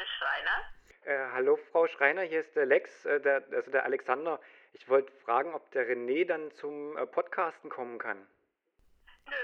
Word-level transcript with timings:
ist 0.00 0.10
Schreiner. 0.18 0.64
Äh, 1.04 1.32
hallo 1.32 1.58
Frau 1.70 1.86
Schreiner, 1.86 2.22
hier 2.22 2.40
ist 2.40 2.54
der 2.56 2.66
Lex, 2.66 3.04
äh, 3.04 3.20
der, 3.20 3.44
also 3.52 3.70
der 3.70 3.84
Alexander. 3.84 4.40
Ich 4.72 4.88
wollte 4.88 5.12
fragen, 5.24 5.54
ob 5.54 5.70
der 5.72 5.86
René 5.88 6.26
dann 6.26 6.50
zum 6.52 6.96
äh, 6.96 7.06
Podcasten 7.06 7.70
kommen 7.70 7.98
kann. 7.98 8.26
Nö, 9.26 9.34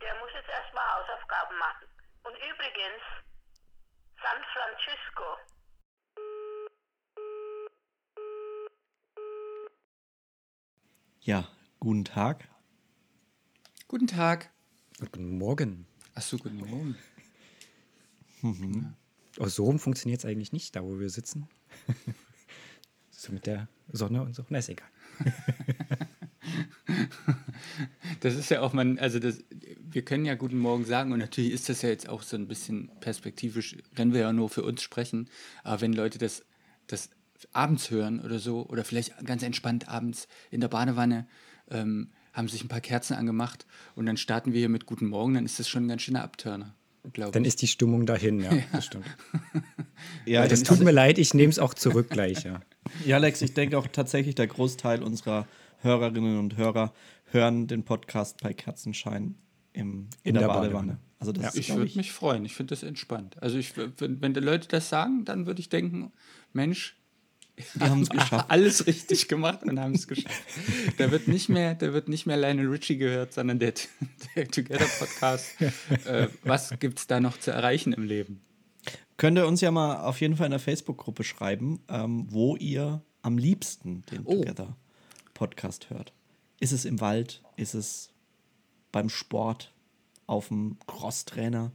der 0.00 0.14
muss 0.20 0.30
jetzt 0.34 0.48
erstmal 0.48 0.84
Hausaufgaben 0.94 1.58
machen. 1.58 1.86
Und 2.24 2.34
übrigens, 2.36 3.02
San 4.22 4.42
Francisco. 4.52 5.38
Ja, 11.20 11.48
guten 11.80 12.04
Tag. 12.04 12.48
Guten 13.88 14.06
Tag. 14.06 14.50
Guten 14.98 15.38
Morgen. 15.38 15.86
Achso, 16.14 16.36
guten 16.36 16.58
Morgen. 16.58 16.98
Mhm. 18.42 18.96
Oh, 19.38 19.46
so 19.46 19.64
rum 19.64 19.78
funktioniert 19.78 20.20
es 20.20 20.24
eigentlich 20.24 20.52
nicht, 20.52 20.76
da 20.76 20.82
wo 20.82 20.98
wir 20.98 21.10
sitzen. 21.10 21.48
so 23.10 23.32
mit 23.32 23.46
der 23.46 23.68
Sonne 23.92 24.22
und 24.22 24.34
so. 24.34 24.44
Na, 24.48 24.58
ist 24.58 24.68
egal. 24.68 24.88
das 28.20 28.34
ist 28.34 28.50
ja 28.50 28.60
auch 28.60 28.72
man, 28.72 28.98
also 28.98 29.18
das, 29.18 29.44
wir 29.78 30.04
können 30.04 30.24
ja 30.24 30.34
guten 30.34 30.58
Morgen 30.58 30.84
sagen 30.84 31.12
und 31.12 31.18
natürlich 31.18 31.52
ist 31.52 31.68
das 31.68 31.82
ja 31.82 31.88
jetzt 31.88 32.08
auch 32.08 32.22
so 32.22 32.36
ein 32.36 32.48
bisschen 32.48 32.90
perspektivisch, 33.00 33.76
wenn 33.92 34.12
wir 34.12 34.20
ja 34.20 34.32
nur 34.32 34.48
für 34.48 34.62
uns 34.62 34.82
sprechen, 34.82 35.28
aber 35.64 35.80
wenn 35.80 35.92
Leute 35.92 36.18
das, 36.18 36.44
das 36.86 37.10
abends 37.52 37.90
hören 37.90 38.20
oder 38.20 38.38
so 38.38 38.66
oder 38.66 38.84
vielleicht 38.84 39.24
ganz 39.24 39.42
entspannt 39.42 39.88
abends 39.88 40.28
in 40.50 40.60
der 40.60 40.68
Badewanne 40.68 41.26
ähm, 41.70 42.10
haben 42.32 42.48
sich 42.48 42.64
ein 42.64 42.68
paar 42.68 42.80
Kerzen 42.80 43.14
angemacht 43.14 43.66
und 43.94 44.06
dann 44.06 44.16
starten 44.16 44.52
wir 44.52 44.60
hier 44.60 44.68
mit 44.68 44.86
Guten 44.86 45.06
Morgen, 45.06 45.34
dann 45.34 45.44
ist 45.44 45.58
das 45.58 45.68
schon 45.68 45.84
ein 45.84 45.88
ganz 45.88 46.02
schöner 46.02 46.22
Abturner. 47.06 47.30
Dann 47.30 47.44
ist 47.44 47.62
die 47.62 47.66
Stimmung 47.66 48.06
dahin, 48.06 48.40
ja, 48.40 48.52
ja. 48.54 48.62
das 48.72 48.86
stimmt. 48.86 49.06
ja, 50.24 50.46
das 50.46 50.62
tut 50.62 50.80
mir 50.80 50.90
leid, 50.90 51.18
ich 51.18 51.34
nehme 51.34 51.50
es 51.50 51.58
auch 51.58 51.74
zurück 51.74 52.10
gleich, 52.10 52.44
ja. 52.44 52.60
Ja, 53.04 53.16
Alex, 53.16 53.42
ich 53.42 53.54
denke 53.54 53.78
auch 53.78 53.86
tatsächlich, 53.86 54.34
der 54.34 54.46
Großteil 54.46 55.02
unserer 55.02 55.46
Hörerinnen 55.78 56.38
und 56.38 56.56
Hörer 56.56 56.92
hören 57.30 57.66
den 57.66 57.84
Podcast 57.84 58.40
bei 58.42 58.52
Kerzenschein 58.52 59.36
im, 59.72 60.08
in, 60.22 60.30
in 60.30 60.34
der, 60.34 60.42
der, 60.42 60.48
Badewanne. 60.48 60.72
Badewanne. 60.72 60.98
Also 61.18 61.32
das 61.32 61.54
ja, 61.54 61.60
ich 61.60 61.74
würde 61.74 61.96
mich 61.96 62.12
freuen, 62.12 62.44
ich 62.44 62.54
finde 62.54 62.70
das 62.74 62.82
entspannt. 62.82 63.42
Also 63.42 63.58
ich, 63.58 63.72
wenn, 63.76 64.20
wenn 64.20 64.34
die 64.34 64.40
Leute 64.40 64.68
das 64.68 64.88
sagen, 64.88 65.24
dann 65.24 65.46
würde 65.46 65.60
ich 65.60 65.68
denken, 65.68 66.12
Mensch, 66.52 66.95
wir 67.74 67.90
haben 67.90 68.02
es 68.02 68.10
geschafft. 68.10 68.46
Alles 68.50 68.86
richtig 68.86 69.28
gemacht 69.28 69.62
und 69.62 69.80
haben 69.80 69.94
es 69.94 70.06
geschafft. 70.06 70.42
Da 70.98 71.10
wird 71.10 71.28
nicht 71.28 71.48
mehr, 71.48 71.74
da 71.74 71.92
wird 71.92 72.08
nicht 72.08 72.26
mehr 72.26 72.36
Lionel 72.36 72.68
Richie 72.68 72.96
gehört, 72.96 73.32
sondern 73.32 73.58
der, 73.58 73.74
der 74.34 74.48
Together 74.48 74.86
Podcast. 74.98 75.54
Äh, 76.04 76.28
was 76.44 76.78
gibt 76.78 76.98
es 76.98 77.06
da 77.06 77.20
noch 77.20 77.38
zu 77.38 77.50
erreichen 77.50 77.92
im 77.92 78.04
Leben? 78.04 78.40
Könnt 79.16 79.38
ihr 79.38 79.46
uns 79.46 79.60
ja 79.60 79.70
mal 79.70 80.04
auf 80.04 80.20
jeden 80.20 80.36
Fall 80.36 80.46
in 80.46 80.50
der 80.50 80.60
Facebook-Gruppe 80.60 81.24
schreiben, 81.24 81.80
ähm, 81.88 82.26
wo 82.28 82.56
ihr 82.56 83.02
am 83.22 83.38
liebsten 83.38 84.04
den 84.10 84.22
oh. 84.24 84.34
Together 84.34 84.76
Podcast 85.32 85.90
hört. 85.90 86.12
Ist 86.60 86.72
es 86.72 86.84
im 86.84 87.00
Wald? 87.00 87.42
Ist 87.56 87.74
es 87.74 88.10
beim 88.92 89.08
Sport? 89.08 89.72
Auf 90.26 90.48
dem 90.48 90.76
Crosstrainer? 90.86 91.72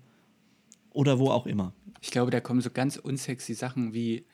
Oder 0.91 1.19
wo 1.19 1.29
auch 1.29 1.45
immer? 1.45 1.73
Ich 2.01 2.11
glaube, 2.11 2.31
da 2.31 2.41
kommen 2.41 2.61
so 2.61 2.69
ganz 2.69 2.97
unsexy 2.97 3.53
Sachen 3.53 3.93
wie 3.93 4.25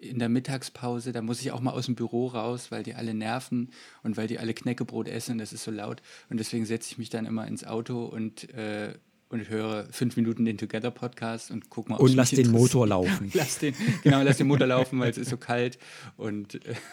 in 0.00 0.18
der 0.18 0.28
Mittagspause, 0.28 1.12
da 1.12 1.22
muss 1.22 1.40
ich 1.40 1.52
auch 1.52 1.60
mal 1.60 1.72
aus 1.72 1.86
dem 1.86 1.94
Büro 1.94 2.28
raus, 2.28 2.70
weil 2.70 2.82
die 2.82 2.94
alle 2.94 3.14
nerven 3.14 3.70
und 4.02 4.16
weil 4.16 4.26
die 4.26 4.38
alle 4.38 4.54
Knäckebrot 4.54 5.08
essen, 5.08 5.38
das 5.38 5.52
ist 5.52 5.64
so 5.64 5.70
laut. 5.70 6.02
Und 6.28 6.38
deswegen 6.38 6.64
setze 6.64 6.92
ich 6.92 6.98
mich 6.98 7.10
dann 7.10 7.26
immer 7.26 7.46
ins 7.46 7.64
Auto 7.64 8.04
und, 8.04 8.52
äh, 8.54 8.94
und 9.28 9.48
höre 9.48 9.86
fünf 9.92 10.16
Minuten 10.16 10.44
den 10.44 10.58
Together 10.58 10.90
Podcast 10.90 11.50
und 11.50 11.70
guck 11.70 11.88
mal. 11.88 11.96
Und 11.96 12.14
lass 12.14 12.30
den 12.30 12.50
Motor 12.50 12.86
laufen. 12.86 13.30
lass 13.34 13.58
den, 13.58 13.74
genau, 14.02 14.22
lass 14.22 14.38
den 14.38 14.48
Motor 14.48 14.66
laufen, 14.66 14.98
weil 14.98 15.10
es 15.10 15.18
ist 15.18 15.30
so 15.30 15.36
kalt. 15.36 15.78
Und 16.16 16.64
äh 16.66 16.74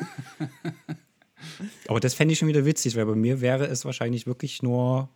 Aber 1.88 2.00
das 2.00 2.13
fände 2.13 2.34
ich 2.34 2.39
schon 2.39 2.47
wieder 2.47 2.66
witzig, 2.66 2.95
weil 2.95 3.06
bei 3.06 3.16
mir 3.16 3.41
wäre 3.41 3.68
es 3.68 3.85
wahrscheinlich 3.85 4.28
wirklich 4.28 4.63
nur, 4.63 5.09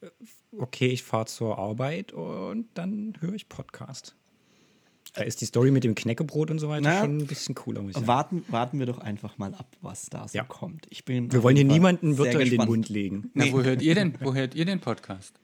äh, 0.00 0.08
okay, 0.56 0.88
ich 0.88 1.02
fahre 1.02 1.26
zur 1.26 1.58
Arbeit 1.58 2.12
und 2.12 2.68
dann 2.74 3.14
höre 3.20 3.34
ich 3.34 3.48
Podcast. 3.48 4.16
Da 5.16 5.22
ist 5.22 5.40
die 5.40 5.46
Story 5.46 5.70
mit 5.70 5.82
dem 5.82 5.94
Knäckebrot 5.94 6.50
und 6.50 6.58
so 6.58 6.68
weiter 6.68 6.82
Na, 6.82 7.00
schon 7.00 7.16
ein 7.16 7.26
bisschen 7.26 7.54
cooler. 7.54 7.80
Muss 7.80 7.96
ich 7.96 8.06
warten, 8.06 8.44
warten 8.48 8.78
wir 8.78 8.84
doch 8.84 8.98
einfach 8.98 9.38
mal 9.38 9.54
ab, 9.54 9.74
was 9.80 10.10
da 10.10 10.28
so 10.28 10.36
ja. 10.36 10.44
kommt. 10.44 10.86
Ich 10.90 11.06
bin 11.06 11.32
wir 11.32 11.42
wollen 11.42 11.56
hier 11.56 11.64
niemanden 11.64 12.18
Wörter 12.18 12.38
in 12.40 12.50
den 12.50 12.66
Mund 12.66 12.90
legen. 12.90 13.30
Na, 13.32 13.50
wo, 13.50 13.62
hört 13.62 13.80
ihr 13.80 13.94
denn, 13.94 14.14
wo 14.20 14.34
hört 14.34 14.54
ihr 14.54 14.66
den 14.66 14.78
Podcast? 14.78 15.40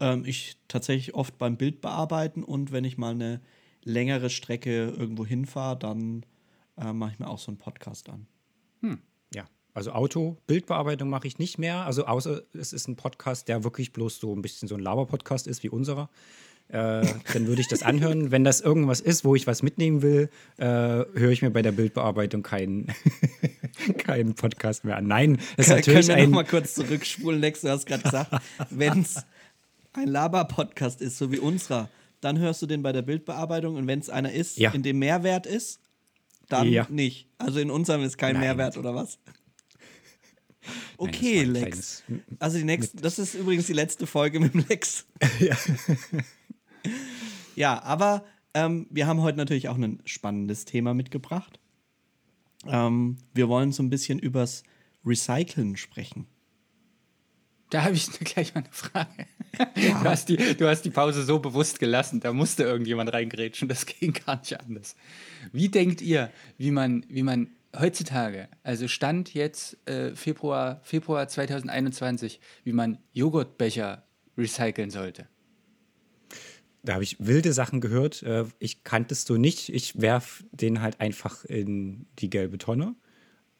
Ähm, 0.00 0.24
ich 0.26 0.58
tatsächlich 0.68 1.14
oft 1.14 1.38
beim 1.38 1.56
Bild 1.56 1.80
bearbeiten 1.80 2.44
und 2.44 2.72
wenn 2.72 2.84
ich 2.84 2.98
mal 2.98 3.12
eine 3.12 3.40
längere 3.84 4.28
Strecke 4.28 4.90
irgendwo 4.90 5.24
hinfahre, 5.24 5.78
dann 5.78 6.26
äh, 6.76 6.92
mache 6.92 7.12
ich 7.12 7.18
mir 7.20 7.28
auch 7.28 7.38
so 7.38 7.50
einen 7.50 7.58
Podcast 7.58 8.10
an. 8.10 8.26
Hm. 8.82 8.98
Ja, 9.34 9.46
also 9.72 9.92
Auto, 9.92 10.36
Bildbearbeitung 10.46 11.08
mache 11.08 11.26
ich 11.26 11.38
nicht 11.38 11.56
mehr. 11.56 11.86
Also 11.86 12.04
außer 12.04 12.42
es 12.52 12.74
ist 12.74 12.86
ein 12.86 12.96
Podcast, 12.96 13.48
der 13.48 13.64
wirklich 13.64 13.94
bloß 13.94 14.20
so 14.20 14.36
ein 14.36 14.42
bisschen 14.42 14.68
so 14.68 14.74
ein 14.74 14.82
Laber-Podcast 14.82 15.46
ist 15.46 15.62
wie 15.62 15.70
unserer 15.70 16.10
äh, 16.72 17.04
dann 17.32 17.46
würde 17.46 17.60
ich 17.60 17.68
das 17.68 17.82
anhören. 17.82 18.30
Wenn 18.30 18.44
das 18.44 18.60
irgendwas 18.60 19.00
ist, 19.00 19.24
wo 19.24 19.34
ich 19.34 19.46
was 19.46 19.62
mitnehmen 19.62 20.02
will, 20.02 20.30
äh, 20.56 20.64
höre 20.64 21.30
ich 21.30 21.42
mir 21.42 21.50
bei 21.50 21.62
der 21.62 21.72
Bildbearbeitung 21.72 22.42
keinen, 22.42 22.86
keinen 23.98 24.34
Podcast 24.34 24.84
mehr 24.84 24.96
an. 24.96 25.06
Nein, 25.06 25.38
das 25.56 25.66
ist 25.66 25.72
natürlich 25.72 26.06
Können 26.06 26.08
wir 26.08 26.24
ein... 26.24 26.30
noch 26.30 26.36
mal 26.36 26.44
kurz 26.44 26.74
zurückspulen, 26.74 27.40
Lex, 27.40 27.62
du 27.62 27.70
hast 27.70 27.86
gerade 27.86 28.02
gesagt, 28.02 28.30
wenn 28.70 29.00
es 29.00 29.24
ein 29.92 30.08
Laber-Podcast 30.08 31.00
ist, 31.00 31.18
so 31.18 31.32
wie 31.32 31.38
unserer, 31.38 31.88
dann 32.20 32.38
hörst 32.38 32.62
du 32.62 32.66
den 32.66 32.82
bei 32.82 32.92
der 32.92 33.02
Bildbearbeitung 33.02 33.76
und 33.76 33.86
wenn 33.86 33.98
es 33.98 34.10
einer 34.10 34.32
ist, 34.32 34.58
ja. 34.58 34.70
in 34.70 34.82
dem 34.82 34.98
Mehrwert 34.98 35.46
ist, 35.46 35.80
dann 36.48 36.68
ja. 36.68 36.86
nicht. 36.90 37.28
Also 37.38 37.60
in 37.60 37.70
unserem 37.70 38.02
ist 38.02 38.18
kein 38.18 38.34
Nein. 38.34 38.42
Mehrwert 38.42 38.76
oder 38.76 38.94
was? 38.94 39.18
Okay, 40.98 41.44
Nein, 41.44 41.52
Lex. 41.52 42.02
Also 42.38 42.58
die 42.58 42.64
nächste, 42.64 42.98
das 42.98 43.18
ist 43.18 43.34
übrigens 43.34 43.66
die 43.66 43.72
letzte 43.72 44.06
Folge 44.06 44.40
mit 44.40 44.54
dem 44.54 44.64
Lex. 44.68 45.06
ja. 45.40 45.56
Ja, 47.56 47.82
aber 47.82 48.24
ähm, 48.54 48.86
wir 48.90 49.06
haben 49.06 49.22
heute 49.22 49.38
natürlich 49.38 49.68
auch 49.68 49.76
ein 49.76 50.00
spannendes 50.04 50.64
Thema 50.64 50.94
mitgebracht. 50.94 51.60
Ähm, 52.66 53.18
wir 53.32 53.48
wollen 53.48 53.72
so 53.72 53.82
ein 53.82 53.90
bisschen 53.90 54.18
übers 54.18 54.62
Recyceln 55.04 55.76
sprechen. 55.76 56.26
Da 57.70 57.84
habe 57.84 57.94
ich 57.94 58.10
gleich 58.20 58.54
mal 58.54 58.62
eine 58.62 58.72
Frage. 58.72 59.26
Ja. 59.76 60.02
Du, 60.02 60.08
hast 60.08 60.28
die, 60.28 60.36
du 60.36 60.68
hast 60.68 60.82
die 60.82 60.90
Pause 60.90 61.22
so 61.22 61.38
bewusst 61.38 61.80
gelassen, 61.80 62.20
da 62.20 62.32
musste 62.32 62.62
irgendjemand 62.64 63.12
reingrätschen, 63.12 63.68
das 63.68 63.86
ging 63.86 64.12
gar 64.12 64.38
nicht 64.38 64.60
anders. 64.60 64.96
Wie 65.52 65.68
denkt 65.68 66.02
ihr, 66.02 66.30
wie 66.56 66.70
man, 66.70 67.04
wie 67.08 67.22
man 67.22 67.48
heutzutage, 67.78 68.48
also 68.62 68.88
Stand 68.88 69.34
jetzt 69.34 69.76
äh, 69.88 70.14
Februar, 70.14 70.80
Februar 70.82 71.28
2021, 71.28 72.40
wie 72.64 72.72
man 72.72 72.98
Joghurtbecher 73.12 74.04
recyceln 74.36 74.90
sollte? 74.90 75.28
Da 76.82 76.94
habe 76.94 77.04
ich 77.04 77.16
wilde 77.18 77.52
Sachen 77.52 77.80
gehört. 77.80 78.22
Äh, 78.22 78.44
ich 78.58 78.84
kannte 78.84 79.14
es 79.14 79.24
so 79.24 79.36
nicht. 79.36 79.68
Ich 79.68 80.00
werfe 80.00 80.44
den 80.52 80.80
halt 80.80 81.00
einfach 81.00 81.44
in 81.44 82.06
die 82.18 82.30
gelbe 82.30 82.58
Tonne. 82.58 82.94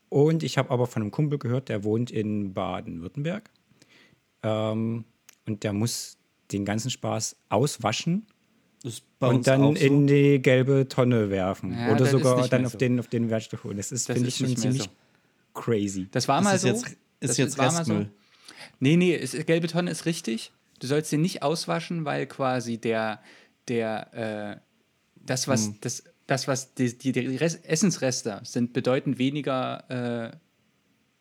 Und 0.08 0.42
ich 0.42 0.58
habe 0.58 0.70
aber 0.70 0.86
von 0.86 1.02
einem 1.02 1.10
Kumpel 1.10 1.38
gehört, 1.38 1.68
der 1.68 1.84
wohnt 1.84 2.10
in 2.10 2.52
Baden-Württemberg. 2.52 3.50
Ähm, 4.42 5.04
und 5.46 5.64
der 5.64 5.72
muss 5.72 6.18
den 6.50 6.64
ganzen 6.64 6.90
Spaß 6.90 7.36
auswaschen 7.48 8.26
und 9.20 9.46
dann 9.46 9.60
so. 9.60 9.72
in 9.74 10.06
die 10.06 10.40
gelbe 10.40 10.88
Tonne 10.88 11.30
werfen. 11.30 11.72
Ja, 11.72 11.92
Oder 11.92 12.06
sogar 12.06 12.48
dann 12.48 12.64
auf, 12.64 12.72
so. 12.72 12.78
den, 12.78 12.98
auf 12.98 13.08
den 13.08 13.30
Wertstoff 13.30 13.64
holen. 13.64 13.76
Das 13.76 13.92
ist, 13.92 14.06
finde 14.06 14.28
ich, 14.28 14.36
schon 14.36 14.56
ziemlich 14.56 14.84
so. 14.84 14.90
crazy. 15.54 16.08
Das 16.10 16.26
war 16.28 16.40
mal 16.40 16.54
ist 16.54 16.62
so. 16.62 16.68
Jetzt, 16.68 16.86
ist 16.86 16.98
das 17.20 17.36
jetzt 17.36 17.58
Restmüll. 17.58 18.04
So. 18.04 18.54
Nee, 18.80 18.96
nee, 18.96 19.14
ist, 19.14 19.46
gelbe 19.46 19.68
Tonne 19.68 19.90
ist 19.90 20.06
richtig. 20.06 20.52
Du 20.80 20.86
sollst 20.86 21.12
den 21.12 21.22
nicht 21.22 21.42
auswaschen, 21.42 22.04
weil 22.04 22.26
quasi 22.26 22.78
der, 22.78 23.20
der, 23.68 24.58
äh, 24.58 24.60
das, 25.14 25.46
was, 25.46 25.66
hm. 25.66 25.78
das, 25.80 26.02
das, 26.26 26.48
was 26.48 26.74
die, 26.74 26.96
die, 26.96 27.12
die 27.12 27.40
Essensreste 27.40 28.40
sind 28.42 28.72
bedeutend 28.72 29.18
weniger 29.18 30.32
äh, 30.32 30.36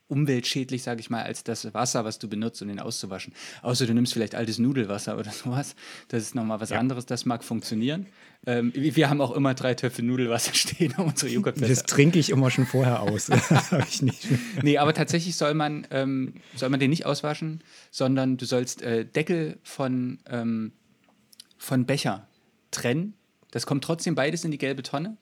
umweltschädlich, 0.09 0.83
sage 0.83 0.99
ich 0.99 1.09
mal, 1.09 1.23
als 1.23 1.43
das 1.43 1.73
Wasser, 1.73 2.03
was 2.03 2.19
du 2.19 2.27
benutzt, 2.27 2.61
um 2.61 2.67
den 2.67 2.79
auszuwaschen. 2.79 3.33
Außer 3.61 3.85
du 3.85 3.93
nimmst 3.93 4.13
vielleicht 4.13 4.35
altes 4.35 4.57
Nudelwasser 4.57 5.17
oder 5.17 5.31
sowas. 5.31 5.75
Das 6.09 6.23
ist 6.23 6.35
nochmal 6.35 6.59
was 6.59 6.71
ja. 6.71 6.79
anderes, 6.79 7.05
das 7.05 7.25
mag 7.25 7.43
funktionieren. 7.43 8.07
Ähm, 8.45 8.71
wir 8.73 9.09
haben 9.09 9.21
auch 9.21 9.31
immer 9.31 9.53
drei 9.53 9.75
Töpfe 9.75 10.01
Nudelwasser 10.01 10.53
stehen, 10.55 10.93
um 10.97 11.07
unsere 11.07 11.31
Joghurt 11.31 11.61
Das 11.61 11.83
trinke 11.83 12.19
ich 12.19 12.31
immer 12.31 12.49
schon 12.51 12.65
vorher 12.65 13.01
aus. 13.01 13.29
ich 13.87 14.01
nicht. 14.01 14.27
Nee, 14.61 14.77
aber 14.77 14.93
tatsächlich 14.93 15.35
soll 15.35 15.53
man, 15.53 15.87
ähm, 15.91 16.33
soll 16.55 16.69
man 16.69 16.79
den 16.79 16.89
nicht 16.89 17.05
auswaschen, 17.05 17.61
sondern 17.91 18.37
du 18.37 18.45
sollst 18.45 18.81
äh, 18.81 19.05
Deckel 19.05 19.59
von, 19.63 20.19
ähm, 20.27 20.71
von 21.57 21.85
Becher 21.85 22.27
trennen. 22.71 23.13
Das 23.51 23.65
kommt 23.65 23.83
trotzdem 23.83 24.15
beides 24.15 24.43
in 24.43 24.51
die 24.51 24.57
gelbe 24.57 24.83
Tonne 24.83 25.17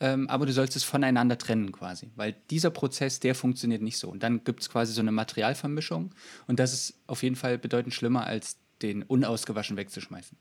ähm, 0.00 0.28
aber 0.28 0.46
du 0.46 0.52
sollst 0.52 0.76
es 0.76 0.84
voneinander 0.84 1.38
trennen 1.38 1.72
quasi, 1.72 2.10
weil 2.16 2.34
dieser 2.50 2.70
Prozess, 2.70 3.20
der 3.20 3.34
funktioniert 3.34 3.82
nicht 3.82 3.98
so. 3.98 4.08
Und 4.08 4.22
dann 4.22 4.42
gibt 4.44 4.60
es 4.60 4.70
quasi 4.70 4.92
so 4.92 5.00
eine 5.00 5.12
Materialvermischung 5.12 6.14
und 6.46 6.58
das 6.58 6.72
ist 6.72 6.94
auf 7.06 7.22
jeden 7.22 7.36
Fall 7.36 7.58
bedeutend 7.58 7.94
schlimmer, 7.94 8.26
als 8.26 8.58
den 8.82 9.02
unausgewaschen 9.02 9.76
wegzuschmeißen. 9.76 10.38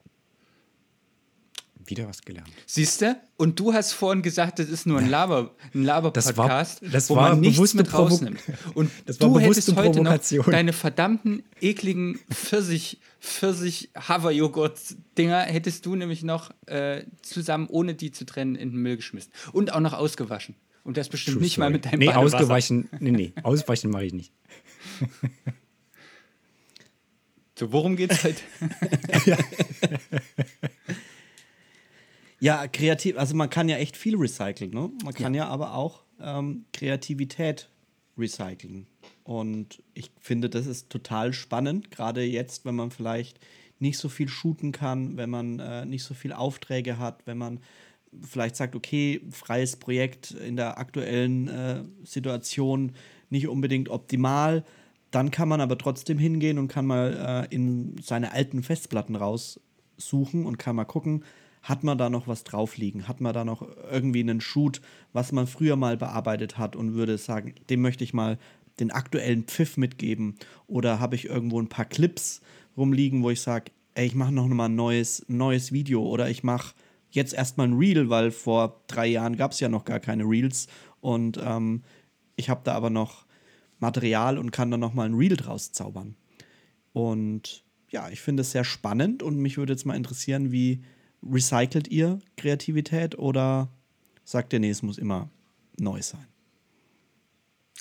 Wieder 1.90 2.08
was 2.08 2.22
gelernt. 2.22 2.50
Siehst 2.68 3.02
du? 3.02 3.20
Und 3.38 3.60
du 3.60 3.74
hast 3.74 3.94
vorhin 3.94 4.22
gesagt, 4.22 4.60
das 4.60 4.70
ist 4.70 4.86
nur 4.86 5.00
ein 5.00 5.10
Laber, 5.10 5.56
ein 5.74 5.84
Laber-Podcast, 5.84 6.82
das 6.84 7.10
wo 7.10 7.16
war 7.16 7.30
man 7.30 7.40
nichts 7.40 7.74
mit 7.74 7.92
rausnimmt. 7.92 8.40
Und 8.76 8.92
du 9.20 9.40
hättest 9.40 9.76
heute 9.76 10.02
noch 10.02 10.18
deine 10.52 10.72
verdammten 10.74 11.42
ekligen 11.60 12.20
Pfirsich, 12.32 13.00
Pfirsich 13.20 13.90
Hafer-Joghurt-Dinger 13.98 15.42
hättest 15.42 15.86
du 15.88 15.96
nämlich 15.96 16.22
noch 16.22 16.52
äh, 16.68 17.06
zusammen, 17.24 17.68
ohne 17.68 17.96
die 17.96 18.12
zu 18.12 18.26
trennen, 18.26 18.56
in 18.56 18.70
den 18.72 18.82
Müll 18.82 18.98
geschmissen. 18.98 19.32
Und 19.52 19.74
auch 19.74 19.80
noch 19.80 19.94
ausgewaschen. 19.94 20.56
Und 20.84 20.96
das 20.98 21.10
bestimmt 21.10 21.38
True 21.38 21.44
nicht 21.44 21.58
mal 21.58 21.66
story. 21.66 21.74
mit 21.74 21.86
deinem 21.86 22.00
Nee, 22.00 22.06
Badewasser. 22.08 22.38
ausgewaschen. 22.38 22.90
Nee, 23.00 23.12
nee, 23.12 23.34
auswaschen 23.44 23.90
mache 23.90 24.06
ich 24.06 24.14
nicht. 24.14 24.32
So, 27.58 27.72
worum 27.74 27.96
geht's 27.96 28.24
heute? 28.24 28.42
Ja, 29.26 29.38
kreativ, 32.68 33.18
also 33.18 33.36
man 33.36 33.50
kann 33.50 33.70
ja 33.70 33.78
echt 33.78 33.98
viel 33.98 34.16
recyceln, 34.16 34.72
ne? 34.72 34.92
Man 35.04 35.14
kann 35.14 35.34
ja, 35.34 35.48
aber 35.48 35.76
auch 35.76 36.04
ähm, 36.22 36.66
Kreativität 36.74 37.70
recyceln. 38.18 38.88
Und 39.24 39.82
ich 39.94 40.12
finde, 40.20 40.50
das 40.50 40.66
ist 40.66 40.90
total 40.90 41.34
spannend, 41.34 41.92
gerade 41.92 42.24
jetzt, 42.24 42.66
wenn 42.66 42.76
man 42.76 42.92
vielleicht 42.92 43.40
nicht 43.80 43.98
so 43.98 44.10
viel 44.10 44.28
shooten 44.28 44.72
kann, 44.72 45.18
wenn 45.18 45.30
man 45.30 45.60
äh, 45.60 45.86
nicht 45.86 46.04
so 46.04 46.14
viel 46.14 46.34
Aufträge 46.34 46.98
hat, 46.98 47.26
wenn 47.26 47.38
man 47.38 47.60
vielleicht 48.22 48.56
sagt, 48.56 48.76
okay, 48.76 49.22
freies 49.30 49.76
Projekt 49.78 50.32
in 50.32 50.56
der 50.56 50.78
aktuellen 50.78 51.48
äh, 51.48 51.84
Situation 52.04 52.94
nicht 53.30 53.48
unbedingt 53.48 53.90
optimal, 53.90 54.66
dann 55.12 55.32
kann 55.32 55.48
man 55.48 55.62
aber 55.62 55.78
trotzdem 55.78 56.18
hingehen 56.18 56.58
und 56.58 56.68
kann 56.68 56.86
mal 56.86 57.48
äh, 57.52 57.56
in 57.56 57.96
seine 58.02 58.32
alten 58.32 58.64
Festplatten 58.64 59.16
raussuchen 59.16 60.46
und 60.46 60.58
kann 60.58 60.76
mal 60.76 60.86
gucken, 60.86 61.24
hat 61.62 61.84
man 61.84 61.98
da 61.98 62.10
noch 62.10 62.28
was 62.28 62.44
drauf 62.44 62.78
liegen? 62.78 63.08
Hat 63.08 63.22
man 63.22 63.34
da 63.34 63.44
noch 63.44 63.68
irgendwie 63.92 64.22
einen 64.22 64.42
Shoot, 64.42 64.82
was 65.14 65.32
man 65.32 65.48
früher 65.48 65.76
mal 65.76 65.98
bearbeitet 65.98 66.58
hat 66.58 66.76
und 66.76 66.94
würde 66.94 67.18
sagen, 67.18 67.54
dem 67.70 67.82
möchte 67.82 68.04
ich 68.04 68.14
mal 68.14 68.38
den 68.80 68.92
aktuellen 68.92 69.44
Pfiff 69.44 69.78
mitgeben? 69.78 70.36
Oder 70.68 71.00
habe 71.00 71.16
ich 71.16 71.26
irgendwo 71.26 71.60
ein 71.60 71.70
paar 71.70 71.86
Clips 71.86 72.42
rumliegen, 72.78 73.24
wo 73.24 73.30
ich 73.30 73.42
sage, 73.42 73.72
ey, 73.96 74.08
ich 74.08 74.16
mache 74.16 74.32
noch 74.32 74.48
mal 74.48 74.66
ein 74.66 74.76
neues, 74.76 75.26
neues 75.28 75.72
Video 75.72 76.02
oder 76.04 76.30
ich 76.30 76.44
mache 76.44 76.76
jetzt 77.12 77.34
erstmal 77.34 77.68
ein 77.68 77.78
Reel, 77.78 78.10
weil 78.10 78.32
vor 78.32 78.82
drei 78.88 79.08
Jahren 79.08 79.36
gab 79.36 79.52
es 79.52 79.60
ja 79.60 79.68
noch 79.68 79.84
gar 79.84 80.00
keine 80.00 80.24
Reels 80.24 80.68
und 81.02 81.40
ähm, 81.44 81.84
ich 82.36 82.50
habe 82.50 82.62
da 82.64 82.74
aber 82.74 82.90
noch 82.90 83.26
Material 83.80 84.38
und 84.38 84.52
kann 84.52 84.72
da 84.72 84.78
noch 84.78 84.94
mal 84.94 85.06
ein 85.06 85.16
Reel 85.16 85.36
draus 85.36 85.72
zaubern. 85.72 86.16
Und 86.94 87.64
ja, 87.90 88.10
ich 88.10 88.22
finde 88.22 88.42
es 88.42 88.52
sehr 88.52 88.64
spannend 88.64 89.24
und 89.24 89.38
mich 89.38 89.58
würde 89.58 89.74
jetzt 89.74 89.86
mal 89.86 89.96
interessieren, 89.96 90.52
wie 90.52 90.82
recycelt 91.24 91.88
ihr 91.88 92.20
Kreativität 92.38 93.18
oder 93.18 93.70
sagt 94.24 94.54
ihr, 94.54 94.60
nee, 94.60 94.70
es 94.70 94.82
muss 94.82 94.98
immer 94.98 95.30
neu 95.78 96.02
sein? 96.02 96.26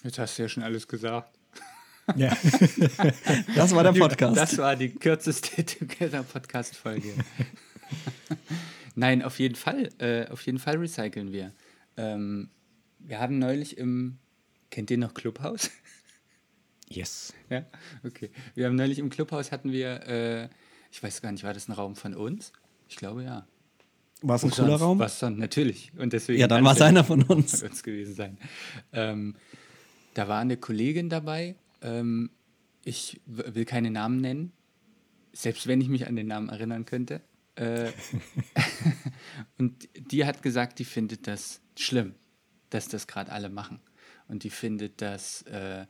Jetzt 0.02 0.19
hast 0.19 0.38
du 0.38 0.43
ja 0.43 0.49
schon 0.49 0.62
alles 0.62 0.87
gesagt. 0.87 1.38
Ja. 2.17 2.37
Das 3.55 3.75
war 3.75 3.82
der 3.82 3.93
Podcast. 3.93 4.37
Das 4.37 4.58
war 4.58 4.76
die 4.76 4.90
kürzeste 4.90 5.64
Together-Podcast-Folge. 5.79 7.12
Nein, 8.94 9.23
auf 9.23 9.38
jeden 9.38 9.55
Fall. 9.56 9.91
Äh, 9.99 10.26
auf 10.29 10.43
jeden 10.43 10.58
Fall 10.58 10.76
recyceln 10.76 11.32
wir. 11.32 11.52
Ähm, 11.96 12.49
wir 12.99 13.19
haben 13.19 13.38
neulich 13.38 13.76
im. 13.76 14.19
Kennt 14.70 14.91
ihr 14.91 14.99
noch 14.99 15.14
Clubhouse? 15.14 15.70
Yes. 16.88 17.34
ja, 17.50 17.67
okay. 18.05 18.31
Wir 18.55 18.67
haben 18.67 18.76
neulich 18.76 18.99
im 18.99 19.11
Clubhaus 19.11 19.52
hatten 19.52 19.73
wir, 19.73 20.06
äh, 20.06 20.49
ich 20.91 21.02
weiß 21.02 21.20
gar 21.20 21.32
nicht, 21.32 21.44
war 21.44 21.52
das 21.52 21.69
ein 21.69 21.73
Raum 21.73 21.96
von 21.96 22.14
uns? 22.14 22.52
Ich 22.88 22.96
glaube 22.96 23.25
ja. 23.25 23.46
war 24.23 24.37
es 24.37 24.44
ein 24.44 24.50
cooler 24.50 24.76
Raum? 24.76 24.99
Was 24.99 25.19
sonst, 25.19 25.38
natürlich. 25.38 25.93
Und 25.96 26.12
deswegen 26.12 26.40
Ja, 26.40 26.49
dann 26.49 26.64
war 26.64 26.73
es 26.73 26.81
einer 26.81 27.05
von 27.05 27.23
uns. 27.23 27.62
uns 27.62 27.82
gewesen 27.82 28.14
sein. 28.14 28.38
Ähm, 28.93 29.37
da 30.14 30.26
war 30.29 30.40
eine 30.40 30.56
Kollegin 30.56 31.08
dabei. 31.08 31.55
Ähm, 31.82 32.31
ich 32.85 33.20
will 33.26 33.64
keine 33.64 33.90
Namen 33.90 34.20
nennen, 34.20 34.52
selbst 35.32 35.67
wenn 35.67 35.81
ich 35.81 35.88
mich 35.88 36.06
an 36.06 36.17
den 36.17 36.26
Namen 36.26 36.49
erinnern 36.49 36.87
könnte. 36.87 37.20
Äh, 37.56 37.93
und 39.58 39.88
die 39.94 40.25
hat 40.25 40.43
gesagt, 40.43 40.79
die 40.79 40.84
findet 40.84 41.26
das 41.26 41.61
schlimm, 41.76 42.14
dass 42.70 42.88
das 42.88 43.06
gerade 43.06 43.31
alle 43.31 43.50
machen. 43.50 43.81
Und 44.29 44.44
die 44.44 44.50
findet, 44.50 45.02
dass, 45.02 45.43
äh, 45.43 45.87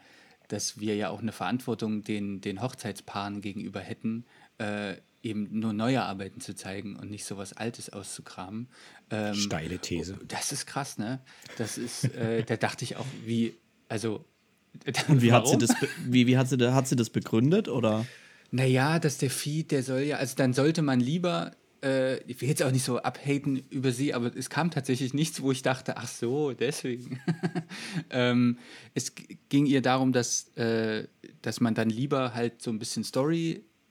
dass 0.49 0.81
wir 0.81 0.97
ja 0.97 1.11
auch 1.11 1.21
eine 1.21 1.33
Verantwortung 1.33 2.03
den, 2.03 2.41
den 2.41 2.63
Hochzeitspaaren 2.63 3.41
gegenüber 3.41 3.81
hätten, 3.81 4.25
äh, 4.59 4.97
eben 5.23 5.49
nur 5.59 5.73
neue 5.73 6.03
Arbeiten 6.03 6.41
zu 6.41 6.55
zeigen 6.55 6.97
und 6.97 7.11
nicht 7.11 7.25
sowas 7.25 7.53
Altes 7.53 7.91
auszukramen. 7.91 8.69
Ähm, 9.11 9.35
Steile 9.35 9.79
These. 9.79 10.19
das 10.27 10.53
ist 10.53 10.67
krass, 10.67 10.99
ne? 10.99 11.21
Das 11.57 11.79
ist, 11.79 12.05
äh, 12.15 12.43
da 12.47 12.57
dachte 12.57 12.85
ich 12.85 12.97
auch, 12.97 13.07
wie, 13.25 13.55
also. 13.89 14.25
Und 15.09 15.23
wie 15.23 15.33
hat 15.33 15.49
sie 15.49 15.59
das, 15.59 15.75
wie, 16.05 16.27
wie 16.27 16.37
hat 16.37 16.49
sie, 16.49 16.73
hat 16.73 16.87
sie 16.87 16.95
das 16.95 17.11
begründet 17.11 17.69
oder? 17.69 18.07
Naja, 18.51 18.99
dass 18.99 19.19
der 19.19 19.31
Feed, 19.31 19.73
der 19.73 19.83
soll 19.83 20.01
ja, 20.03 20.19
also 20.19 20.37
dann 20.37 20.53
sollte 20.53 20.83
man 20.83 21.01
lieber, 21.01 21.53
äh, 21.83 22.19
ich 22.25 22.41
will 22.41 22.49
jetzt 22.49 22.63
auch 22.63 22.71
nicht 22.71 22.85
so 22.85 22.99
abhaten 22.99 23.63
über 23.71 23.93
sie, 23.93 24.15
aber 24.15 24.35
es 24.37 24.51
kam 24.51 24.71
tatsächlich 24.71 25.15
nichts, 25.15 25.43
wo 25.43 25.53
ich 25.53 25.63
dachte, 25.63 25.97
ach 25.97 26.09
so, 26.09 26.53
deswegen. 26.53 27.21
ähm, 28.11 28.59
es 28.95 29.13
ging 29.49 29.67
ihr 29.67 29.83
darum, 29.83 30.13
dass, 30.13 30.49
äh, 30.57 31.09
dass 31.43 31.61
man 31.61 31.75
dann 31.75 31.91
lieber 31.91 32.35
halt 32.35 32.63
so 32.63 32.71
ein 32.71 32.79
bisschen 32.79 33.05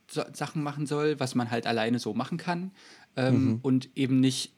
Story-Sachen 0.09 0.63
machen 0.63 0.85
soll, 0.85 1.19
was 1.19 1.35
man 1.35 1.51
halt 1.51 1.67
alleine 1.67 1.99
so 1.99 2.13
machen 2.13 2.37
kann 2.37 2.71
ähm, 3.15 3.59
und 3.61 3.89
eben 3.95 4.19
nicht 4.19 4.53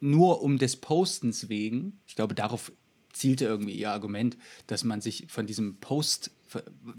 nur 0.00 0.42
um 0.42 0.58
des 0.58 0.76
Postens 0.76 1.48
wegen. 1.48 2.00
Ich 2.06 2.16
glaube, 2.16 2.34
darauf 2.34 2.72
zielte 3.12 3.44
irgendwie 3.44 3.74
ihr 3.74 3.90
Argument, 3.90 4.36
dass 4.66 4.84
man 4.84 5.00
sich 5.00 5.26
von 5.28 5.46
diesem 5.46 5.76
Post, 5.76 6.30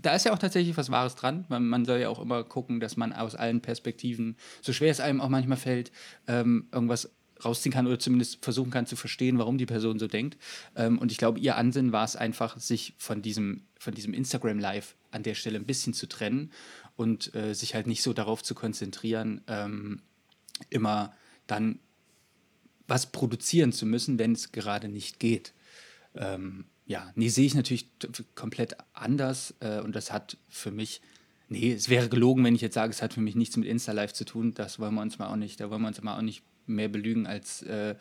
da 0.02 0.16
ist 0.16 0.26
ja 0.26 0.34
auch 0.34 0.40
tatsächlich 0.40 0.78
was 0.78 0.92
Wahres 0.92 1.16
dran. 1.16 1.46
Man, 1.50 1.68
man 1.68 1.86
soll 1.86 2.00
ja 2.00 2.10
auch 2.10 2.20
immer 2.20 2.44
gucken, 2.44 2.80
dass 2.80 2.98
man 2.98 3.14
aus 3.14 3.36
allen 3.36 3.62
Perspektiven, 3.62 4.38
so 4.62 4.74
schwer 4.74 4.92
es 4.92 5.00
einem 5.00 5.22
auch 5.22 5.30
manchmal 5.30 5.58
fällt, 5.58 5.92
ähm, 6.28 6.68
irgendwas 6.72 7.12
rausziehen 7.44 7.74
kann 7.74 7.88
oder 7.88 8.00
zumindest 8.00 8.44
versuchen 8.44 8.72
kann 8.72 8.86
zu 8.86 8.96
verstehen, 8.96 9.38
warum 9.38 9.58
die 9.58 9.66
Person 9.66 10.00
so 10.00 10.08
denkt. 10.08 10.38
Ähm, 10.76 10.98
und 10.98 11.12
ich 11.12 11.18
glaube, 11.18 11.40
ihr 11.40 11.58
Ansinnen 11.58 11.92
war 11.92 12.06
es 12.06 12.16
einfach, 12.16 12.58
sich 12.58 12.94
von 12.98 13.22
diesem, 13.22 13.64
von 13.80 13.94
diesem 13.94 14.14
Instagram 14.14 14.60
Live 14.60 14.96
an 15.12 15.24
der 15.24 15.36
Stelle 15.36 15.58
ein 15.58 15.66
bisschen 15.66 15.94
zu 15.94 16.08
trennen 16.08 16.52
und 16.96 17.34
äh, 17.36 17.54
sich 17.54 17.76
halt 17.76 17.88
nicht 17.88 18.04
so 18.04 18.14
darauf 18.14 18.44
zu 18.44 18.56
konzentrieren, 18.56 19.42
ähm, 19.48 20.02
immer 20.70 21.14
dann 21.48 21.80
was 22.88 23.12
produzieren 23.12 23.72
zu 23.72 23.86
müssen, 23.86 24.20
wenn 24.20 24.34
es 24.34 24.52
gerade 24.52 24.90
nicht 24.90 25.20
geht. 25.20 25.54
Ähm, 26.16 26.66
ja, 26.86 27.12
nee, 27.16 27.30
sehe 27.30 27.46
ich 27.46 27.56
natürlich 27.56 27.88
komplett 28.36 28.76
anders 28.94 29.54
äh, 29.62 29.80
und 29.80 29.96
das 29.96 30.12
hat 30.12 30.38
für 30.50 30.72
mich, 30.72 31.02
nee, 31.48 31.72
es 31.72 31.90
wäre 31.90 32.10
gelogen, 32.10 32.44
wenn 32.44 32.56
ich 32.56 32.62
jetzt 32.62 32.76
sage, 32.76 32.92
es 32.92 33.02
hat 33.02 33.14
für 33.14 33.22
mich 33.22 33.36
nichts 33.36 33.56
mit 33.58 33.68
Insta-Live 33.68 34.14
zu 34.14 34.26
tun, 34.26 34.54
das 34.54 34.80
wollen 34.80 34.94
wir 34.96 35.02
uns 35.02 35.18
mal 35.18 35.28
auch 35.28 35.38
nicht, 35.38 35.60
da 35.60 35.70
wollen 35.70 35.82
wir 35.82 35.88
uns 35.88 36.02
mal 36.02 36.18
auch 36.18 36.22
nicht 36.22 36.44
mehr 36.66 36.90
belügen 36.90 37.28
als, 37.28 37.62
äh, 37.64 37.96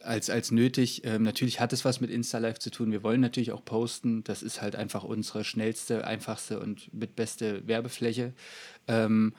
als, 0.00 0.30
als 0.30 0.50
nötig. 0.50 1.02
Ähm, 1.04 1.22
natürlich 1.22 1.60
hat 1.60 1.72
es 1.72 1.84
was 1.84 2.00
mit 2.00 2.10
Insta-Live 2.10 2.58
zu 2.58 2.70
tun, 2.70 2.92
wir 2.92 3.02
wollen 3.02 3.20
natürlich 3.20 3.52
auch 3.52 3.64
posten, 3.64 4.24
das 4.24 4.42
ist 4.42 4.62
halt 4.62 4.76
einfach 4.76 5.04
unsere 5.04 5.44
schnellste, 5.44 6.06
einfachste 6.06 6.60
und 6.60 6.92
mit 6.94 7.16
beste 7.16 7.66
Werbefläche 7.66 8.32
ähm, 8.88 9.34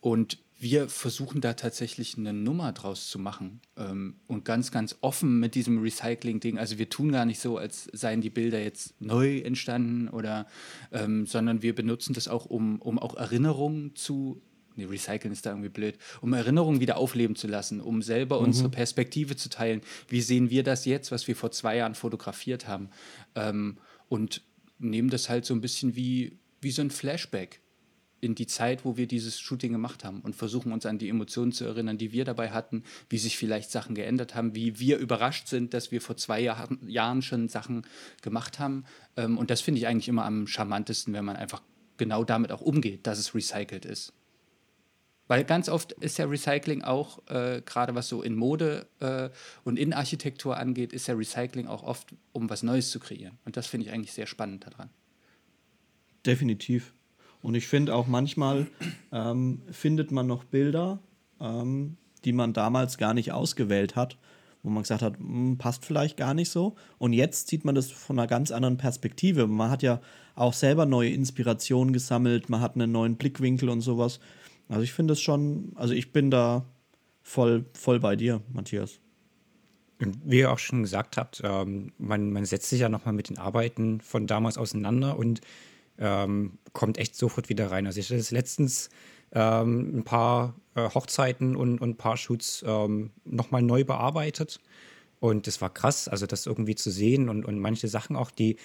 und 0.00 0.38
wir 0.60 0.88
versuchen 0.88 1.40
da 1.40 1.54
tatsächlich 1.54 2.18
eine 2.18 2.32
Nummer 2.32 2.72
draus 2.72 3.08
zu 3.08 3.18
machen 3.18 3.60
ähm, 3.76 4.16
und 4.26 4.44
ganz, 4.44 4.72
ganz 4.72 4.96
offen 5.00 5.38
mit 5.38 5.54
diesem 5.54 5.80
Recycling-Ding. 5.80 6.58
Also 6.58 6.78
wir 6.78 6.88
tun 6.88 7.12
gar 7.12 7.24
nicht 7.24 7.38
so, 7.38 7.58
als 7.58 7.88
seien 7.92 8.20
die 8.20 8.30
Bilder 8.30 8.60
jetzt 8.60 9.00
neu 9.00 9.38
entstanden 9.38 10.08
oder, 10.08 10.46
ähm, 10.90 11.26
sondern 11.26 11.62
wir 11.62 11.74
benutzen 11.76 12.12
das 12.12 12.26
auch, 12.26 12.44
um, 12.46 12.80
um 12.80 12.98
auch 12.98 13.16
Erinnerungen 13.16 13.94
zu, 13.94 14.42
nee, 14.78 14.86
recyceln 14.86 15.32
ist 15.32 15.44
da 15.44 15.50
irgendwie 15.50 15.68
blöd, 15.68 15.98
um 16.20 16.32
Erinnerungen 16.32 16.80
wieder 16.80 16.96
aufleben 16.96 17.36
zu 17.36 17.46
lassen, 17.46 17.80
um 17.80 18.00
selber 18.00 18.38
unsere 18.38 18.70
Perspektive 18.70 19.36
zu 19.36 19.50
teilen. 19.50 19.82
Wie 20.08 20.22
sehen 20.22 20.48
wir 20.50 20.62
das 20.62 20.84
jetzt, 20.84 21.12
was 21.12 21.28
wir 21.28 21.36
vor 21.36 21.50
zwei 21.50 21.76
Jahren 21.76 21.94
fotografiert 21.94 22.66
haben? 22.66 22.88
Ähm, 23.34 23.78
und 24.08 24.42
nehmen 24.78 25.10
das 25.10 25.28
halt 25.28 25.44
so 25.44 25.54
ein 25.54 25.60
bisschen 25.60 25.96
wie, 25.96 26.38
wie 26.60 26.70
so 26.70 26.80
ein 26.82 26.90
Flashback 26.90 27.60
in 28.20 28.34
die 28.34 28.46
Zeit, 28.46 28.84
wo 28.84 28.96
wir 28.96 29.06
dieses 29.06 29.38
Shooting 29.38 29.72
gemacht 29.72 30.04
haben 30.04 30.20
und 30.22 30.34
versuchen 30.34 30.72
uns 30.72 30.86
an 30.86 30.98
die 30.98 31.08
Emotionen 31.08 31.52
zu 31.52 31.64
erinnern, 31.64 31.98
die 31.98 32.12
wir 32.12 32.24
dabei 32.24 32.50
hatten, 32.50 32.82
wie 33.08 33.18
sich 33.18 33.36
vielleicht 33.36 33.70
Sachen 33.70 33.94
geändert 33.94 34.34
haben, 34.34 34.54
wie 34.54 34.78
wir 34.80 34.98
überrascht 34.98 35.48
sind, 35.48 35.72
dass 35.72 35.92
wir 35.92 36.00
vor 36.00 36.16
zwei 36.16 36.40
Jahr, 36.40 36.68
Jahren 36.86 37.22
schon 37.22 37.48
Sachen 37.48 37.86
gemacht 38.22 38.58
haben. 38.58 38.84
Ähm, 39.16 39.38
und 39.38 39.50
das 39.50 39.60
finde 39.60 39.80
ich 39.80 39.86
eigentlich 39.86 40.08
immer 40.08 40.24
am 40.24 40.46
charmantesten, 40.46 41.14
wenn 41.14 41.24
man 41.24 41.36
einfach 41.36 41.62
genau 41.96 42.24
damit 42.24 42.50
auch 42.52 42.60
umgeht, 42.60 43.06
dass 43.06 43.18
es 43.18 43.34
recycelt 43.34 43.84
ist. 43.84 44.12
Weil 45.28 45.44
ganz 45.44 45.68
oft 45.68 45.92
ist 45.92 46.18
ja 46.18 46.24
Recycling 46.24 46.82
auch, 46.82 47.20
äh, 47.28 47.60
gerade 47.64 47.94
was 47.94 48.08
so 48.08 48.22
in 48.22 48.34
Mode 48.34 48.86
äh, 49.00 49.28
und 49.62 49.78
in 49.78 49.92
Architektur 49.92 50.56
angeht, 50.56 50.92
ist 50.92 51.06
ja 51.06 51.14
Recycling 51.14 51.66
auch 51.66 51.82
oft, 51.82 52.14
um 52.32 52.48
was 52.48 52.62
Neues 52.62 52.90
zu 52.90 52.98
kreieren. 52.98 53.38
Und 53.44 53.56
das 53.56 53.66
finde 53.66 53.86
ich 53.86 53.92
eigentlich 53.92 54.12
sehr 54.12 54.26
spannend 54.26 54.66
daran. 54.66 54.88
Definitiv. 56.24 56.94
Und 57.42 57.54
ich 57.54 57.68
finde 57.68 57.94
auch 57.94 58.06
manchmal 58.06 58.66
ähm, 59.12 59.62
findet 59.70 60.10
man 60.10 60.26
noch 60.26 60.44
Bilder, 60.44 60.98
ähm, 61.40 61.96
die 62.24 62.32
man 62.32 62.52
damals 62.52 62.98
gar 62.98 63.14
nicht 63.14 63.32
ausgewählt 63.32 63.96
hat, 63.96 64.16
wo 64.62 64.70
man 64.70 64.82
gesagt 64.82 65.02
hat, 65.02 65.18
hm, 65.18 65.56
passt 65.58 65.84
vielleicht 65.84 66.16
gar 66.16 66.34
nicht 66.34 66.50
so. 66.50 66.74
Und 66.96 67.12
jetzt 67.12 67.48
sieht 67.48 67.64
man 67.64 67.74
das 67.74 67.90
von 67.90 68.18
einer 68.18 68.26
ganz 68.26 68.50
anderen 68.50 68.78
Perspektive. 68.78 69.46
Man 69.46 69.70
hat 69.70 69.82
ja 69.82 70.00
auch 70.34 70.52
selber 70.52 70.86
neue 70.86 71.10
Inspirationen 71.10 71.92
gesammelt, 71.92 72.48
man 72.48 72.60
hat 72.60 72.74
einen 72.74 72.90
neuen 72.90 73.16
Blickwinkel 73.16 73.68
und 73.68 73.82
sowas. 73.82 74.20
Also 74.68 74.82
ich 74.82 74.92
finde 74.92 75.12
es 75.12 75.20
schon, 75.20 75.72
also 75.74 75.94
ich 75.94 76.12
bin 76.12 76.30
da 76.30 76.64
voll, 77.22 77.64
voll 77.74 78.00
bei 78.00 78.16
dir, 78.16 78.42
Matthias. 78.52 79.00
Und 80.00 80.18
wie 80.24 80.38
ihr 80.40 80.52
auch 80.52 80.58
schon 80.58 80.82
gesagt 80.82 81.16
habt, 81.16 81.40
ähm, 81.44 81.92
man, 81.98 82.30
man 82.32 82.44
setzt 82.44 82.70
sich 82.70 82.80
ja 82.80 82.88
nochmal 82.88 83.14
mit 83.14 83.30
den 83.30 83.38
Arbeiten 83.38 84.00
von 84.00 84.26
damals 84.26 84.56
auseinander 84.56 85.18
und 85.18 85.40
ähm, 85.98 86.58
kommt 86.72 86.98
echt 86.98 87.16
sofort 87.16 87.48
wieder 87.48 87.70
rein. 87.70 87.86
Also 87.86 87.98
ich 87.98 88.10
hatte 88.10 88.34
letztens 88.34 88.90
ähm, 89.32 89.98
ein 89.98 90.04
paar 90.04 90.54
äh, 90.74 90.88
Hochzeiten 90.88 91.56
und, 91.56 91.82
ein 91.82 91.96
paar 91.96 92.16
Shoots 92.16 92.64
ähm, 92.66 93.10
nochmal 93.24 93.62
neu 93.62 93.84
bearbeitet. 93.84 94.60
Und 95.20 95.48
das 95.48 95.60
war 95.60 95.70
krass, 95.70 96.06
also 96.06 96.26
das 96.26 96.46
irgendwie 96.46 96.76
zu 96.76 96.90
sehen 96.90 97.28
und, 97.28 97.44
und 97.44 97.58
manche 97.58 97.88
Sachen 97.88 98.14
auch, 98.14 98.30
die 98.30 98.56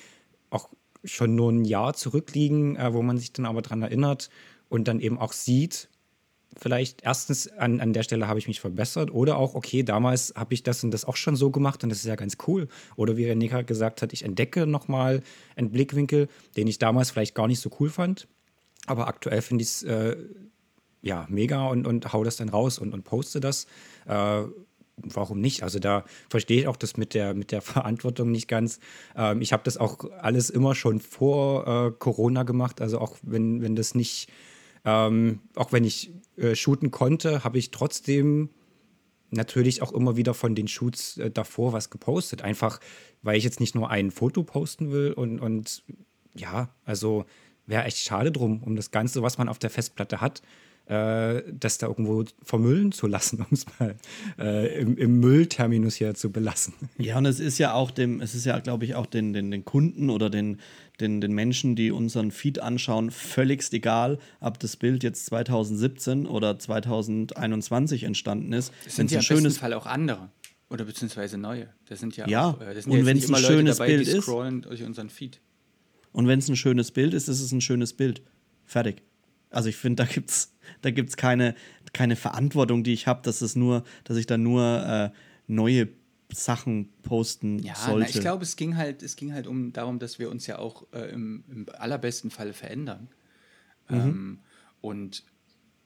auch 0.52 0.70
schon 1.04 1.36
nur 1.36 1.52
ein 1.52 1.66
Jahr 1.66 1.96
zurückliegen, 1.96 2.76
äh, 2.76 2.94
wo 2.94 3.02
man 3.02 3.18
sich 3.18 3.34
dann 3.34 3.46
aber 3.46 3.64
dran 3.64 3.82
erinnert 3.82 4.30
und 4.70 4.88
dann 4.88 5.00
eben 5.00 5.18
auch 5.18 5.34
sieht, 5.34 5.90
vielleicht 6.58 7.04
erstens 7.04 7.48
an, 7.48 7.80
an 7.80 7.94
der 7.94 8.04
Stelle 8.04 8.28
habe 8.28 8.40
ich 8.40 8.48
mich 8.48 8.60
verbessert 8.60 9.12
oder 9.12 9.38
auch, 9.38 9.56
okay, 9.56 9.84
damals 9.84 10.34
habe 10.36 10.54
ich 10.54 10.64
das 10.64 10.84
und 10.84 10.92
das 10.92 11.06
auch 11.06 11.16
schon 11.16 11.36
so 11.36 11.52
gemacht 11.52 11.84
und 11.84 11.90
das 11.90 12.00
ist 12.00 12.06
ja 12.06 12.16
ganz 12.16 12.38
cool. 12.48 12.68
Oder 12.96 13.18
wie 13.18 13.26
René 13.26 13.64
gesagt 13.64 14.02
hat, 14.02 14.14
ich 14.14 14.24
entdecke 14.24 14.66
nochmal 14.66 15.22
einen 15.56 15.72
Blickwinkel, 15.72 16.28
den 16.56 16.68
ich 16.68 16.80
damals 16.80 17.12
vielleicht 17.12 17.36
gar 17.36 17.48
nicht 17.48 17.60
so 17.60 17.70
cool 17.80 17.90
fand. 17.90 18.28
Aber 18.86 19.08
aktuell 19.08 19.42
finde 19.42 19.64
ich 19.64 19.70
es 19.70 19.84
äh, 19.84 20.18
ja 21.02 21.26
mega 21.30 21.68
und, 21.68 21.88
und 21.88 22.12
hau 22.14 22.24
das 22.24 22.36
dann 22.36 22.50
raus 22.50 22.80
und, 22.80 22.94
und 22.94 23.04
poste 23.04 23.40
das. 23.40 23.66
Äh, 24.08 24.44
warum 24.98 25.40
nicht? 25.40 25.64
Also 25.64 25.80
da 25.80 26.06
verstehe 26.30 26.62
ich 26.62 26.68
auch 26.68 26.78
das 26.78 26.98
mit 26.98 27.14
der, 27.14 27.34
mit 27.34 27.52
der 27.52 27.62
Verantwortung 27.62 28.32
nicht 28.32 28.48
ganz. 28.48 28.80
Ähm, 29.16 29.42
ich 29.42 29.54
habe 29.54 29.64
das 29.64 29.78
auch 29.78 30.06
alles 30.20 30.50
immer 30.50 30.76
schon 30.76 31.00
vor 31.00 31.68
äh, 31.68 31.92
Corona 31.92 32.44
gemacht. 32.44 32.82
Also 32.82 33.00
auch 33.00 33.18
wenn, 33.22 33.62
wenn 33.62 33.76
das 33.76 33.96
nicht 33.96 34.30
ähm, 34.86 35.40
auch 35.56 35.72
wenn 35.72 35.84
ich 35.84 36.12
äh, 36.38 36.56
shooten 36.56 36.92
konnte, 36.92 37.44
habe 37.44 37.58
ich 37.58 37.72
trotzdem 37.72 38.50
natürlich 39.30 39.82
auch 39.82 39.92
immer 39.92 40.16
wieder 40.16 40.34
von 40.34 40.56
den 40.56 40.68
Shoots 40.68 41.18
äh, 41.18 41.32
davor 41.32 41.74
was 41.74 41.90
gepostet. 41.90 42.42
Einfach, 42.42 42.80
weil 43.22 43.38
ich 43.38 43.44
jetzt 43.44 43.60
nicht 43.60 43.76
nur 43.76 43.90
ein 43.90 44.12
Foto 44.12 44.44
posten 44.44 44.92
will 44.92 45.14
und, 45.14 45.40
und 45.40 45.84
ja, 46.36 46.70
also 46.86 47.26
wäre 47.66 47.86
echt 47.86 47.98
schade 47.98 48.32
drum, 48.32 48.62
um 48.64 48.76
das 48.76 48.92
Ganze, 48.92 49.22
was 49.22 49.38
man 49.38 49.50
auf 49.50 49.60
der 49.60 49.70
Festplatte 49.70 50.22
hat, 50.22 50.42
äh, 50.86 51.42
das 51.52 51.78
da 51.78 51.88
irgendwo 51.88 52.26
vermüllen 52.42 52.92
zu 52.92 53.08
lassen, 53.08 53.40
um 53.40 53.48
es 53.52 53.66
mal 53.80 53.96
äh, 54.38 54.82
im, 54.82 54.98
im, 54.98 55.20
Müllterminus 55.20 55.96
hier 55.96 56.14
zu 56.14 56.32
belassen. 56.32 56.74
Ja, 56.98 57.18
und 57.18 57.26
es 57.26 57.40
ist 57.40 57.58
ja 57.58 57.74
auch 57.74 57.92
dem, 57.92 58.22
es 58.22 58.36
ist 58.36 58.46
ja, 58.46 58.60
glaube 58.60 58.86
ich, 58.86 58.96
auch 58.96 59.06
den, 59.06 59.34
den, 59.34 59.52
den 59.52 59.64
Kunden 59.64 60.10
oder 60.10 60.30
den, 60.30 60.60
den, 61.00 61.22
den 61.22 61.34
Menschen, 61.34 61.76
die 61.76 61.92
unseren 61.92 62.32
Feed 62.32 62.60
anschauen, 62.60 63.12
völligst 63.12 63.74
egal, 63.74 64.20
ob 64.40 64.60
das 64.60 64.76
Bild 64.76 65.04
jetzt 65.04 65.26
2017 65.28 66.28
oder 66.28 66.60
2021 66.60 68.04
entstanden 68.04 68.52
ist. 68.54 68.74
Es 68.86 68.98
sind 68.98 69.12
ja 69.12 69.20
im 69.20 69.24
schönes 69.24 69.58
Fall 69.58 69.74
auch 69.74 69.86
andere 69.86 70.30
oder 70.70 70.86
beziehungsweise 70.86 71.38
neue. 71.38 71.70
Das 71.86 72.00
sind 72.00 72.18
ja, 72.18 72.28
ja 72.28 72.46
auch, 72.48 72.62
äh, 72.62 72.74
das 72.74 72.84
sind 72.84 72.94
und 72.94 73.00
ja 73.00 73.06
wenn 73.06 73.18
es 73.18 73.30
ein 73.30 73.36
schönes 73.38 73.78
dabei, 73.78 73.96
Bild 73.96 74.08
ist, 74.08 74.28
durch 74.28 74.84
unseren 74.84 75.10
Feed. 75.10 75.40
Und 76.12 76.28
wenn 76.28 76.40
es 76.40 76.50
ein 76.50 76.56
schönes 76.56 76.92
Bild 76.92 77.14
ist, 77.14 77.28
ist 77.28 77.42
es 77.42 77.52
ein 77.52 77.62
schönes 77.62 77.94
Bild. 77.94 78.22
Fertig. 78.66 79.02
Also 79.54 79.70
ich 79.70 79.78
finde, 79.78 80.04
da 80.04 80.12
gibt's 80.12 80.54
da 80.82 80.92
gibt's 80.92 81.18
keine 81.18 81.56
keine 81.94 82.16
Verantwortung, 82.16 82.84
die 82.84 82.94
ich 82.94 83.08
habe, 83.08 83.22
dass 83.24 83.42
es 83.42 83.56
nur, 83.56 83.84
dass 84.04 84.18
ich 84.18 84.26
da 84.26 84.38
nur 84.38 85.12
äh, 85.14 85.18
neue 85.48 85.90
Sachen 86.32 86.90
posten 87.04 87.60
ja, 87.60 87.76
sollte. 87.76 88.10
Ja, 88.10 88.16
ich 88.16 88.22
glaube, 88.22 88.44
es 88.44 88.56
ging 88.56 88.76
halt, 88.76 89.04
es 89.04 89.16
ging 89.16 89.34
halt 89.34 89.48
um 89.48 89.72
darum, 89.72 90.00
dass 90.00 90.20
wir 90.20 90.30
uns 90.30 90.48
ja 90.48 90.58
auch 90.58 90.88
äh, 90.92 91.12
im, 91.12 91.44
im, 91.50 91.68
allerbesten 91.78 92.32
Falle 92.32 92.54
verändern. 92.54 93.08
Mhm. 93.90 93.96
Ähm, 93.96 94.40
und 94.82 95.24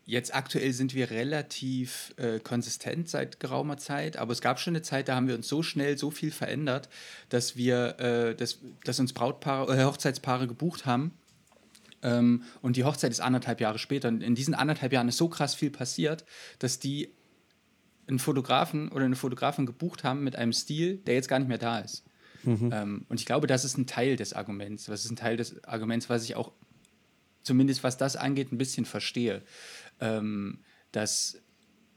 jetzt 0.06 0.34
aktuell 0.34 0.72
sind 0.72 0.96
wir 0.96 1.12
relativ 1.12 2.14
äh, 2.18 2.40
konsistent 2.40 3.10
seit 3.10 3.40
geraumer 3.40 3.78
Zeit, 3.78 4.18
aber 4.18 4.32
es 4.32 4.42
gab 4.42 4.60
schon 4.60 4.72
eine 4.72 4.82
Zeit, 4.82 5.10
da 5.10 5.16
haben 5.16 5.28
wir 5.28 5.36
uns 5.36 5.48
so 5.48 5.64
schnell 5.64 5.98
so 5.98 6.12
viel 6.12 6.32
verändert, 6.32 6.88
dass 7.30 7.58
wir, 7.58 8.00
äh, 8.00 8.36
dass, 8.36 8.60
dass 8.86 9.00
uns 9.00 9.14
Brautpaare, 9.14 9.78
äh, 9.78 9.84
Hochzeitspaare 9.84 10.48
gebucht 10.48 10.86
haben. 10.86 11.12
Ähm, 12.02 12.44
und 12.62 12.76
die 12.76 12.84
Hochzeit 12.84 13.12
ist 13.12 13.20
anderthalb 13.20 13.62
Jahre 13.62 13.80
später. 13.80 14.08
Und 14.08 14.22
in 14.22 14.36
diesen 14.36 14.54
anderthalb 14.54 14.94
Jahren 14.94 15.08
ist 15.08 15.18
so 15.18 15.30
krass 15.30 15.56
viel 15.56 15.72
passiert, 15.72 16.26
dass 16.60 16.80
die 16.80 17.14
einen 18.08 18.20
Fotografen 18.20 18.90
oder 18.90 19.06
eine 19.06 19.16
Fotografin 19.16 19.66
gebucht 19.66 20.04
haben 20.04 20.24
mit 20.24 20.36
einem 20.36 20.54
Stil, 20.54 20.98
der 20.98 21.16
jetzt 21.16 21.28
gar 21.28 21.40
nicht 21.40 21.50
mehr 21.50 21.58
da 21.58 21.80
ist. 21.80 22.06
Mhm. 22.44 22.70
Ähm, 22.74 23.06
und 23.10 23.20
ich 23.20 23.26
glaube, 23.26 23.48
das 23.48 23.66
ist 23.66 23.78
ein 23.78 23.88
Teil 23.88 24.16
des 24.16 24.34
Arguments. 24.34 24.86
Das 24.86 25.04
ist 25.04 25.12
ein 25.12 25.18
Teil 25.18 25.38
des 25.38 25.64
Arguments, 25.66 26.10
was 26.10 26.24
ich 26.24 26.36
auch 26.36 26.52
zumindest 27.48 27.84
was 27.84 27.98
das 27.98 28.16
angeht, 28.16 28.52
ein 28.52 28.58
bisschen 28.58 28.86
verstehe. 28.86 29.42
Ähm, 30.00 30.60
dass, 30.92 31.42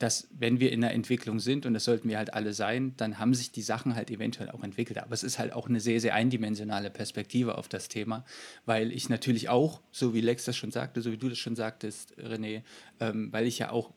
dass, 0.00 0.26
wenn 0.32 0.60
wir 0.60 0.72
in 0.72 0.80
der 0.80 0.92
Entwicklung 0.92 1.40
sind, 1.40 1.66
und 1.66 1.74
das 1.74 1.84
sollten 1.84 2.08
wir 2.08 2.16
halt 2.16 2.32
alle 2.32 2.54
sein, 2.54 2.94
dann 2.96 3.18
haben 3.18 3.34
sich 3.34 3.52
die 3.52 3.60
Sachen 3.60 3.94
halt 3.94 4.10
eventuell 4.10 4.50
auch 4.50 4.64
entwickelt. 4.64 4.98
Aber 4.98 5.12
es 5.12 5.22
ist 5.22 5.38
halt 5.38 5.52
auch 5.52 5.68
eine 5.68 5.78
sehr, 5.78 6.00
sehr 6.00 6.14
eindimensionale 6.14 6.88
Perspektive 6.90 7.58
auf 7.58 7.68
das 7.68 7.88
Thema, 7.88 8.24
weil 8.64 8.92
ich 8.92 9.10
natürlich 9.10 9.50
auch, 9.50 9.82
so 9.92 10.14
wie 10.14 10.22
Lex 10.22 10.46
das 10.46 10.56
schon 10.56 10.70
sagte, 10.70 11.02
so 11.02 11.12
wie 11.12 11.18
du 11.18 11.28
das 11.28 11.38
schon 11.38 11.54
sagtest, 11.54 12.16
René, 12.18 12.62
ähm, 12.98 13.30
weil 13.30 13.46
ich 13.46 13.58
ja 13.58 13.70
auch 13.70 13.92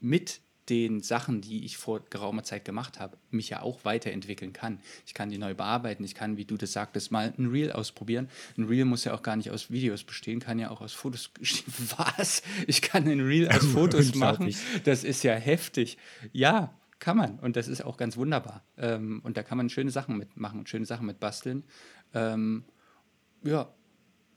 mit 0.00 0.40
den 0.68 1.00
Sachen, 1.00 1.40
die 1.40 1.64
ich 1.64 1.76
vor 1.76 2.00
geraumer 2.08 2.42
Zeit 2.42 2.64
gemacht 2.64 2.98
habe, 2.98 3.16
mich 3.30 3.50
ja 3.50 3.62
auch 3.62 3.84
weiterentwickeln 3.84 4.52
kann. 4.52 4.80
Ich 5.06 5.14
kann 5.14 5.28
die 5.28 5.38
neu 5.38 5.54
bearbeiten, 5.54 6.04
ich 6.04 6.14
kann, 6.14 6.36
wie 6.36 6.44
du 6.44 6.56
das 6.56 6.72
sagtest, 6.72 7.12
mal 7.12 7.34
ein 7.36 7.46
Reel 7.46 7.72
ausprobieren. 7.72 8.28
Ein 8.56 8.64
Reel 8.64 8.84
muss 8.84 9.04
ja 9.04 9.14
auch 9.14 9.22
gar 9.22 9.36
nicht 9.36 9.50
aus 9.50 9.70
Videos 9.70 10.04
bestehen, 10.04 10.40
kann 10.40 10.58
ja 10.58 10.70
auch 10.70 10.80
aus 10.80 10.92
Fotos 10.92 11.28
bestehen. 11.38 11.72
Was? 11.96 12.42
Ich 12.66 12.82
kann 12.82 13.06
ein 13.08 13.20
Reel 13.20 13.48
aus 13.48 13.64
Fotos 13.72 14.14
machen? 14.14 14.54
Das 14.84 15.04
ist 15.04 15.22
ja 15.22 15.34
heftig. 15.34 15.98
Ja, 16.32 16.74
kann 16.98 17.16
man. 17.16 17.38
Und 17.40 17.56
das 17.56 17.68
ist 17.68 17.84
auch 17.84 17.96
ganz 17.96 18.16
wunderbar. 18.16 18.64
Ähm, 18.78 19.20
und 19.24 19.36
da 19.36 19.42
kann 19.42 19.58
man 19.58 19.68
schöne 19.68 19.90
Sachen 19.90 20.16
mitmachen, 20.16 20.66
schöne 20.66 20.86
Sachen 20.86 21.06
mit 21.06 21.20
basteln. 21.20 21.64
Ähm, 22.14 22.64
ja, 23.42 23.68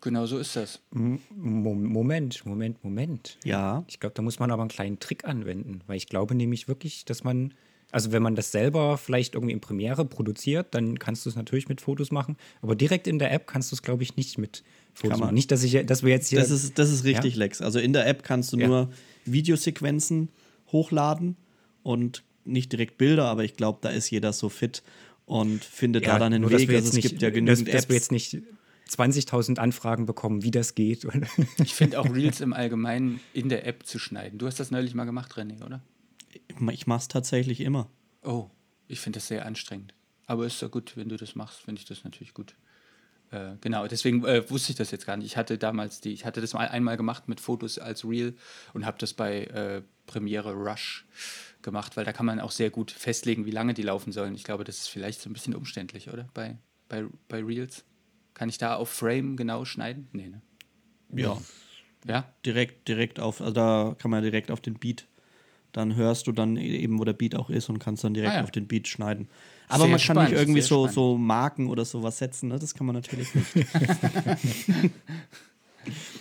Genau 0.07 0.25
so 0.25 0.37
ist 0.37 0.55
das. 0.55 0.79
Moment, 0.93 2.45
Moment, 2.45 2.81
Moment. 2.81 3.37
Ja. 3.43 3.83
Ich 3.89 3.99
glaube, 3.99 4.13
da 4.15 4.21
muss 4.21 4.39
man 4.39 4.51
aber 4.51 4.61
einen 4.61 4.69
kleinen 4.69 4.99
Trick 4.99 5.25
anwenden, 5.25 5.81
weil 5.85 5.97
ich 5.97 6.07
glaube 6.07 6.33
nämlich 6.33 6.69
wirklich, 6.69 7.03
dass 7.03 7.25
man, 7.25 7.53
also 7.91 8.13
wenn 8.13 8.23
man 8.23 8.33
das 8.33 8.53
selber 8.53 8.97
vielleicht 8.97 9.33
irgendwie 9.35 9.51
in 9.51 9.59
Premiere 9.59 10.05
produziert, 10.05 10.67
dann 10.71 10.97
kannst 10.97 11.25
du 11.25 11.29
es 11.29 11.35
natürlich 11.35 11.67
mit 11.67 11.81
Fotos 11.81 12.09
machen, 12.11 12.37
aber 12.61 12.77
direkt 12.77 13.05
in 13.05 13.19
der 13.19 13.33
App 13.33 13.47
kannst 13.47 13.73
du 13.73 13.75
es, 13.75 13.81
glaube 13.81 14.01
ich, 14.01 14.15
nicht 14.15 14.37
mit 14.37 14.63
Fotos 14.93 15.19
machen. 15.19 15.33
Nicht, 15.33 15.51
dass 15.51 15.61
ich, 15.61 15.85
dass 15.85 16.03
wir 16.03 16.11
jetzt 16.11 16.29
hier. 16.29 16.39
Das 16.39 16.51
ist, 16.51 16.79
das 16.79 16.89
ist 16.89 17.03
richtig, 17.03 17.33
ja? 17.33 17.39
Lex. 17.39 17.61
Also 17.61 17.79
in 17.79 17.91
der 17.91 18.07
App 18.07 18.23
kannst 18.23 18.53
du 18.53 18.57
ja. 18.57 18.65
nur 18.65 18.89
Videosequenzen 19.25 20.29
hochladen 20.71 21.35
und 21.83 22.23
nicht 22.45 22.71
direkt 22.71 22.97
Bilder, 22.97 23.25
aber 23.25 23.43
ich 23.43 23.57
glaube, 23.57 23.79
da 23.81 23.89
ist 23.89 24.09
jeder 24.09 24.31
so 24.31 24.47
fit 24.47 24.83
und 25.25 25.65
findet 25.65 26.05
ja, 26.05 26.13
da 26.13 26.19
dann 26.19 26.33
einen 26.33 26.49
Weg. 26.49 26.69
Also 26.69 26.87
es 26.87 26.93
nicht, 26.93 27.09
gibt 27.09 27.21
ja 27.21 27.29
genügend 27.29 27.67
dass, 27.67 27.73
Apps. 27.73 27.81
Dass 27.81 27.89
wir 27.89 27.95
jetzt 27.97 28.13
nicht 28.13 28.37
20.000 28.89 29.59
Anfragen 29.59 30.05
bekommen, 30.05 30.43
wie 30.43 30.51
das 30.51 30.75
geht. 30.75 31.07
ich 31.57 31.73
finde 31.73 31.99
auch 31.99 32.09
Reels 32.09 32.41
im 32.41 32.53
Allgemeinen 32.53 33.19
in 33.33 33.49
der 33.49 33.65
App 33.65 33.85
zu 33.85 33.99
schneiden. 33.99 34.39
Du 34.39 34.47
hast 34.47 34.59
das 34.59 34.71
neulich 34.71 34.93
mal 34.93 35.05
gemacht, 35.05 35.33
René, 35.33 35.63
oder? 35.65 35.81
Ich 36.71 36.87
mache 36.87 36.99
es 36.99 37.07
tatsächlich 37.07 37.61
immer. 37.61 37.89
Oh, 38.23 38.49
ich 38.87 38.99
finde 38.99 39.17
das 39.17 39.27
sehr 39.27 39.45
anstrengend. 39.45 39.93
Aber 40.25 40.45
ist 40.45 40.61
ja 40.61 40.67
gut, 40.67 40.97
wenn 40.97 41.09
du 41.09 41.17
das 41.17 41.35
machst, 41.35 41.59
finde 41.59 41.79
ich 41.79 41.87
das 41.87 42.03
natürlich 42.03 42.33
gut. 42.33 42.55
Äh, 43.31 43.55
genau, 43.61 43.87
deswegen 43.87 44.23
äh, 44.25 44.49
wusste 44.49 44.71
ich 44.71 44.77
das 44.77 44.91
jetzt 44.91 45.05
gar 45.05 45.17
nicht. 45.17 45.25
Ich 45.25 45.37
hatte 45.37 45.57
damals 45.57 46.01
die, 46.01 46.13
ich 46.13 46.25
hatte 46.25 46.41
das 46.41 46.53
mal 46.53 46.67
einmal 46.67 46.97
gemacht 46.97 47.27
mit 47.27 47.39
Fotos 47.39 47.77
als 47.77 48.05
Reel 48.05 48.35
und 48.73 48.85
habe 48.85 48.97
das 48.99 49.13
bei 49.13 49.45
äh, 49.45 49.81
Premiere 50.05 50.53
Rush 50.53 51.05
gemacht, 51.61 51.97
weil 51.97 52.05
da 52.05 52.13
kann 52.13 52.25
man 52.25 52.39
auch 52.39 52.51
sehr 52.51 52.69
gut 52.69 52.91
festlegen, 52.91 53.45
wie 53.45 53.51
lange 53.51 53.73
die 53.73 53.81
laufen 53.81 54.11
sollen. 54.11 54.35
Ich 54.35 54.43
glaube, 54.43 54.63
das 54.63 54.77
ist 54.77 54.87
vielleicht 54.87 55.21
so 55.21 55.29
ein 55.29 55.33
bisschen 55.33 55.55
umständlich, 55.55 56.09
oder? 56.11 56.29
Bei, 56.33 56.57
bei, 56.87 57.05
bei 57.27 57.43
Reels. 57.43 57.83
Kann 58.37 58.49
ich 58.49 58.59
da 58.59 58.75
auf 58.75 58.89
Frame 58.89 59.35
genau 59.35 59.65
schneiden? 59.65 60.09
Nee, 60.11 60.27
ne? 60.27 60.41
Ja. 61.11 61.41
Ja? 62.05 62.31
Direkt, 62.45 62.87
direkt 62.87 63.19
auf, 63.19 63.41
also 63.41 63.51
da 63.51 63.95
kann 63.97 64.11
man 64.11 64.21
direkt 64.21 64.51
auf 64.51 64.61
den 64.61 64.75
Beat. 64.75 65.07
Dann 65.71 65.95
hörst 65.95 66.27
du 66.27 66.31
dann 66.31 66.55
eben, 66.55 66.99
wo 66.99 67.03
der 67.03 67.13
Beat 67.13 67.33
auch 67.33 67.49
ist 67.49 67.67
und 67.67 67.79
kannst 67.79 68.03
dann 68.03 68.13
direkt 68.13 68.33
ah, 68.33 68.37
ja. 68.37 68.43
auf 68.43 68.51
den 68.51 68.67
Beat 68.67 68.87
schneiden. 68.87 69.27
Aber 69.67 69.79
sehr 69.79 69.87
man 69.87 69.97
kann 69.97 69.99
spannend, 69.99 70.29
nicht 70.29 70.39
irgendwie 70.39 70.61
so, 70.61 70.87
so 70.87 71.17
Marken 71.17 71.67
oder 71.67 71.83
sowas 71.83 72.19
setzen, 72.19 72.49
ne? 72.49 72.59
Das 72.59 72.75
kann 72.75 72.85
man 72.85 72.93
natürlich 72.93 73.33
nicht. 73.33 73.47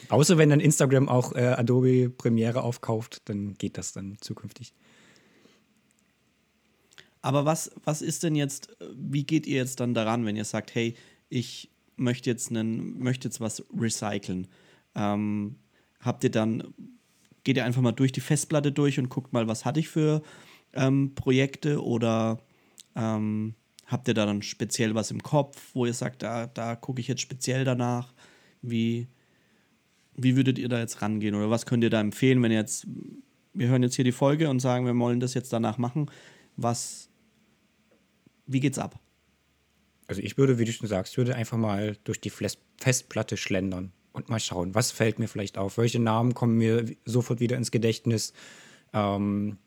Außer 0.08 0.38
wenn 0.38 0.48
dann 0.48 0.60
Instagram 0.60 1.10
auch 1.10 1.34
äh, 1.34 1.44
Adobe 1.48 2.08
Premiere 2.08 2.62
aufkauft, 2.62 3.20
dann 3.26 3.52
geht 3.58 3.76
das 3.76 3.92
dann 3.92 4.16
zukünftig. 4.22 4.72
Aber 7.20 7.44
was, 7.44 7.72
was 7.84 8.00
ist 8.00 8.22
denn 8.22 8.36
jetzt, 8.36 8.74
wie 8.94 9.24
geht 9.24 9.46
ihr 9.46 9.56
jetzt 9.56 9.80
dann 9.80 9.92
daran, 9.92 10.24
wenn 10.24 10.36
ihr 10.36 10.46
sagt, 10.46 10.74
hey, 10.74 10.94
ich 11.28 11.70
möchte 11.96 12.30
jetzt, 12.30 12.50
einen, 12.50 12.98
möchte 12.98 13.28
jetzt 13.28 13.40
was 13.40 13.64
recyceln. 13.78 14.48
Ähm, 14.94 15.56
habt 16.00 16.24
ihr 16.24 16.30
dann, 16.30 16.74
geht 17.44 17.56
ihr 17.56 17.64
einfach 17.64 17.82
mal 17.82 17.92
durch 17.92 18.12
die 18.12 18.20
Festplatte 18.20 18.72
durch 18.72 18.98
und 18.98 19.08
guckt 19.08 19.32
mal, 19.32 19.48
was 19.48 19.64
hatte 19.64 19.80
ich 19.80 19.88
für 19.88 20.22
ähm, 20.72 21.14
Projekte 21.14 21.82
oder 21.82 22.38
ähm, 22.94 23.54
habt 23.86 24.08
ihr 24.08 24.14
da 24.14 24.26
dann 24.26 24.42
speziell 24.42 24.94
was 24.94 25.10
im 25.10 25.22
Kopf, 25.22 25.70
wo 25.74 25.86
ihr 25.86 25.94
sagt, 25.94 26.22
da, 26.22 26.46
da 26.46 26.76
gucke 26.76 27.00
ich 27.00 27.08
jetzt 27.08 27.22
speziell 27.22 27.64
danach? 27.64 28.12
Wie, 28.62 29.06
wie 30.16 30.36
würdet 30.36 30.58
ihr 30.58 30.68
da 30.68 30.78
jetzt 30.78 31.02
rangehen 31.02 31.34
oder 31.34 31.50
was 31.50 31.66
könnt 31.66 31.84
ihr 31.84 31.90
da 31.90 32.00
empfehlen, 32.00 32.42
wenn 32.42 32.52
jetzt, 32.52 32.86
wir 33.52 33.68
hören 33.68 33.82
jetzt 33.82 33.96
hier 33.96 34.04
die 34.04 34.12
Folge 34.12 34.50
und 34.50 34.60
sagen, 34.60 34.86
wir 34.86 34.98
wollen 34.98 35.20
das 35.20 35.34
jetzt 35.34 35.52
danach 35.52 35.78
machen, 35.78 36.10
was, 36.56 37.08
wie 38.46 38.60
geht's 38.60 38.78
ab? 38.78 38.98
Also 40.06 40.22
ich 40.22 40.38
würde, 40.38 40.58
wie 40.58 40.64
du 40.64 40.72
schon 40.72 40.88
sagst, 40.88 41.16
würde 41.16 41.34
einfach 41.34 41.58
mal 41.58 41.96
durch 42.04 42.20
die 42.20 42.30
Festplatte 42.30 43.36
schlendern 43.36 43.92
und 44.12 44.28
mal 44.28 44.40
schauen, 44.40 44.74
was 44.74 44.92
fällt 44.92 45.18
mir 45.18 45.28
vielleicht 45.28 45.58
auf, 45.58 45.78
welche 45.78 45.98
Namen 45.98 46.34
kommen 46.34 46.56
mir 46.56 46.84
sofort 47.04 47.40
wieder 47.40 47.56
ins 47.56 47.70
Gedächtnis. 47.70 48.32
Ähm, 48.92 49.58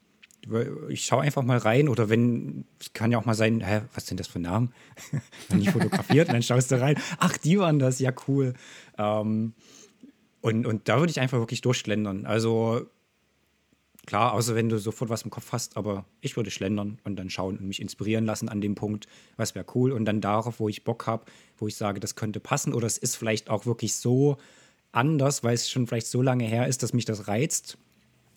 ich 0.88 1.06
schaue 1.06 1.22
einfach 1.22 1.44
mal 1.44 1.58
rein 1.58 1.90
oder 1.90 2.10
wenn, 2.10 2.66
es 2.80 2.94
kann 2.94 3.12
ja 3.12 3.18
auch 3.18 3.26
mal 3.26 3.34
sein, 3.34 3.62
hä, 3.62 3.82
was 3.94 4.08
sind 4.08 4.20
das 4.20 4.28
für 4.28 4.40
Namen? 4.40 4.74
wenn 5.50 5.62
ich 5.62 5.70
fotografiert, 5.70 6.30
dann 6.30 6.42
schaust 6.42 6.72
du 6.72 6.80
rein, 6.80 6.96
ach, 7.18 7.38
die 7.38 7.60
waren 7.60 7.78
das, 7.78 8.00
ja 8.00 8.14
cool. 8.28 8.54
Ähm, 8.98 9.54
und, 10.42 10.66
und 10.66 10.88
da 10.88 11.00
würde 11.00 11.12
ich 11.12 11.20
einfach 11.20 11.40
wirklich 11.40 11.62
durchschlendern. 11.62 12.26
Also 12.26 12.88
klar, 14.10 14.34
außer 14.34 14.56
wenn 14.56 14.70
du 14.70 14.80
sofort 14.80 15.10
was 15.10 15.22
im 15.22 15.30
Kopf 15.30 15.52
hast, 15.52 15.78
aber 15.78 16.06
ich 16.22 16.36
würde 16.36 16.52
schlendern 16.52 17.00
und 17.04 17.16
dann 17.16 17.30
schauen 17.30 17.58
und 17.58 17.68
mich 17.68 17.82
inspirieren 17.82 18.26
lassen 18.26 18.50
an 18.50 18.60
dem 18.60 18.76
Punkt, 18.76 19.08
was 19.38 19.56
wäre 19.56 19.66
cool 19.76 19.92
und 19.92 20.06
dann 20.06 20.20
darauf, 20.20 20.60
wo 20.60 20.68
ich 20.68 20.84
Bock 20.84 21.08
habe, 21.08 21.26
wo 21.58 21.68
ich 21.68 21.76
sage, 21.76 22.00
das 22.00 22.16
könnte 22.16 22.40
passen 22.40 22.74
oder 22.74 22.88
es 22.88 22.98
ist 22.98 23.16
vielleicht 23.16 23.50
auch 23.50 23.66
wirklich 23.66 23.94
so 23.96 24.38
anders, 24.92 25.44
weil 25.44 25.54
es 25.54 25.70
schon 25.70 25.88
vielleicht 25.88 26.08
so 26.08 26.22
lange 26.22 26.46
her 26.46 26.68
ist, 26.68 26.82
dass 26.84 26.94
mich 26.94 27.06
das 27.06 27.28
reizt, 27.28 27.78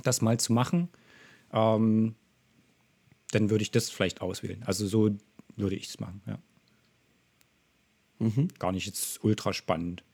das 0.03 0.21
mal 0.21 0.39
zu 0.39 0.53
machen 0.53 0.89
ähm, 1.53 2.15
dann 3.31 3.51
würde 3.51 3.63
ich 3.63 3.71
das 3.71 3.91
vielleicht 3.91 4.21
auswählen. 4.21 4.63
Also 4.65 4.87
so 4.87 5.11
würde 5.57 5.77
ich 5.77 5.89
es 5.89 6.01
machen, 6.01 6.23
ja. 6.27 6.39
Mhm. 8.19 8.49
Gar 8.59 8.73
nicht 8.73 8.87
jetzt 8.87 9.23
ultra 9.25 9.53
spannend. 9.53 10.05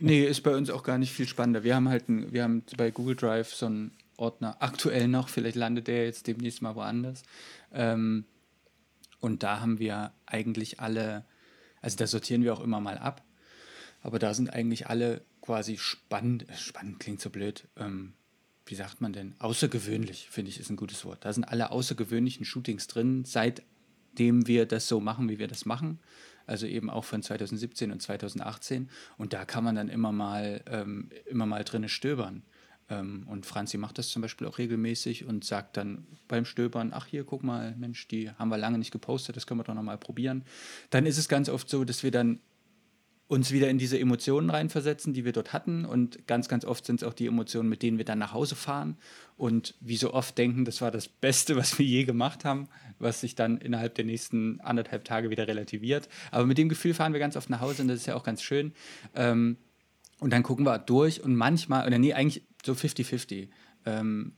nee, 0.00 0.24
ist 0.24 0.42
bei 0.42 0.54
uns 0.54 0.70
auch 0.70 0.82
gar 0.82 0.98
nicht 0.98 1.12
viel 1.12 1.26
spannender. 1.26 1.64
Wir 1.64 1.74
haben 1.74 1.88
halt 1.88 2.08
ein, 2.08 2.32
wir 2.32 2.42
haben 2.42 2.62
bei 2.76 2.90
Google 2.90 3.16
Drive 3.16 3.54
so 3.54 3.66
einen 3.66 3.92
Ordner, 4.20 4.56
aktuell 4.60 5.08
noch, 5.08 5.28
vielleicht 5.28 5.56
landet 5.56 5.88
der 5.88 6.04
jetzt 6.04 6.26
demnächst 6.26 6.62
mal 6.62 6.74
woanders. 6.74 7.22
Ähm, 7.72 8.24
und 9.20 9.42
da 9.42 9.60
haben 9.60 9.78
wir 9.78 10.12
eigentlich 10.26 10.80
alle, 10.80 11.24
also 11.80 11.96
da 11.96 12.06
sortieren 12.06 12.42
wir 12.42 12.52
auch 12.52 12.60
immer 12.60 12.80
mal 12.80 12.98
ab, 12.98 13.24
aber 14.02 14.18
da 14.18 14.34
sind 14.34 14.52
eigentlich 14.52 14.88
alle 14.88 15.22
quasi 15.40 15.78
spannend, 15.78 16.46
spannend 16.56 17.00
klingt 17.00 17.20
so 17.20 17.30
blöd, 17.30 17.68
ähm, 17.76 18.14
wie 18.66 18.74
sagt 18.74 19.00
man 19.00 19.12
denn, 19.12 19.34
außergewöhnlich, 19.40 20.28
finde 20.30 20.50
ich, 20.50 20.60
ist 20.60 20.70
ein 20.70 20.76
gutes 20.76 21.04
Wort. 21.04 21.24
Da 21.24 21.32
sind 21.32 21.44
alle 21.44 21.70
außergewöhnlichen 21.70 22.44
Shootings 22.44 22.86
drin, 22.86 23.24
seitdem 23.24 24.46
wir 24.46 24.64
das 24.64 24.86
so 24.86 25.00
machen, 25.00 25.28
wie 25.28 25.38
wir 25.38 25.48
das 25.48 25.66
machen. 25.66 25.98
Also 26.46 26.66
eben 26.66 26.88
auch 26.88 27.04
von 27.04 27.22
2017 27.22 27.90
und 27.90 28.00
2018. 28.00 28.88
Und 29.18 29.32
da 29.32 29.44
kann 29.44 29.64
man 29.64 29.74
dann 29.74 29.88
immer 29.88 30.12
mal, 30.12 30.62
ähm, 30.66 31.10
immer 31.26 31.46
mal 31.46 31.64
drinne 31.64 31.88
stöbern. 31.88 32.42
Ähm, 32.90 33.26
und 33.26 33.46
Franzi 33.46 33.78
macht 33.78 33.98
das 33.98 34.08
zum 34.08 34.20
Beispiel 34.20 34.46
auch 34.46 34.58
regelmäßig 34.58 35.24
und 35.24 35.44
sagt 35.44 35.76
dann 35.76 36.06
beim 36.28 36.44
Stöbern, 36.44 36.90
ach 36.92 37.06
hier, 37.06 37.24
guck 37.24 37.42
mal, 37.42 37.74
Mensch, 37.76 38.06
die 38.08 38.30
haben 38.30 38.50
wir 38.50 38.58
lange 38.58 38.78
nicht 38.78 38.90
gepostet, 38.90 39.36
das 39.36 39.46
können 39.46 39.60
wir 39.60 39.64
doch 39.64 39.74
nochmal 39.74 39.98
probieren. 39.98 40.44
Dann 40.90 41.06
ist 41.06 41.16
es 41.16 41.28
ganz 41.28 41.48
oft 41.48 41.70
so, 41.70 41.84
dass 41.84 42.02
wir 42.02 42.10
dann 42.10 42.40
uns 43.30 43.52
wieder 43.52 43.70
in 43.70 43.78
diese 43.78 43.96
Emotionen 43.96 44.50
reinversetzen, 44.50 45.12
die 45.12 45.24
wir 45.24 45.30
dort 45.30 45.52
hatten. 45.52 45.84
Und 45.84 46.26
ganz, 46.26 46.48
ganz 46.48 46.64
oft 46.64 46.84
sind 46.84 47.00
es 47.00 47.06
auch 47.06 47.14
die 47.14 47.28
Emotionen, 47.28 47.68
mit 47.68 47.80
denen 47.80 47.96
wir 47.96 48.04
dann 48.04 48.18
nach 48.18 48.32
Hause 48.32 48.56
fahren 48.56 48.96
und 49.36 49.76
wie 49.78 49.96
so 49.96 50.12
oft 50.12 50.36
denken, 50.36 50.64
das 50.64 50.80
war 50.80 50.90
das 50.90 51.06
Beste, 51.06 51.54
was 51.54 51.78
wir 51.78 51.86
je 51.86 52.02
gemacht 52.02 52.44
haben, 52.44 52.68
was 52.98 53.20
sich 53.20 53.36
dann 53.36 53.58
innerhalb 53.58 53.94
der 53.94 54.04
nächsten 54.04 54.60
anderthalb 54.62 55.04
Tage 55.04 55.30
wieder 55.30 55.46
relativiert. 55.46 56.08
Aber 56.32 56.44
mit 56.44 56.58
dem 56.58 56.68
Gefühl 56.68 56.92
fahren 56.92 57.12
wir 57.12 57.20
ganz 57.20 57.36
oft 57.36 57.50
nach 57.50 57.60
Hause 57.60 57.82
und 57.82 57.88
das 57.88 58.00
ist 58.00 58.06
ja 58.06 58.16
auch 58.16 58.24
ganz 58.24 58.42
schön. 58.42 58.72
Ähm, 59.14 59.58
und 60.18 60.32
dann 60.32 60.42
gucken 60.42 60.66
wir 60.66 60.78
durch 60.80 61.22
und 61.22 61.36
manchmal, 61.36 61.86
oder 61.86 62.00
nee, 62.00 62.12
eigentlich 62.12 62.42
so 62.64 62.72
50-50. 62.72 63.48
Ähm, 63.86 64.32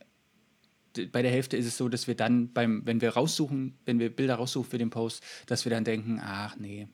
bei 1.11 1.21
der 1.21 1.31
Hälfte 1.31 1.57
ist 1.57 1.65
es 1.65 1.77
so, 1.77 1.89
dass 1.89 2.07
wir 2.07 2.15
dann 2.15 2.53
beim, 2.53 2.85
wenn 2.85 3.01
wir 3.01 3.09
raussuchen, 3.11 3.77
wenn 3.85 3.99
wir 3.99 4.15
Bilder 4.15 4.35
raussuchen 4.35 4.69
für 4.69 4.77
den 4.77 4.89
Post, 4.89 5.23
dass 5.47 5.65
wir 5.65 5.71
dann 5.71 5.83
denken, 5.83 6.19
ach 6.23 6.55
nee, 6.57 6.87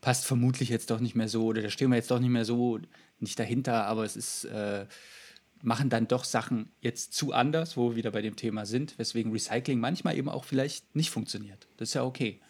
passt 0.00 0.24
vermutlich 0.24 0.68
jetzt 0.68 0.90
doch 0.90 1.00
nicht 1.00 1.16
mehr 1.16 1.28
so 1.28 1.46
oder 1.46 1.62
da 1.62 1.70
stehen 1.70 1.90
wir 1.90 1.96
jetzt 1.96 2.10
doch 2.10 2.20
nicht 2.20 2.30
mehr 2.30 2.44
so 2.44 2.78
nicht 3.18 3.38
dahinter, 3.38 3.86
aber 3.86 4.04
es 4.04 4.16
ist, 4.16 4.44
äh, 4.44 4.86
machen 5.62 5.90
dann 5.90 6.08
doch 6.08 6.24
Sachen 6.24 6.70
jetzt 6.80 7.12
zu 7.12 7.32
anders, 7.32 7.76
wo 7.76 7.90
wir 7.90 7.96
wieder 7.96 8.10
bei 8.12 8.22
dem 8.22 8.36
Thema 8.36 8.66
sind, 8.66 8.98
weswegen 8.98 9.32
Recycling 9.32 9.80
manchmal 9.80 10.16
eben 10.16 10.28
auch 10.28 10.44
vielleicht 10.44 10.94
nicht 10.94 11.10
funktioniert. 11.10 11.66
Das 11.76 11.90
ist 11.90 11.94
ja 11.94 12.04
okay. 12.04 12.40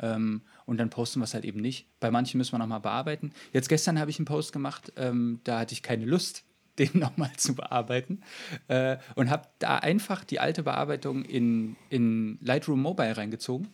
Ähm, 0.00 0.42
und 0.66 0.78
dann 0.78 0.90
posten 0.90 1.20
wir 1.20 1.24
es 1.24 1.34
halt 1.34 1.44
eben 1.44 1.60
nicht. 1.60 1.86
Bei 2.00 2.10
manchen 2.10 2.38
müssen 2.38 2.52
wir 2.52 2.58
nochmal 2.58 2.80
bearbeiten. 2.80 3.32
Jetzt 3.52 3.68
gestern 3.68 3.98
habe 3.98 4.10
ich 4.10 4.18
einen 4.18 4.24
Post 4.24 4.52
gemacht, 4.52 4.92
ähm, 4.96 5.40
da 5.44 5.60
hatte 5.60 5.74
ich 5.74 5.82
keine 5.82 6.04
Lust, 6.04 6.44
den 6.78 6.90
nochmal 6.98 7.32
zu 7.36 7.54
bearbeiten 7.54 8.22
äh, 8.68 8.96
und 9.14 9.30
habe 9.30 9.48
da 9.58 9.78
einfach 9.78 10.24
die 10.24 10.40
alte 10.40 10.62
Bearbeitung 10.62 11.24
in, 11.24 11.76
in 11.88 12.38
Lightroom 12.40 12.80
Mobile 12.80 13.16
reingezogen 13.16 13.68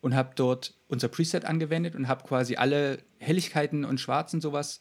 und 0.00 0.14
habe 0.14 0.30
dort 0.34 0.74
unser 0.88 1.08
Preset 1.08 1.44
angewendet 1.44 1.94
und 1.94 2.08
habe 2.08 2.26
quasi 2.26 2.56
alle 2.56 2.98
Helligkeiten 3.18 3.84
und 3.84 4.00
Schwarzen 4.00 4.40
sowas 4.40 4.80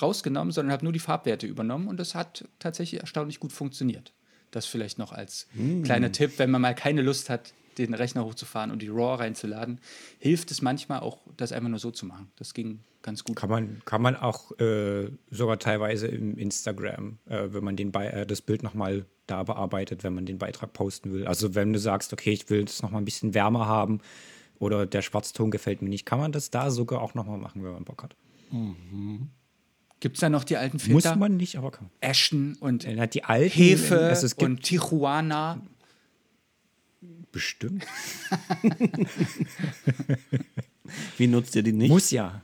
rausgenommen, 0.00 0.52
sondern 0.52 0.72
habe 0.72 0.84
nur 0.84 0.92
die 0.92 0.98
Farbwerte 0.98 1.46
übernommen 1.46 1.88
und 1.88 1.98
das 1.98 2.14
hat 2.14 2.48
tatsächlich 2.58 3.00
erstaunlich 3.00 3.40
gut 3.40 3.52
funktioniert. 3.52 4.12
Das 4.50 4.66
vielleicht 4.66 4.98
noch 4.98 5.12
als 5.12 5.48
mm. 5.54 5.82
kleiner 5.82 6.12
Tipp, 6.12 6.38
wenn 6.38 6.50
man 6.50 6.62
mal 6.62 6.74
keine 6.74 7.02
Lust 7.02 7.28
hat, 7.28 7.52
den 7.78 7.94
Rechner 7.94 8.24
hochzufahren 8.24 8.70
und 8.70 8.82
die 8.82 8.88
RAW 8.88 9.16
reinzuladen, 9.16 9.80
hilft 10.18 10.50
es 10.50 10.62
manchmal 10.62 11.00
auch, 11.00 11.18
das 11.36 11.52
einfach 11.52 11.68
nur 11.68 11.78
so 11.78 11.90
zu 11.90 12.06
machen. 12.06 12.30
Das 12.36 12.54
ging 12.54 12.80
ganz 13.02 13.24
gut. 13.24 13.36
Kann 13.36 13.50
man, 13.50 13.82
kann 13.84 14.02
man 14.02 14.16
auch 14.16 14.58
äh, 14.58 15.10
sogar 15.30 15.58
teilweise 15.58 16.06
im 16.06 16.36
Instagram, 16.36 17.18
äh, 17.26 17.48
wenn 17.48 17.64
man 17.64 17.76
den 17.76 17.92
Be 17.92 18.12
äh, 18.12 18.26
das 18.26 18.42
Bild 18.42 18.62
nochmal 18.62 19.06
da 19.26 19.42
bearbeitet, 19.42 20.04
wenn 20.04 20.14
man 20.14 20.26
den 20.26 20.38
Beitrag 20.38 20.72
posten 20.72 21.12
will. 21.12 21.26
Also 21.26 21.54
wenn 21.54 21.72
du 21.72 21.78
sagst, 21.78 22.12
okay, 22.12 22.32
ich 22.32 22.50
will 22.50 22.64
es 22.64 22.82
nochmal 22.82 23.00
ein 23.00 23.06
bisschen 23.06 23.34
wärmer 23.34 23.66
haben, 23.66 24.00
oder 24.58 24.86
der 24.86 25.02
Schwarzton 25.02 25.50
gefällt 25.50 25.82
mir 25.82 25.88
nicht, 25.88 26.06
kann 26.06 26.18
man 26.18 26.32
das 26.32 26.50
da 26.50 26.70
sogar 26.70 27.02
auch 27.02 27.14
nochmal 27.14 27.38
machen, 27.38 27.62
wenn 27.64 27.72
man 27.72 27.84
Bock 27.84 28.02
hat. 28.02 28.16
Mhm. 28.50 29.30
Gibt 30.00 30.16
es 30.16 30.20
da 30.20 30.28
noch 30.28 30.44
die 30.44 30.56
alten 30.56 30.78
Filter? 30.78 31.10
Muss 31.10 31.18
man 31.18 31.36
nicht, 31.36 31.56
aber 31.56 31.70
kann. 31.70 31.90
Ashen 32.00 32.56
und 32.60 32.84
ja, 32.84 33.06
die 33.06 33.24
alten, 33.24 33.50
Hefe 33.50 34.00
also 34.00 34.26
es 34.26 34.36
gibt 34.36 34.50
und 34.50 34.62
Tijuana. 34.62 35.60
Bestimmt. 37.32 37.84
Wie 41.16 41.26
nutzt 41.26 41.56
ihr 41.56 41.62
die 41.62 41.72
nicht? 41.72 41.88
Muss 41.88 42.10
ja. 42.10 42.42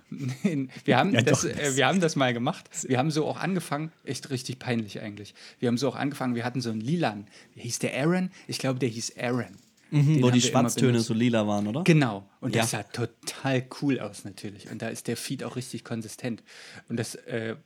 wir, 0.85 0.96
haben 0.96 1.12
ja, 1.12 1.23
das, 1.23 1.44
äh, 1.44 1.77
wir 1.77 1.87
haben 1.87 2.01
das 2.01 2.16
mal 2.16 2.33
gemacht. 2.33 2.68
Wir 2.87 2.99
haben 2.99 3.11
so 3.11 3.27
auch 3.27 3.38
angefangen, 3.38 3.92
echt 4.05 4.31
richtig 4.31 4.59
peinlich 4.59 5.01
eigentlich. 5.01 5.35
Wir 5.59 5.68
haben 5.68 5.79
so 5.79 5.88
auch 5.88 5.96
angefangen, 5.96 6.35
wir 6.35 6.44
hatten 6.44 6.61
so 6.61 6.70
einen 6.70 6.81
Lilan. 6.81 7.27
Wie 7.55 7.61
hieß 7.61 7.81
der 7.81 7.94
Aaron? 7.94 8.31
Ich 8.49 8.59
glaube, 8.59 8.79
der 8.79 8.88
hieß 8.88 9.16
Aaron. 9.18 9.57
Mhm, 9.90 10.23
wo 10.23 10.31
die 10.31 10.40
Schwarztöne 10.40 11.01
so 11.01 11.14
lila 11.14 11.46
waren, 11.46 11.66
oder? 11.66 11.83
Genau. 11.83 12.29
Und 12.40 12.55
ja. 12.55 12.62
das 12.62 12.70
sah 12.70 12.83
total 12.85 13.66
cool 13.83 13.99
aus 13.99 14.25
natürlich. 14.25 14.70
Und 14.70 14.83
da 14.83 14.88
ist 14.88 15.09
der 15.09 15.16
Feed 15.16 15.42
auch 15.42 15.57
richtig 15.57 15.85
konsistent. 15.85 16.42
Und 16.88 16.96
das 16.96 17.16
äh, 17.16 17.57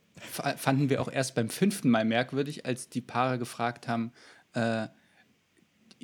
fanden 0.56 0.88
wir 0.88 1.02
auch 1.02 1.10
erst 1.10 1.34
beim 1.34 1.50
fünften 1.50 1.90
Mal 1.90 2.04
merkwürdig, 2.04 2.64
als 2.64 2.88
die 2.88 3.02
Paare 3.02 3.38
gefragt 3.38 3.88
haben, 3.88 4.12
äh, 4.54 4.88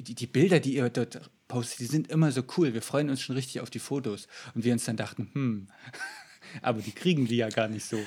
die, 0.02 0.14
die, 0.14 0.26
Bilder, 0.26 0.60
die 0.60 0.74
ihr 0.74 0.88
dort 0.90 1.30
postet, 1.48 1.80
die 1.80 1.86
sind 1.86 2.08
immer 2.10 2.32
so 2.32 2.42
cool. 2.56 2.74
Wir 2.74 2.82
freuen 2.82 3.10
uns 3.10 3.20
schon 3.20 3.36
richtig 3.36 3.60
auf 3.60 3.70
die 3.70 3.78
Fotos. 3.78 4.28
Und 4.54 4.64
wir 4.64 4.72
uns 4.72 4.84
dann 4.84 4.96
dachten, 4.96 5.30
hm, 5.32 5.68
aber 6.62 6.80
die 6.80 6.92
kriegen 6.92 7.26
die 7.26 7.36
ja 7.36 7.48
gar 7.48 7.68
nicht 7.68 7.84
so. 7.84 7.98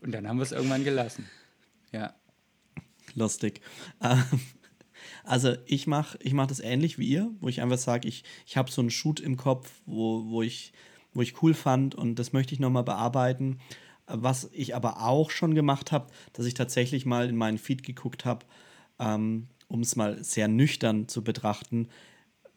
Und 0.00 0.12
dann 0.12 0.28
haben 0.28 0.36
wir 0.38 0.44
es 0.44 0.52
irgendwann 0.52 0.84
gelassen. 0.84 1.28
Ja. 1.92 2.14
Lustig. 3.14 3.60
Ähm, 4.02 4.22
also 5.24 5.56
ich 5.66 5.86
mache 5.86 6.18
ich 6.20 6.32
mach 6.32 6.46
das 6.46 6.60
ähnlich 6.60 6.98
wie 6.98 7.08
ihr, 7.08 7.30
wo 7.40 7.48
ich 7.48 7.60
einfach 7.60 7.78
sage, 7.78 8.06
ich, 8.06 8.24
ich 8.46 8.56
habe 8.56 8.70
so 8.70 8.80
einen 8.80 8.90
Shoot 8.90 9.18
im 9.18 9.36
Kopf, 9.36 9.70
wo, 9.84 10.26
wo, 10.28 10.42
ich, 10.42 10.72
wo 11.12 11.22
ich 11.22 11.42
cool 11.42 11.54
fand 11.54 11.94
und 11.94 12.18
das 12.18 12.32
möchte 12.32 12.54
ich 12.54 12.60
nochmal 12.60 12.84
bearbeiten. 12.84 13.58
Was 14.06 14.48
ich 14.52 14.76
aber 14.76 15.02
auch 15.02 15.30
schon 15.30 15.54
gemacht 15.56 15.90
habe, 15.90 16.12
dass 16.32 16.46
ich 16.46 16.54
tatsächlich 16.54 17.06
mal 17.06 17.28
in 17.28 17.36
meinen 17.36 17.58
Feed 17.58 17.82
geguckt 17.82 18.24
habe, 18.24 18.46
ähm, 18.98 19.48
um 19.68 19.80
es 19.80 19.96
mal 19.96 20.22
sehr 20.22 20.48
nüchtern 20.48 21.08
zu 21.08 21.22
betrachten, 21.22 21.88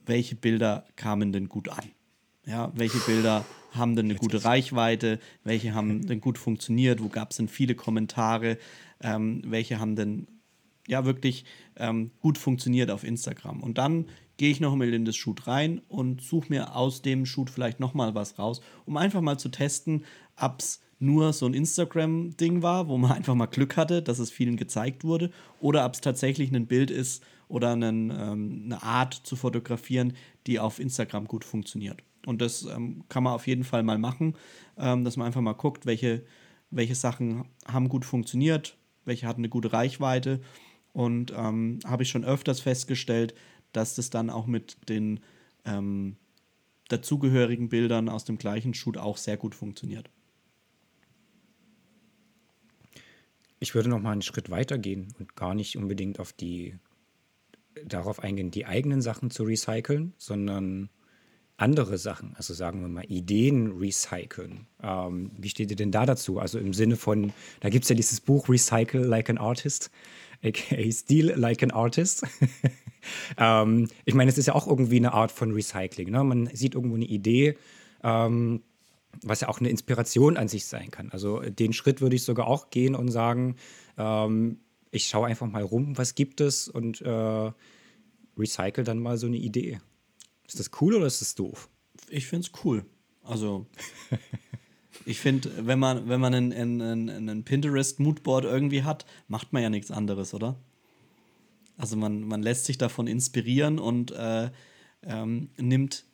welche 0.06 0.36
Bilder 0.36 0.86
kamen 0.96 1.32
denn 1.32 1.50
gut 1.50 1.70
an. 1.70 1.86
Ja, 2.46 2.72
welche 2.76 2.98
Bilder 3.00 3.46
haben 3.72 3.96
denn 3.96 4.06
eine 4.06 4.16
gute 4.16 4.44
Reichweite, 4.44 5.20
welche 5.44 5.74
haben 5.74 6.06
denn 6.08 6.22
gut 6.22 6.38
funktioniert, 6.38 7.04
wo 7.04 7.10
gab 7.10 7.32
es 7.32 7.38
denn 7.38 7.48
viele 7.48 7.76
Kommentare, 7.76 8.58
ähm, 9.02 9.44
welche 9.46 9.80
haben 9.80 9.96
denn 9.96 10.28
ja 10.88 11.06
wirklich 11.06 11.46
ähm, 11.76 12.12
gut 12.20 12.38
funktioniert 12.38 12.90
auf 12.90 13.04
Instagram. 13.04 13.62
Und 13.62 13.78
dann 13.78 14.06
gehe 14.38 14.50
ich 14.50 14.60
noch 14.60 14.76
mal 14.76 14.92
in 14.92 15.06
das 15.06 15.16
Shoot 15.16 15.48
rein 15.48 15.82
und 15.88 16.22
suche 16.22 16.50
mir 16.50 16.76
aus 16.76 17.02
dem 17.02 17.26
Shoot 17.26 17.50
vielleicht 17.50 17.80
noch 17.80 17.94
mal 17.94 18.16
was 18.16 18.40
raus, 18.40 18.62
um 18.86 18.98
einfach 18.98 19.22
mal 19.22 19.38
zu 19.38 19.50
testen, 19.50 20.06
ob 20.40 20.60
es 20.60 20.82
nur 21.00 21.32
so 21.32 21.46
ein 21.46 21.54
Instagram-Ding 21.54 22.62
war, 22.62 22.88
wo 22.88 22.98
man 22.98 23.12
einfach 23.14 23.36
mal 23.36 23.46
Glück 23.48 23.78
hatte, 23.78 24.02
dass 24.02 24.20
es 24.20 24.32
vielen 24.32 24.58
gezeigt 24.58 25.04
wurde, 25.04 25.32
oder 25.62 25.86
ob 25.86 25.94
es 25.94 26.02
tatsächlich 26.02 26.52
ein 26.52 26.68
Bild 26.68 26.92
ist, 26.92 27.24
oder 27.50 27.72
einen, 27.72 28.12
ähm, 28.12 28.62
eine 28.66 28.84
Art 28.84 29.14
zu 29.14 29.36
fotografieren, 29.36 30.14
die 30.48 30.60
auf 30.60 30.80
Instagram 30.80 31.26
gut 31.28 31.44
funktioniert. 31.44 32.04
Und 32.26 32.42
das 32.42 32.64
ähm, 32.64 33.04
kann 33.10 33.24
man 33.24 33.34
auf 33.34 33.48
jeden 33.48 33.64
Fall 33.64 33.84
mal 33.84 33.98
machen, 33.98 34.36
ähm, 34.78 35.04
dass 35.04 35.18
man 35.18 35.28
einfach 35.28 35.42
mal 35.42 35.54
guckt, 35.54 35.86
welche, 35.86 36.24
welche 36.70 36.96
Sachen 36.96 37.46
haben 37.66 37.90
gut 37.90 38.06
funktioniert, 38.06 38.78
welche 39.04 39.28
hatten 39.28 39.42
eine 39.42 39.50
gute 39.50 39.74
Reichweite. 39.74 40.42
Und 40.94 41.34
ähm, 41.36 41.80
habe 41.86 42.04
ich 42.04 42.10
schon 42.10 42.24
öfters 42.24 42.60
festgestellt, 42.60 43.34
dass 43.72 43.96
das 43.96 44.10
dann 44.10 44.30
auch 44.30 44.46
mit 44.46 44.78
den 44.88 45.20
ähm, 45.66 46.18
dazugehörigen 46.90 47.70
Bildern 47.70 48.10
aus 48.10 48.26
dem 48.26 48.38
gleichen 48.38 48.74
Shoot 48.74 48.98
auch 48.98 49.18
sehr 49.18 49.38
gut 49.38 49.56
funktioniert. 49.56 50.10
Ich 53.60 53.76
würde 53.76 53.90
noch 53.90 54.02
mal 54.02 54.12
einen 54.12 54.22
Schritt 54.22 54.50
weiter 54.50 54.78
gehen 54.78 55.14
und 55.20 55.36
gar 55.36 55.54
nicht 55.54 55.78
unbedingt 55.78 56.20
auf 56.20 56.34
die 56.34 56.78
darauf 57.86 58.20
eingehen, 58.20 58.52
die 58.52 58.66
eigenen 58.66 59.02
Sachen 59.02 59.32
zu 59.32 59.44
recyceln, 59.44 60.14
sondern 60.18 60.90
andere 61.60 61.98
Sachen, 61.98 62.34
also 62.36 62.54
sagen 62.54 62.82
wir 62.82 62.88
mal 62.88 63.06
Ideen 63.10 63.78
recyceln. 63.78 64.68
Ähm, 64.82 65.32
wie 65.38 65.50
steht 65.50 65.70
ihr 65.70 65.76
denn 65.76 65.92
da 65.92 66.06
dazu? 66.06 66.40
Also 66.40 66.58
im 66.58 66.74
Sinne 66.74 66.96
von, 66.96 67.34
da 67.60 67.70
gibt 67.70 67.84
es 67.84 67.90
ja 67.90 67.96
dieses 67.96 68.22
Buch 68.22 68.48
Recycle 68.48 69.04
Like 69.04 69.30
an 69.30 69.38
Artist, 69.38 69.92
aka 70.44 70.92
Steal 70.92 71.34
Like 71.38 71.62
an 71.62 71.72
Artist. 71.72 72.26
ähm, 73.38 73.90
ich 74.06 74.14
meine, 74.14 74.32
es 74.32 74.38
ist 74.38 74.46
ja 74.46 74.56
auch 74.56 74.68
irgendwie 74.68 74.98
eine 74.98 75.14
Art 75.14 75.32
von 75.32 75.52
Recycling. 75.52 76.10
Ne? 76.10 76.24
Man 76.24 76.50
sieht 76.54 76.76
irgendwo 76.76 76.96
eine 76.96 77.06
Idee, 77.06 77.58
ähm, 78.04 78.64
was 79.22 79.42
ja 79.42 79.50
auch 79.50 79.60
eine 79.60 79.70
Inspiration 79.70 80.38
an 80.38 80.48
sich 80.48 80.66
sein 80.66 80.92
kann. 80.92 81.12
Also 81.12 81.40
den 81.42 81.74
Schritt 81.74 82.02
würde 82.02 82.16
ich 82.16 82.24
sogar 82.24 82.48
auch 82.48 82.70
gehen 82.70 82.96
und 82.96 83.10
sagen, 83.10 83.56
ähm, 83.98 84.60
ich 84.92 85.08
schaue 85.08 85.28
einfach 85.28 85.48
mal 85.48 85.64
rum, 85.64 85.98
was 85.98 86.16
gibt 86.16 86.42
es 86.42 86.68
und 86.68 87.02
äh, 87.02 87.52
recycle 88.38 88.84
dann 88.84 89.00
mal 89.00 89.18
so 89.18 89.28
eine 89.28 89.38
Idee. 89.38 89.80
Ist 90.48 90.60
das 90.60 90.72
cool 90.82 90.96
oder 90.96 91.06
ist 91.06 91.22
das 91.22 91.36
doof? 91.36 91.70
Ich 92.10 92.28
finde 92.28 92.48
es 92.48 92.64
cool. 92.64 92.86
Also, 93.24 93.68
ich 95.06 95.20
finde, 95.20 95.52
wenn 95.68 95.78
man, 95.78 96.10
wenn 96.10 96.20
man 96.20 96.34
einen, 96.34 96.82
einen, 96.82 97.10
einen 97.10 97.44
Pinterest-Moodboard 97.44 98.46
irgendwie 98.46 98.84
hat, 98.84 99.06
macht 99.28 99.54
man 99.54 99.62
ja 99.62 99.70
nichts 99.70 99.92
anderes, 99.92 100.34
oder? 100.34 100.60
Also, 101.78 101.96
man, 101.98 102.24
man 102.24 102.42
lässt 102.42 102.66
sich 102.66 102.80
davon 102.80 103.06
inspirieren 103.06 103.78
und 103.78 104.12
äh, 104.12 104.50
ähm, 105.04 105.52
nimmt 105.58 106.06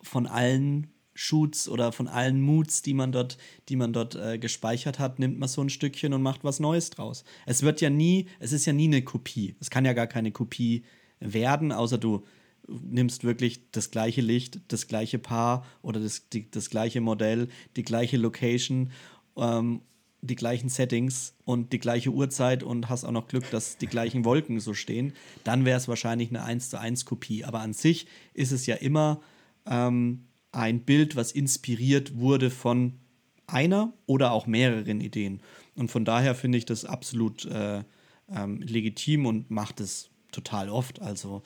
von 0.00 0.26
allen 0.26 0.91
Shoots 1.14 1.68
oder 1.68 1.92
von 1.92 2.08
allen 2.08 2.40
Moods, 2.40 2.82
die 2.82 2.94
man 2.94 3.12
dort, 3.12 3.38
die 3.68 3.76
man 3.76 3.92
dort 3.92 4.14
äh, 4.14 4.38
gespeichert 4.38 4.98
hat, 4.98 5.18
nimmt 5.18 5.38
man 5.38 5.48
so 5.48 5.60
ein 5.60 5.70
Stückchen 5.70 6.12
und 6.14 6.22
macht 6.22 6.44
was 6.44 6.60
Neues 6.60 6.90
draus. 6.90 7.24
Es 7.46 7.62
wird 7.62 7.80
ja 7.80 7.90
nie, 7.90 8.26
es 8.38 8.52
ist 8.52 8.66
ja 8.66 8.72
nie 8.72 8.86
eine 8.86 9.02
Kopie. 9.02 9.56
Es 9.60 9.70
kann 9.70 9.84
ja 9.84 9.92
gar 9.92 10.06
keine 10.06 10.32
Kopie 10.32 10.84
werden, 11.20 11.72
außer 11.72 11.98
du 11.98 12.24
nimmst 12.68 13.24
wirklich 13.24 13.70
das 13.72 13.90
gleiche 13.90 14.20
Licht, 14.20 14.60
das 14.68 14.86
gleiche 14.86 15.18
Paar 15.18 15.66
oder 15.82 16.00
das, 16.00 16.28
die, 16.28 16.50
das 16.50 16.70
gleiche 16.70 17.00
Modell, 17.00 17.48
die 17.76 17.82
gleiche 17.82 18.16
Location, 18.16 18.90
ähm, 19.36 19.82
die 20.20 20.36
gleichen 20.36 20.68
Settings 20.68 21.34
und 21.44 21.72
die 21.72 21.80
gleiche 21.80 22.10
Uhrzeit 22.10 22.62
und 22.62 22.88
hast 22.88 23.04
auch 23.04 23.10
noch 23.10 23.26
Glück, 23.26 23.50
dass 23.50 23.76
die 23.76 23.88
gleichen 23.88 24.24
Wolken 24.24 24.60
so 24.60 24.72
stehen, 24.72 25.14
dann 25.42 25.64
wäre 25.64 25.76
es 25.76 25.88
wahrscheinlich 25.88 26.30
eine 26.30 26.44
1 26.44 26.70
zu 26.70 26.78
1 26.78 27.04
Kopie. 27.04 27.44
Aber 27.44 27.60
an 27.60 27.72
sich 27.72 28.06
ist 28.32 28.52
es 28.52 28.66
ja 28.66 28.76
immer 28.76 29.20
ähm, 29.66 30.26
ein 30.52 30.84
Bild, 30.84 31.16
was 31.16 31.32
inspiriert 31.32 32.18
wurde 32.18 32.50
von 32.50 33.00
einer 33.46 33.92
oder 34.06 34.32
auch 34.32 34.46
mehreren 34.46 35.00
Ideen. 35.00 35.40
Und 35.74 35.90
von 35.90 36.04
daher 36.04 36.34
finde 36.34 36.58
ich 36.58 36.66
das 36.66 36.84
absolut 36.84 37.44
äh, 37.46 37.82
ähm, 38.30 38.60
legitim 38.60 39.26
und 39.26 39.50
macht 39.50 39.80
es 39.80 40.10
total 40.30 40.68
oft. 40.68 41.00
Also 41.00 41.42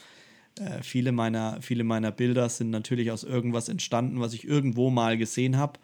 äh, 0.58 0.82
viele, 0.82 1.12
meiner, 1.12 1.60
viele 1.62 1.84
meiner 1.84 2.10
Bilder 2.10 2.48
sind 2.48 2.70
natürlich 2.70 3.10
aus 3.10 3.24
irgendwas 3.24 3.68
entstanden, 3.68 4.20
was 4.20 4.34
ich 4.34 4.44
irgendwo 4.44 4.90
mal 4.90 5.16
gesehen 5.16 5.56
habe. 5.56 5.78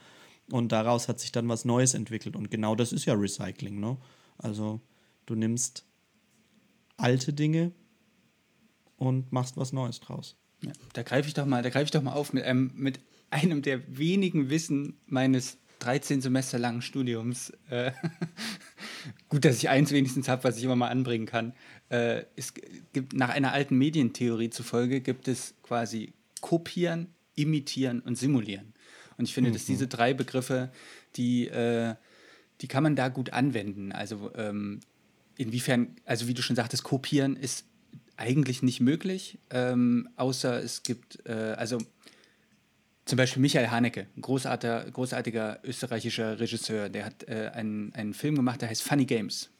Und 0.51 0.73
daraus 0.73 1.09
hat 1.09 1.21
sich 1.21 1.33
dann 1.33 1.49
was 1.49 1.65
Neues 1.65 1.95
entwickelt. 1.95 2.37
Und 2.37 2.51
genau 2.51 2.75
das 2.75 2.93
ist 2.93 3.05
ja 3.05 3.15
Recycling. 3.15 3.79
Ne? 3.81 3.97
Also 4.39 4.81
du 5.27 5.35
nimmst 5.35 5.85
alte 6.97 7.33
Dinge 7.33 7.73
und 8.97 9.33
machst 9.33 9.57
was 9.57 9.73
Neues 9.73 10.01
draus. 10.01 10.37
Ja, 10.63 10.73
da 10.93 11.03
greife 11.03 11.29
ich 11.29 11.35
doch 11.35 11.47
mal, 11.47 11.63
da 11.63 11.71
greife 11.71 11.87
ich 11.87 11.91
doch 11.91 12.03
mal 12.03 12.13
auf 12.13 12.33
mit 12.33 12.45
einem, 12.45 12.71
mit 12.75 13.01
einem 13.33 13.63
der 13.63 13.81
wenigen 13.99 14.51
Wissen 14.51 14.99
meines 15.07 15.59
13 15.81 16.21
Semester 16.21 16.59
langen 16.59 16.83
Studiums. 16.83 17.53
Äh, 17.69 17.93
gut, 19.29 19.45
dass 19.45 19.57
ich 19.57 19.69
eins 19.69 19.91
wenigstens 19.91 20.29
habe, 20.29 20.45
was 20.45 20.59
ich 20.59 20.65
immer 20.65 20.77
mal 20.77 20.89
anbringen 20.89 21.27
kann. 21.27 21.55
Äh, 21.89 22.25
es 22.37 22.55
gibt 22.93 23.15
nach 23.15 23.31
einer 23.31 23.53
alten 23.53 23.77
Medientheorie 23.77 24.51
zufolge 24.51 25.01
gibt 25.01 25.29
es 25.29 25.55
quasi 25.63 26.13
kopieren, 26.41 27.09
imitieren 27.35 28.01
und 28.01 28.17
simulieren. 28.17 28.75
Und 29.17 29.25
ich 29.25 29.35
finde, 29.35 29.51
mhm. 29.51 29.55
dass 29.55 29.65
diese 29.65 29.89
drei 29.89 30.15
Begriffe, 30.15 30.71
die, 31.17 31.49
äh, 31.49 31.95
die 32.61 32.69
kann 32.69 32.83
man 32.83 32.95
da 32.95 33.09
gut 33.09 33.33
anwenden. 33.33 33.93
Also 33.93 34.31
ähm, 34.37 34.81
inwiefern, 35.37 35.97
also 36.05 36.29
wie 36.29 36.35
du 36.35 36.43
schon 36.43 36.57
sagtest, 36.57 36.85
kopieren 36.85 37.37
ist 37.37 37.67
eigentlich 38.17 38.63
nicht 38.63 38.81
möglich, 38.81 39.39
ähm, 39.51 40.09
außer 40.17 40.63
es 40.63 40.83
gibt, 40.83 41.27
äh, 41.27 41.55
also 41.57 41.79
zum 43.13 43.19
Beispiel 43.19 43.43
Michael 43.43 43.69
Haneke, 43.69 44.07
ein 44.17 44.23
großartiger, 44.23 44.91
großartiger 44.91 45.61
österreichischer 45.65 46.41
Regisseur, 46.41 46.89
der 46.89 47.05
hat 47.05 47.29
äh, 47.29 47.51
einen, 47.53 47.95
einen 47.95 48.15
Film 48.15 48.37
gemacht, 48.37 48.63
der 48.63 48.71
heißt 48.71 48.83
Funny 48.83 49.05
Games. 49.05 49.51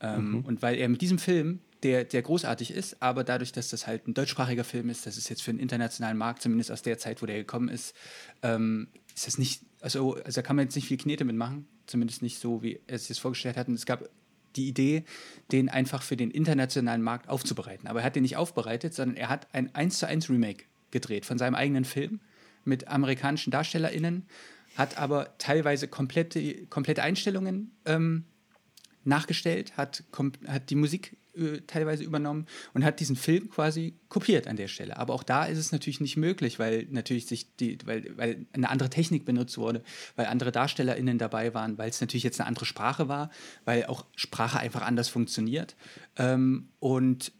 Ähm, 0.00 0.30
mhm. 0.30 0.44
Und 0.46 0.62
weil 0.62 0.78
er 0.78 0.88
mit 0.88 1.02
diesem 1.02 1.18
Film, 1.18 1.60
der, 1.82 2.04
der 2.04 2.22
großartig 2.22 2.70
ist, 2.70 3.02
aber 3.02 3.22
dadurch, 3.22 3.52
dass 3.52 3.68
das 3.68 3.86
halt 3.86 4.08
ein 4.08 4.14
deutschsprachiger 4.14 4.64
Film 4.64 4.88
ist, 4.88 5.04
das 5.04 5.18
ist 5.18 5.28
jetzt 5.28 5.42
für 5.42 5.52
den 5.52 5.60
internationalen 5.60 6.16
Markt, 6.16 6.40
zumindest 6.40 6.72
aus 6.72 6.80
der 6.80 6.96
Zeit, 6.96 7.20
wo 7.20 7.26
der 7.26 7.36
gekommen 7.36 7.68
ist, 7.68 7.94
ähm, 8.42 8.88
ist 9.14 9.26
das 9.26 9.36
nicht, 9.36 9.60
also, 9.82 10.14
also 10.14 10.40
da 10.40 10.40
kann 10.40 10.56
man 10.56 10.64
jetzt 10.64 10.74
nicht 10.74 10.88
viel 10.88 10.96
Knete 10.96 11.26
mitmachen, 11.26 11.68
zumindest 11.84 12.22
nicht 12.22 12.38
so, 12.38 12.62
wie 12.62 12.80
er 12.86 12.94
es 12.94 13.08
sich 13.08 13.20
vorgestellt 13.20 13.58
hat. 13.58 13.68
Und 13.68 13.74
es 13.74 13.84
gab 13.84 14.08
die 14.56 14.68
Idee, 14.68 15.04
den 15.52 15.68
einfach 15.68 16.00
für 16.00 16.16
den 16.16 16.30
internationalen 16.30 17.02
Markt 17.02 17.28
aufzubereiten. 17.28 17.88
Aber 17.88 18.00
er 18.00 18.06
hat 18.06 18.16
den 18.16 18.22
nicht 18.22 18.38
aufbereitet, 18.38 18.94
sondern 18.94 19.18
er 19.18 19.28
hat 19.28 19.48
ein 19.52 19.74
1 19.74 19.98
zu 19.98 20.06
1 20.06 20.30
Remake 20.30 20.64
gedreht 20.90 21.26
von 21.26 21.36
seinem 21.36 21.54
eigenen 21.54 21.84
Film 21.84 22.20
mit 22.64 22.88
amerikanischen 22.88 23.50
DarstellerInnen, 23.50 24.26
hat 24.76 24.98
aber 24.98 25.36
teilweise 25.38 25.88
komplette, 25.88 26.66
komplette 26.66 27.02
Einstellungen 27.02 27.72
ähm, 27.84 28.24
nachgestellt, 29.04 29.76
hat, 29.76 30.04
hat 30.46 30.70
die 30.70 30.74
Musik 30.74 31.16
äh, 31.36 31.60
teilweise 31.66 32.02
übernommen 32.02 32.46
und 32.74 32.84
hat 32.84 33.00
diesen 33.00 33.16
Film 33.16 33.50
quasi 33.50 33.94
kopiert 34.08 34.46
an 34.46 34.56
der 34.56 34.68
Stelle. 34.68 34.96
Aber 34.96 35.14
auch 35.14 35.22
da 35.22 35.44
ist 35.44 35.58
es 35.58 35.72
natürlich 35.72 36.00
nicht 36.00 36.16
möglich, 36.16 36.58
weil 36.58 36.86
natürlich 36.90 37.26
sich 37.26 37.54
die, 37.56 37.78
weil, 37.84 38.16
weil 38.16 38.46
eine 38.52 38.68
andere 38.68 38.90
Technik 38.90 39.24
benutzt 39.24 39.56
wurde, 39.56 39.82
weil 40.16 40.26
andere 40.26 40.52
DarstellerInnen 40.52 41.18
dabei 41.18 41.54
waren, 41.54 41.78
weil 41.78 41.90
es 41.90 42.00
natürlich 42.00 42.24
jetzt 42.24 42.40
eine 42.40 42.48
andere 42.48 42.66
Sprache 42.66 43.08
war, 43.08 43.30
weil 43.64 43.86
auch 43.86 44.06
Sprache 44.16 44.58
einfach 44.58 44.82
anders 44.82 45.08
funktioniert. 45.08 45.76
Ähm, 46.16 46.68
und 46.78 47.32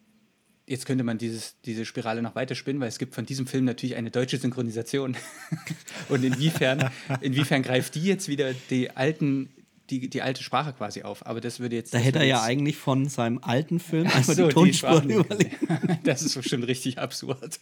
jetzt 0.70 0.86
könnte 0.86 1.02
man 1.02 1.18
dieses, 1.18 1.56
diese 1.64 1.84
Spirale 1.84 2.22
noch 2.22 2.36
weiter 2.36 2.54
spinnen, 2.54 2.80
weil 2.80 2.88
es 2.88 2.98
gibt 2.98 3.14
von 3.14 3.26
diesem 3.26 3.46
Film 3.46 3.64
natürlich 3.64 3.96
eine 3.96 4.10
deutsche 4.10 4.38
Synchronisation. 4.38 5.16
und 6.08 6.24
inwiefern, 6.24 6.90
inwiefern 7.20 7.62
greift 7.62 7.96
die 7.96 8.04
jetzt 8.04 8.28
wieder 8.28 8.54
die 8.70 8.90
alten 8.96 9.50
die, 9.90 10.08
die 10.08 10.22
alte 10.22 10.44
Sprache 10.44 10.72
quasi 10.72 11.02
auf. 11.02 11.26
Aber 11.26 11.40
das 11.40 11.58
würde 11.58 11.74
jetzt. 11.74 11.92
Da 11.92 11.98
hätte 11.98 12.20
er 12.20 12.24
ja 12.24 12.42
eigentlich 12.42 12.76
von 12.76 13.08
seinem 13.08 13.40
alten 13.42 13.80
Film 13.80 14.06
einfach 14.06 14.34
so, 14.34 14.46
die 14.46 14.54
Tonspuren 14.54 15.10
überlegen. 15.10 15.58
das 16.04 16.22
ist 16.22 16.36
bestimmt 16.36 16.68
richtig 16.68 16.98
absurd. 16.98 17.58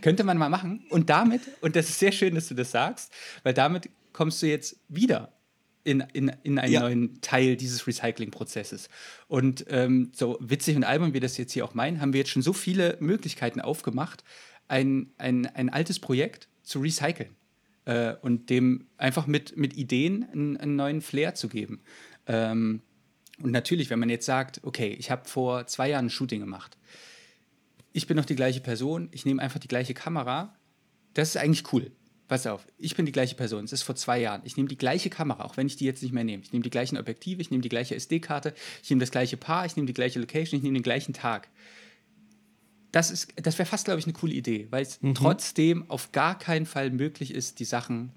Könnte 0.00 0.22
man 0.22 0.38
mal 0.38 0.48
machen. 0.48 0.84
Und 0.90 1.10
damit, 1.10 1.40
und 1.62 1.74
das 1.74 1.88
ist 1.88 1.98
sehr 1.98 2.12
schön, 2.12 2.36
dass 2.36 2.46
du 2.46 2.54
das 2.54 2.70
sagst, 2.70 3.12
weil 3.42 3.54
damit 3.54 3.90
kommst 4.12 4.40
du 4.40 4.46
jetzt 4.46 4.76
wieder 4.88 5.32
in, 5.84 6.00
in, 6.12 6.32
in 6.42 6.58
einen 6.58 6.72
ja. 6.72 6.80
neuen 6.80 7.20
Teil 7.20 7.56
dieses 7.56 7.86
Recycling-Prozesses. 7.86 8.88
Und 9.28 9.66
ähm, 9.68 10.10
so 10.14 10.38
witzig 10.40 10.76
und 10.76 10.84
albern 10.84 11.12
wir 11.12 11.20
das 11.20 11.36
jetzt 11.36 11.52
hier 11.52 11.64
auch 11.64 11.74
meinen, 11.74 12.00
haben 12.00 12.12
wir 12.12 12.20
jetzt 12.20 12.30
schon 12.30 12.42
so 12.42 12.52
viele 12.52 12.96
Möglichkeiten 13.00 13.60
aufgemacht, 13.60 14.24
ein, 14.66 15.12
ein, 15.18 15.46
ein 15.46 15.68
altes 15.68 16.00
Projekt 16.00 16.48
zu 16.62 16.80
recyceln 16.80 17.36
äh, 17.84 18.14
und 18.22 18.50
dem 18.50 18.86
einfach 18.96 19.26
mit, 19.26 19.56
mit 19.56 19.76
Ideen 19.76 20.26
einen, 20.32 20.56
einen 20.56 20.76
neuen 20.76 21.00
Flair 21.02 21.34
zu 21.34 21.48
geben. 21.48 21.82
Ähm, 22.26 22.80
und 23.42 23.50
natürlich, 23.50 23.90
wenn 23.90 23.98
man 23.98 24.08
jetzt 24.08 24.26
sagt, 24.26 24.60
okay, 24.62 24.96
ich 24.98 25.10
habe 25.10 25.28
vor 25.28 25.66
zwei 25.66 25.90
Jahren 25.90 26.06
ein 26.06 26.10
Shooting 26.10 26.40
gemacht, 26.40 26.78
ich 27.92 28.06
bin 28.06 28.16
noch 28.16 28.24
die 28.24 28.36
gleiche 28.36 28.60
Person, 28.60 29.08
ich 29.12 29.24
nehme 29.26 29.42
einfach 29.42 29.60
die 29.60 29.68
gleiche 29.68 29.94
Kamera, 29.94 30.56
das 31.14 31.30
ist 31.30 31.36
eigentlich 31.36 31.72
cool. 31.72 31.92
Pass 32.26 32.46
auf, 32.46 32.66
ich 32.78 32.96
bin 32.96 33.04
die 33.04 33.12
gleiche 33.12 33.34
Person. 33.34 33.64
Es 33.64 33.72
ist 33.72 33.82
vor 33.82 33.96
zwei 33.96 34.18
Jahren. 34.20 34.40
Ich 34.44 34.56
nehme 34.56 34.68
die 34.68 34.78
gleiche 34.78 35.10
Kamera, 35.10 35.44
auch 35.44 35.56
wenn 35.56 35.66
ich 35.66 35.76
die 35.76 35.84
jetzt 35.84 36.02
nicht 36.02 36.12
mehr 36.12 36.24
nehme. 36.24 36.42
Ich 36.42 36.52
nehme 36.52 36.62
die 36.62 36.70
gleichen 36.70 36.96
Objektive, 36.96 37.40
ich 37.42 37.50
nehme 37.50 37.60
die 37.60 37.68
gleiche 37.68 37.94
SD-Karte, 37.94 38.54
ich 38.82 38.88
nehme 38.88 39.00
das 39.00 39.10
gleiche 39.10 39.36
Paar, 39.36 39.66
ich 39.66 39.76
nehme 39.76 39.86
die 39.86 39.92
gleiche 39.92 40.20
Location, 40.20 40.56
ich 40.56 40.62
nehme 40.62 40.78
den 40.78 40.82
gleichen 40.82 41.12
Tag 41.12 41.48
das, 42.94 43.26
das 43.34 43.58
wäre 43.58 43.66
fast, 43.66 43.86
glaube 43.86 43.98
ich, 43.98 44.06
eine 44.06 44.12
coole 44.12 44.32
Idee, 44.32 44.68
weil 44.70 44.82
es 44.82 45.02
mhm. 45.02 45.14
trotzdem 45.14 45.90
auf 45.90 46.12
gar 46.12 46.38
keinen 46.38 46.64
Fall 46.64 46.90
möglich 46.90 47.34
ist, 47.34 47.58
die 47.58 47.64
Sachen 47.64 48.12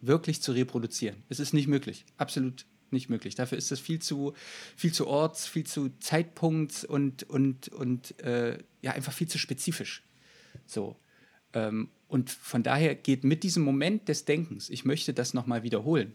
wirklich 0.00 0.40
zu 0.40 0.52
reproduzieren. 0.52 1.24
Es 1.28 1.40
ist 1.40 1.52
nicht 1.52 1.66
möglich, 1.66 2.04
absolut 2.16 2.64
nicht 2.92 3.10
möglich. 3.10 3.34
Dafür 3.34 3.58
ist 3.58 3.72
es 3.72 3.80
viel 3.80 4.00
zu, 4.00 4.34
viel 4.76 4.92
zu 4.92 5.08
orts, 5.08 5.46
viel 5.46 5.66
zu 5.66 5.90
Zeitpunkt 5.98 6.84
und, 6.84 7.24
und, 7.24 7.68
und 7.70 8.20
äh, 8.20 8.58
ja 8.82 8.92
einfach 8.92 9.12
viel 9.12 9.28
zu 9.28 9.38
spezifisch. 9.38 10.04
So. 10.66 10.96
Ähm, 11.52 11.88
und 12.10 12.30
von 12.30 12.62
daher 12.62 12.94
geht 12.94 13.22
mit 13.24 13.44
diesem 13.44 13.62
Moment 13.62 14.08
des 14.08 14.24
Denkens, 14.24 14.68
ich 14.68 14.84
möchte 14.84 15.14
das 15.14 15.32
nochmal 15.32 15.62
wiederholen, 15.62 16.14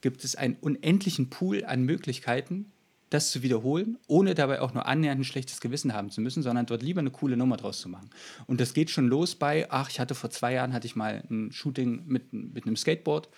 gibt 0.00 0.22
es 0.24 0.36
einen 0.36 0.56
unendlichen 0.60 1.28
Pool 1.28 1.64
an 1.64 1.82
Möglichkeiten, 1.82 2.72
das 3.10 3.30
zu 3.30 3.42
wiederholen, 3.42 3.98
ohne 4.06 4.34
dabei 4.34 4.60
auch 4.60 4.74
nur 4.74 4.86
annähernd 4.86 5.20
ein 5.20 5.24
schlechtes 5.24 5.60
Gewissen 5.60 5.92
haben 5.92 6.10
zu 6.10 6.20
müssen, 6.20 6.42
sondern 6.42 6.66
dort 6.66 6.82
lieber 6.82 7.00
eine 7.00 7.10
coole 7.10 7.36
Nummer 7.36 7.56
draus 7.56 7.80
zu 7.80 7.88
machen. 7.88 8.10
Und 8.46 8.60
das 8.60 8.74
geht 8.74 8.90
schon 8.90 9.08
los 9.08 9.34
bei, 9.34 9.70
ach, 9.70 9.90
ich 9.90 10.00
hatte 10.00 10.14
vor 10.14 10.30
zwei 10.30 10.52
Jahren, 10.54 10.72
hatte 10.72 10.86
ich 10.86 10.96
mal 10.96 11.24
ein 11.30 11.50
Shooting 11.52 12.04
mit, 12.06 12.32
mit 12.32 12.66
einem 12.66 12.76
Skateboard. 12.76 13.28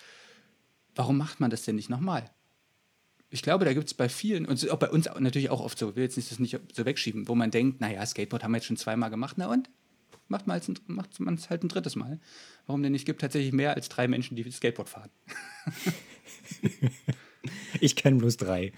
Warum 0.94 1.16
macht 1.16 1.40
man 1.40 1.50
das 1.50 1.62
denn 1.62 1.76
nicht 1.76 1.90
nochmal? 1.90 2.30
Ich 3.30 3.42
glaube, 3.42 3.64
da 3.64 3.72
gibt 3.72 3.86
es 3.86 3.94
bei 3.94 4.08
vielen, 4.08 4.46
und 4.46 4.70
auch 4.70 4.78
bei 4.78 4.90
uns 4.90 5.08
natürlich 5.18 5.50
auch 5.50 5.60
oft 5.60 5.78
so, 5.78 5.90
ich 5.90 5.96
will 5.96 6.04
jetzt 6.04 6.16
nicht 6.16 6.30
das 6.30 6.38
nicht 6.38 6.58
so 6.74 6.84
wegschieben, 6.84 7.26
wo 7.28 7.34
man 7.34 7.50
denkt, 7.50 7.80
naja, 7.80 8.04
Skateboard 8.04 8.44
haben 8.44 8.52
wir 8.52 8.58
jetzt 8.58 8.66
schon 8.66 8.76
zweimal 8.76 9.10
gemacht, 9.10 9.36
na 9.38 9.50
und? 9.50 9.68
Macht 10.28 10.46
man 10.46 10.58
es 10.58 11.50
halt 11.50 11.62
ein 11.62 11.68
drittes 11.68 11.96
Mal. 11.96 12.20
Warum 12.66 12.82
denn 12.82 12.92
nicht? 12.92 13.02
Es 13.02 13.06
gibt 13.06 13.20
tatsächlich 13.20 13.52
mehr 13.52 13.74
als 13.74 13.88
drei 13.88 14.08
Menschen, 14.08 14.36
die 14.36 14.50
Skateboard 14.50 14.88
fahren. 14.88 15.10
Ich 17.80 17.94
kenne 17.94 18.16
bloß 18.16 18.38
drei. 18.38 18.72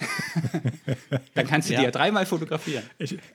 Dann 1.35 1.47
kannst 1.47 1.69
du 1.69 1.73
Ja. 1.73 1.81
die 1.81 1.85
ja 1.87 1.91
dreimal 1.91 2.27
fotografieren. 2.27 2.85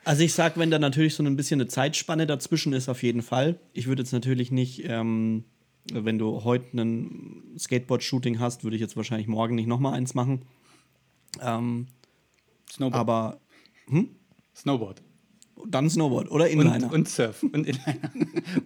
Also 0.04 0.24
ich 0.24 0.34
sag, 0.34 0.58
wenn 0.58 0.70
da 0.70 0.78
natürlich 0.78 1.16
so 1.16 1.24
ein 1.24 1.36
bisschen 1.36 1.60
eine 1.60 1.68
Zeitspanne 1.68 2.28
dazwischen 2.28 2.74
ist, 2.74 2.90
auf 2.90 3.02
jeden 3.02 3.22
Fall. 3.22 3.60
Ich 3.74 3.88
würde 3.88 4.02
jetzt 4.04 4.12
natürlich 4.12 4.52
nicht, 4.52 4.84
ähm, 4.88 5.46
wenn 5.92 6.20
du 6.20 6.44
heute 6.44 6.78
ein 6.78 7.56
Skateboard-Shooting 7.58 8.40
hast, 8.40 8.64
würde 8.64 8.76
ich 8.76 8.82
jetzt 8.82 8.96
wahrscheinlich 8.96 9.28
morgen 9.28 9.56
nicht 9.56 9.68
nochmal 9.68 9.94
eins 9.94 10.14
machen. 10.14 10.44
Ähm, 11.42 11.88
Snowboard. 12.72 13.00
aber 13.00 13.40
Snowboard. 14.56 15.02
Dann 15.68 15.90
Snowboard 15.90 16.30
oder 16.32 16.46
Und, 16.46 16.52
Inliner. 16.52 16.92
und 16.92 17.08
Surf. 17.10 17.44
Und 17.44 17.66
Inliner. 17.68 18.10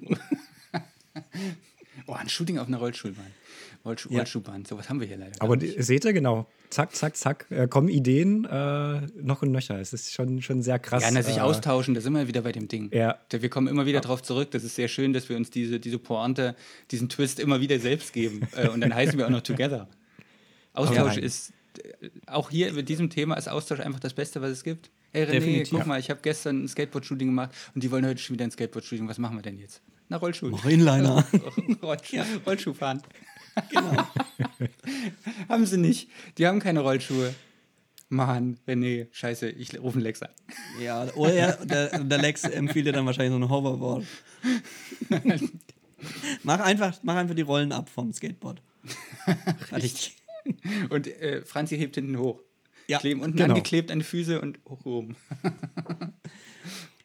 oh, 2.07 2.13
ein 2.13 2.29
Shooting 2.29 2.57
auf 2.59 2.67
einer 2.67 2.77
Rollschuhbahn. 2.77 3.25
Rollschuh, 3.85 4.09
Ja. 4.11 4.19
Rollschuhbahn. 4.19 4.65
Sowas 4.65 4.89
haben 4.89 4.99
wir 4.99 5.07
hier 5.07 5.17
leider. 5.17 5.33
Aber 5.41 5.55
die- 5.57 5.81
seht 5.81 6.03
ihr 6.05 6.13
genau, 6.13 6.47
zack, 6.69 6.95
zack, 6.95 7.15
zack, 7.15 7.45
äh, 7.49 7.67
kommen 7.67 7.87
Ideen 7.89 8.45
äh, 8.45 9.01
noch 9.21 9.41
und 9.41 9.51
nöcher. 9.51 9.79
Es 9.79 9.93
ist 9.93 10.11
schon, 10.13 10.41
schon 10.41 10.61
sehr 10.61 10.79
krass. 10.79 11.03
Ja, 11.03 11.11
na, 11.11 11.21
sich 11.21 11.37
äh, 11.37 11.41
austauschen, 11.41 11.93
da 11.93 12.01
sind 12.01 12.13
wir 12.13 12.27
wieder 12.27 12.41
bei 12.41 12.51
dem 12.51 12.67
Ding. 12.67 12.89
Ja. 12.93 13.17
Wir 13.29 13.49
kommen 13.49 13.67
immer 13.67 13.85
wieder 13.85 14.01
drauf 14.01 14.21
zurück. 14.23 14.51
Das 14.51 14.63
ist 14.63 14.75
sehr 14.75 14.87
schön, 14.87 15.13
dass 15.13 15.29
wir 15.29 15.37
uns 15.37 15.49
diese, 15.51 15.79
diese 15.79 15.99
Pointe, 15.99 16.55
diesen 16.91 17.07
Twist 17.09 17.39
immer 17.39 17.61
wieder 17.61 17.79
selbst 17.79 18.13
geben. 18.13 18.41
Äh, 18.55 18.67
und 18.69 18.81
dann 18.81 18.93
heißen 18.93 19.17
wir 19.17 19.25
auch 19.25 19.31
noch 19.31 19.41
Together. 19.41 19.87
Austausch 20.73 21.15
Ja. 21.17 21.21
ist, 21.23 21.53
auch 22.27 22.49
hier 22.49 22.73
mit 22.73 22.89
diesem 22.89 23.09
Thema 23.09 23.35
ist 23.35 23.47
Austausch 23.49 23.79
einfach 23.79 23.99
das 23.99 24.13
Beste, 24.13 24.41
was 24.41 24.51
es 24.51 24.63
gibt. 24.63 24.89
Hey 25.13 25.23
René, 25.23 25.31
Definitiv. 25.31 25.69
guck 25.71 25.79
Ja. 25.79 25.85
mal, 25.85 25.99
ich 25.99 26.09
habe 26.09 26.19
gestern 26.21 26.63
ein 26.63 26.67
Skateboard-Shooting 26.67 27.27
gemacht 27.27 27.51
und 27.73 27.83
die 27.83 27.91
wollen 27.91 28.05
heute 28.05 28.19
schon 28.21 28.33
wieder 28.35 28.45
ein 28.45 28.51
Skateboard-Shooting. 28.51 29.07
Was 29.07 29.17
machen 29.17 29.37
wir 29.37 29.41
denn 29.41 29.57
jetzt? 29.57 29.81
Na, 30.09 30.17
Rollschuh. 30.17 30.49
Mach 30.49 30.65
Inliner. 30.65 31.25
Rollschuh, 31.81 32.17
Rollschuh 32.45 32.73
fahren. 32.73 33.01
Genau. 33.71 34.07
haben 35.49 35.65
sie 35.65 35.77
nicht. 35.77 36.09
Die 36.37 36.45
haben 36.47 36.59
keine 36.59 36.81
Rollschuhe. 36.81 37.33
Mann, 38.09 38.57
René, 38.65 39.07
scheiße, 39.11 39.49
ich 39.49 39.77
rufe 39.79 39.95
einen 39.95 40.03
Lex 40.03 40.21
an. 40.21 40.29
ja, 40.81 41.03
oder 41.15 41.33
er, 41.33 41.65
der, 41.65 41.99
der 42.03 42.17
Lex 42.19 42.45
empfiehlt 42.45 42.85
dir 42.87 42.93
dann 42.93 43.05
wahrscheinlich 43.05 43.33
so 43.33 43.37
ein 43.37 43.49
Hoverboard. 43.49 44.05
mach, 46.43 46.59
einfach, 46.61 46.97
mach 47.03 47.15
einfach 47.15 47.35
die 47.35 47.41
Rollen 47.41 47.71
ab 47.73 47.89
vom 47.89 48.13
Skateboard. 48.13 48.61
Fertig. 49.67 50.15
Und 50.89 51.07
äh, 51.07 51.43
Franzi 51.43 51.77
hebt 51.77 51.95
hinten 51.95 52.17
hoch. 52.17 52.41
Ja, 52.87 52.99
Kleben 52.99 53.21
unten 53.21 53.37
genau. 53.37 53.49
angeklebt 53.49 53.91
an 53.91 53.99
die 53.99 54.05
Füße 54.05 54.39
und 54.39 54.59
hoch 54.65 54.85
oben. 54.85 55.17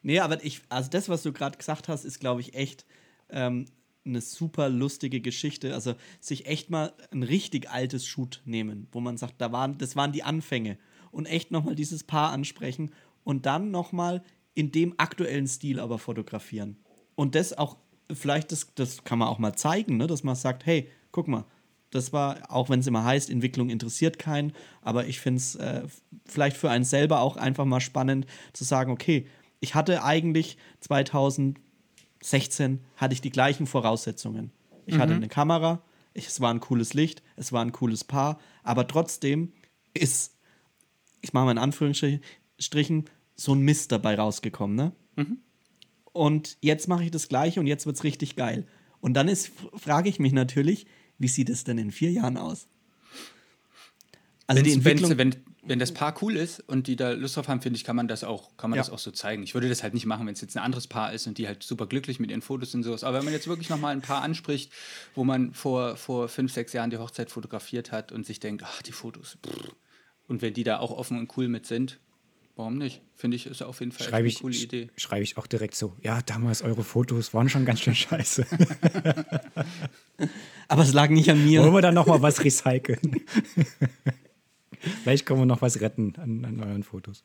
Nee, 0.03 0.19
aber 0.19 0.43
ich, 0.43 0.61
also 0.69 0.89
das, 0.89 1.09
was 1.09 1.23
du 1.23 1.31
gerade 1.31 1.57
gesagt 1.57 1.87
hast, 1.87 2.03
ist, 2.03 2.19
glaube 2.19 2.41
ich, 2.41 2.53
echt 2.53 2.85
ähm, 3.29 3.65
eine 4.05 4.19
super 4.21 4.69
lustige 4.69 5.21
Geschichte. 5.21 5.73
Also 5.73 5.95
sich 6.19 6.45
echt 6.45 6.69
mal 6.69 6.93
ein 7.11 7.23
richtig 7.23 7.71
altes 7.71 8.05
Shoot 8.05 8.41
nehmen, 8.45 8.87
wo 8.91 8.99
man 8.99 9.17
sagt, 9.17 9.35
da 9.39 9.51
waren, 9.53 9.77
das 9.77 9.95
waren 9.95 10.11
die 10.11 10.23
Anfänge. 10.23 10.77
Und 11.11 11.25
echt 11.25 11.51
nochmal 11.51 11.75
dieses 11.75 12.03
Paar 12.03 12.31
ansprechen 12.31 12.91
und 13.23 13.45
dann 13.45 13.71
nochmal 13.71 14.23
in 14.55 14.71
dem 14.71 14.93
aktuellen 14.97 15.47
Stil 15.47 15.79
aber 15.79 15.97
fotografieren. 15.97 16.77
Und 17.15 17.35
das 17.35 17.57
auch, 17.57 17.77
vielleicht, 18.11 18.51
das, 18.51 18.73
das 18.75 19.03
kann 19.05 19.19
man 19.19 19.29
auch 19.29 19.39
mal 19.39 19.55
zeigen, 19.55 19.97
ne? 19.97 20.07
dass 20.07 20.23
man 20.23 20.35
sagt, 20.35 20.65
hey, 20.65 20.89
guck 21.11 21.27
mal, 21.27 21.45
das 21.93 22.13
war, 22.13 22.49
auch 22.49 22.69
wenn 22.69 22.79
es 22.79 22.87
immer 22.87 23.03
heißt, 23.03 23.29
Entwicklung 23.29 23.69
interessiert 23.69 24.19
keinen, 24.19 24.53
aber 24.81 25.07
ich 25.07 25.19
finde 25.19 25.37
es 25.37 25.55
äh, 25.55 25.83
vielleicht 26.25 26.57
für 26.57 26.69
einen 26.69 26.85
selber 26.85 27.21
auch 27.21 27.37
einfach 27.37 27.65
mal 27.65 27.81
spannend 27.81 28.25
zu 28.53 28.63
sagen, 28.63 28.91
okay, 28.91 29.27
ich 29.59 29.75
hatte 29.75 30.03
eigentlich 30.03 30.57
2016 30.81 32.79
hatte 32.97 33.13
ich 33.13 33.21
die 33.21 33.29
gleichen 33.29 33.67
Voraussetzungen. 33.67 34.51
Ich 34.85 34.97
hatte 34.97 35.13
eine 35.15 35.29
Kamera, 35.29 35.81
ich, 36.13 36.27
es 36.27 36.41
war 36.41 36.53
ein 36.53 36.59
cooles 36.59 36.93
Licht, 36.93 37.23
es 37.37 37.53
war 37.53 37.63
ein 37.63 37.71
cooles 37.71 38.03
Paar, 38.03 38.39
aber 38.63 38.87
trotzdem 38.87 39.53
ist, 39.93 40.35
ich 41.21 41.33
mache 41.33 41.45
mal 41.45 41.51
in 41.51 41.57
Anführungsstrichen, 41.57 43.05
so 43.35 43.55
ein 43.55 43.61
Mist 43.61 43.91
dabei 43.91 44.15
rausgekommen, 44.15 44.75
ne? 44.75 44.91
Und 46.11 46.57
jetzt 46.61 46.87
mache 46.87 47.03
ich 47.03 47.11
das 47.11 47.27
Gleiche 47.27 47.59
und 47.59 47.67
jetzt 47.67 47.85
wird 47.85 47.95
es 47.95 48.03
richtig 48.03 48.35
geil. 48.35 48.67
Und 48.99 49.15
dann 49.15 49.27
ist, 49.27 49.51
frage 49.75 50.09
ich 50.09 50.19
mich 50.19 50.33
natürlich, 50.33 50.85
wie 51.23 51.27
sieht 51.27 51.49
es 51.49 51.63
denn 51.63 51.79
in 51.79 51.91
vier 51.91 52.11
Jahren 52.11 52.37
aus? 52.37 52.67
Also 54.45 54.61
die 54.61 54.69
Wenn's- 54.71 54.85
Entwicklung, 54.85 55.17
wenn, 55.17 55.35
wenn 55.63 55.79
das 55.79 55.93
Paar 55.93 56.13
cool 56.21 56.35
ist 56.35 56.59
und 56.67 56.87
die 56.87 56.97
da 56.97 57.11
Lust 57.13 57.37
drauf 57.37 57.47
haben, 57.47 57.61
finde 57.61 57.77
ich, 57.77 57.85
kann 57.85 57.95
man 57.95 58.07
das 58.09 58.23
auch, 58.25 58.55
kann 58.57 58.69
man 58.69 58.77
Ja. 58.77 58.83
das 58.83 58.89
auch 58.91 58.99
so 58.99 59.09
zeigen. 59.11 59.41
Ich 59.43 59.53
würde 59.53 59.69
das 59.69 59.81
halt 59.83 59.93
nicht 59.93 60.05
machen, 60.05 60.27
wenn 60.27 60.33
es 60.33 60.41
jetzt 60.41 60.57
ein 60.57 60.63
anderes 60.63 60.87
Paar 60.87 61.13
ist 61.13 61.25
und 61.27 61.37
die 61.37 61.47
halt 61.47 61.63
super 61.63 61.87
glücklich 61.87 62.19
mit 62.19 62.29
ihren 62.29 62.41
Fotos 62.41 62.71
sind 62.71 62.83
sowas. 62.83 63.03
Aber 63.05 63.17
wenn 63.17 63.23
man 63.25 63.33
jetzt 63.33 63.47
wirklich 63.47 63.69
nochmal 63.69 63.93
ein 63.95 64.01
Paar 64.01 64.21
anspricht, 64.21 64.71
wo 65.15 65.23
man 65.23 65.53
vor, 65.53 65.95
vor 65.95 66.27
fünf, 66.27 66.51
sechs 66.51 66.73
Jahren 66.73 66.89
die 66.89 66.97
Hochzeit 66.97 67.31
fotografiert 67.31 67.91
hat 67.93 68.11
und 68.11 68.25
sich 68.25 68.39
denkt, 68.41 68.63
ach, 68.65 68.81
die 68.81 68.91
Fotos. 68.91 69.37
Pff. 69.47 69.71
Und 70.27 70.41
wenn 70.41 70.53
die 70.53 70.63
da 70.65 70.79
auch 70.79 70.91
offen 70.91 71.17
und 71.17 71.35
cool 71.37 71.47
mit 71.47 71.65
sind, 71.65 71.99
warum 72.55 72.77
nicht? 72.77 73.01
Finde 73.15 73.37
ich, 73.37 73.45
ist 73.45 73.61
auf 73.61 73.79
jeden 73.79 73.91
Fall 73.91 74.05
Schreibe 74.07 74.17
eine 74.19 74.27
ich, 74.27 74.39
coole 74.41 74.55
Idee. 74.55 74.89
schreibe 74.97 75.23
ich 75.23 75.37
auch 75.37 75.47
direkt 75.47 75.75
so. 75.75 75.95
Ja, 76.01 76.21
damals 76.21 76.61
eure 76.61 76.83
Fotos 76.83 77.33
waren 77.33 77.49
schon 77.49 77.65
ganz 77.65 77.81
schön 77.81 77.95
scheiße. 77.95 78.45
aber 80.67 80.83
es 80.83 80.93
lag 80.93 81.09
nicht 81.09 81.29
an 81.29 81.43
mir. 81.45 81.61
Wollen 81.61 81.73
wir 81.73 81.81
dann 81.81 81.95
noch 81.95 82.07
mal 82.07 82.21
was 82.21 82.43
recyceln? 82.43 82.99
Vielleicht 85.03 85.25
können 85.25 85.39
wir 85.39 85.45
noch 85.45 85.61
was 85.61 85.79
retten 85.79 86.13
an, 86.17 86.43
an 86.43 86.59
euren 86.59 86.83
Fotos. 86.83 87.23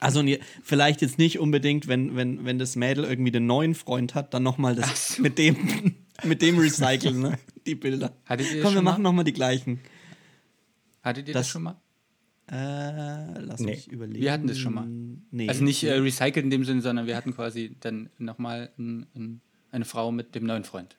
Also 0.00 0.22
vielleicht 0.62 1.00
jetzt 1.00 1.16
nicht 1.16 1.38
unbedingt, 1.38 1.88
wenn, 1.88 2.14
wenn, 2.14 2.44
wenn 2.44 2.58
das 2.58 2.76
Mädel 2.76 3.04
irgendwie 3.04 3.30
den 3.30 3.46
neuen 3.46 3.74
Freund 3.74 4.14
hat, 4.14 4.34
dann 4.34 4.42
nochmal 4.42 4.76
das 4.76 5.18
mit 5.18 5.38
dem, 5.38 5.94
mit 6.24 6.42
dem 6.42 6.58
recyceln, 6.58 7.20
ne? 7.20 7.38
die 7.64 7.74
Bilder. 7.74 8.14
Hattet 8.26 8.48
ihr 8.50 8.56
das 8.56 8.64
Komm, 8.64 8.74
wir 8.74 8.82
machen 8.82 9.02
mal? 9.02 9.08
nochmal 9.08 9.24
die 9.24 9.32
gleichen. 9.32 9.80
Hattet 11.02 11.28
ihr 11.28 11.32
das, 11.32 11.46
Das- 11.46 11.52
schon 11.52 11.62
mal? 11.62 11.80
Äh, 12.50 13.40
lass 13.40 13.60
Nee. 13.60 13.72
mich 13.72 13.88
überlegen. 13.88 14.20
Wir 14.22 14.32
hatten 14.32 14.46
das 14.46 14.58
schon 14.58 14.74
mal. 14.74 14.86
Nee. 15.30 15.48
Also 15.48 15.64
nicht 15.64 15.82
äh, 15.82 15.94
recycelt 15.94 16.44
in 16.44 16.50
dem 16.50 16.64
Sinne, 16.64 16.80
sondern 16.80 17.06
wir 17.06 17.16
hatten 17.16 17.34
quasi 17.34 17.76
dann 17.80 18.08
nochmal 18.18 18.70
ein, 18.78 19.06
ein, 19.16 19.40
eine 19.72 19.84
Frau 19.84 20.12
mit 20.12 20.34
dem 20.34 20.44
neuen 20.44 20.62
Freund. 20.64 20.96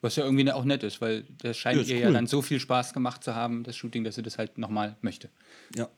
Was 0.00 0.16
ja 0.16 0.24
irgendwie 0.24 0.50
auch 0.50 0.64
nett 0.64 0.84
ist, 0.84 1.00
weil 1.00 1.24
das 1.42 1.56
scheint 1.58 1.86
Ja, 1.86 1.94
ihr 1.96 2.00
ja 2.02 2.06
cool. 2.08 2.14
dann 2.14 2.26
so 2.28 2.40
viel 2.40 2.60
Spaß 2.60 2.92
gemacht 2.94 3.24
zu 3.24 3.34
haben, 3.34 3.64
das 3.64 3.76
Shooting, 3.76 4.04
dass 4.04 4.14
sie 4.14 4.22
das 4.22 4.38
halt 4.38 4.56
nochmal 4.56 4.96
möchte. 5.02 5.28
ja. 5.76 5.88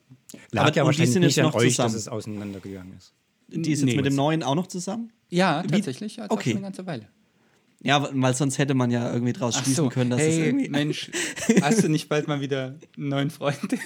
Lag 0.52 0.66
Aber- 0.68 0.76
ja 0.76 0.84
wahrscheinlich 0.84 1.12
sind 1.12 1.22
nicht 1.22 1.36
jetzt 1.36 1.44
an 1.44 1.50
noch 1.52 1.54
euch, 1.58 1.70
zusammen. 1.70 1.92
dass 1.92 2.00
es 2.00 2.08
auseinandergegangen 2.08 2.96
ist. 2.96 3.12
Die 3.48 3.58
ist 3.72 3.80
jetzt 3.80 3.84
Nee. 3.84 3.96
mit 3.96 4.06
dem 4.06 4.14
neuen 4.14 4.42
auch 4.42 4.54
noch 4.54 4.68
zusammen? 4.68 5.12
Ja, 5.28 5.62
tatsächlich. 5.62 6.16
Ja, 6.16 6.26
okay. 6.28 6.52
eine 6.52 6.60
ganze 6.62 6.86
Weile. 6.86 7.08
Ja, 7.82 8.08
weil 8.12 8.34
sonst 8.34 8.58
hätte 8.58 8.74
man 8.74 8.90
ja 8.90 9.10
irgendwie 9.12 9.32
draus 9.32 9.54
Ach 9.56 9.62
schließen 9.64 9.84
so, 9.84 9.88
können, 9.88 10.10
dass 10.10 10.20
es 10.20 10.26
hey, 10.26 10.46
irgendwie. 10.46 10.68
Mensch, 10.68 11.10
hast 11.62 11.82
du 11.82 11.88
nicht 11.88 12.08
bald 12.08 12.28
mal 12.28 12.40
wieder 12.40 12.76
einen 12.96 13.08
neuen 13.08 13.30
Freund? 13.30 13.58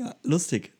Ja, 0.00 0.14
lustig. 0.22 0.72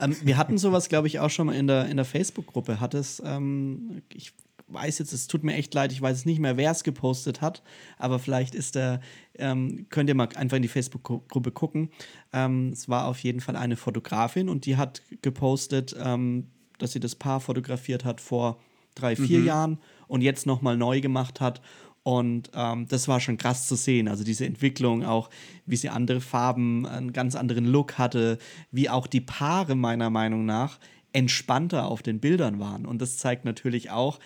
Ähm, 0.00 0.16
wir 0.22 0.36
hatten 0.36 0.58
sowas, 0.58 0.88
glaube 0.88 1.06
ich, 1.06 1.20
auch 1.20 1.30
schon 1.30 1.46
mal 1.46 1.54
in 1.54 1.68
der, 1.68 1.86
in 1.86 1.96
der 1.96 2.04
Facebook-Gruppe. 2.04 2.80
Hat 2.80 2.94
es, 2.94 3.22
ähm, 3.24 4.02
ich 4.12 4.32
weiß 4.68 4.98
jetzt, 4.98 5.12
es 5.12 5.26
tut 5.26 5.44
mir 5.44 5.54
echt 5.54 5.72
leid, 5.74 5.92
ich 5.92 6.02
weiß 6.02 6.24
nicht 6.24 6.40
mehr, 6.40 6.56
wer 6.56 6.72
es 6.72 6.82
gepostet 6.84 7.40
hat, 7.40 7.62
aber 7.98 8.18
vielleicht 8.18 8.54
ist 8.54 8.74
der, 8.74 9.00
ähm, 9.38 9.86
könnt 9.90 10.08
ihr 10.08 10.14
mal 10.14 10.28
einfach 10.34 10.56
in 10.56 10.62
die 10.62 10.68
Facebook-Gruppe 10.68 11.52
gucken. 11.52 11.90
Ähm, 12.32 12.70
es 12.72 12.88
war 12.88 13.06
auf 13.06 13.20
jeden 13.20 13.40
Fall 13.40 13.56
eine 13.56 13.76
Fotografin 13.76 14.48
und 14.48 14.66
die 14.66 14.76
hat 14.76 15.02
gepostet, 15.22 15.94
ähm, 15.98 16.48
dass 16.78 16.92
sie 16.92 17.00
das 17.00 17.14
Paar 17.14 17.40
fotografiert 17.40 18.04
hat 18.04 18.20
vor 18.20 18.60
drei, 18.94 19.14
vier 19.14 19.40
Jahren 19.40 19.78
und 20.08 20.22
jetzt 20.22 20.46
nochmal 20.46 20.76
neu 20.76 21.00
gemacht 21.00 21.40
hat. 21.40 21.60
Und 22.02 22.50
ähm, 22.54 22.86
das 22.88 23.08
war 23.08 23.18
schon 23.18 23.36
krass 23.36 23.66
zu 23.66 23.74
sehen. 23.74 24.06
Also 24.06 24.22
diese 24.22 24.46
Entwicklung, 24.46 25.04
auch 25.04 25.28
wie 25.64 25.76
sie 25.76 25.88
andere 25.88 26.20
Farben, 26.20 26.86
einen 26.86 27.12
ganz 27.12 27.34
anderen 27.34 27.64
Look 27.64 27.98
hatte, 27.98 28.38
wie 28.70 28.88
auch 28.88 29.08
die 29.08 29.20
Paare 29.20 29.74
meiner 29.74 30.08
Meinung 30.08 30.46
nach 30.46 30.78
entspannter 31.12 31.86
auf 31.86 32.02
den 32.02 32.20
Bildern 32.20 32.60
waren. 32.60 32.86
Und 32.86 33.02
das 33.02 33.18
zeigt 33.18 33.44
natürlich 33.44 33.90
auch, 33.90 34.20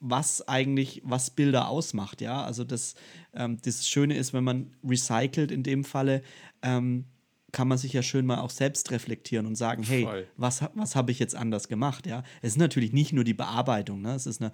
was 0.00 0.46
eigentlich, 0.46 1.02
was 1.04 1.30
Bilder 1.30 1.68
ausmacht, 1.68 2.20
ja. 2.20 2.44
Also 2.44 2.64
das, 2.64 2.94
ähm, 3.34 3.58
das 3.62 3.88
Schöne 3.88 4.16
ist, 4.16 4.32
wenn 4.32 4.44
man 4.44 4.74
recycelt 4.84 5.50
in 5.50 5.62
dem 5.62 5.84
Falle, 5.84 6.22
ähm, 6.62 7.06
kann 7.52 7.68
man 7.68 7.78
sich 7.78 7.92
ja 7.92 8.02
schön 8.02 8.26
mal 8.26 8.40
auch 8.40 8.50
selbst 8.50 8.90
reflektieren 8.90 9.46
und 9.46 9.54
sagen, 9.54 9.82
hey, 9.82 10.04
Voll. 10.04 10.26
was, 10.36 10.62
was 10.74 10.94
habe 10.94 11.10
ich 11.10 11.18
jetzt 11.18 11.34
anders 11.34 11.68
gemacht? 11.68 12.06
Ja, 12.06 12.22
es 12.42 12.52
ist 12.52 12.58
natürlich 12.58 12.92
nicht 12.92 13.12
nur 13.12 13.24
die 13.24 13.34
Bearbeitung, 13.34 14.02
ne? 14.02 14.14
es 14.14 14.26
ist 14.26 14.42
eine, 14.42 14.52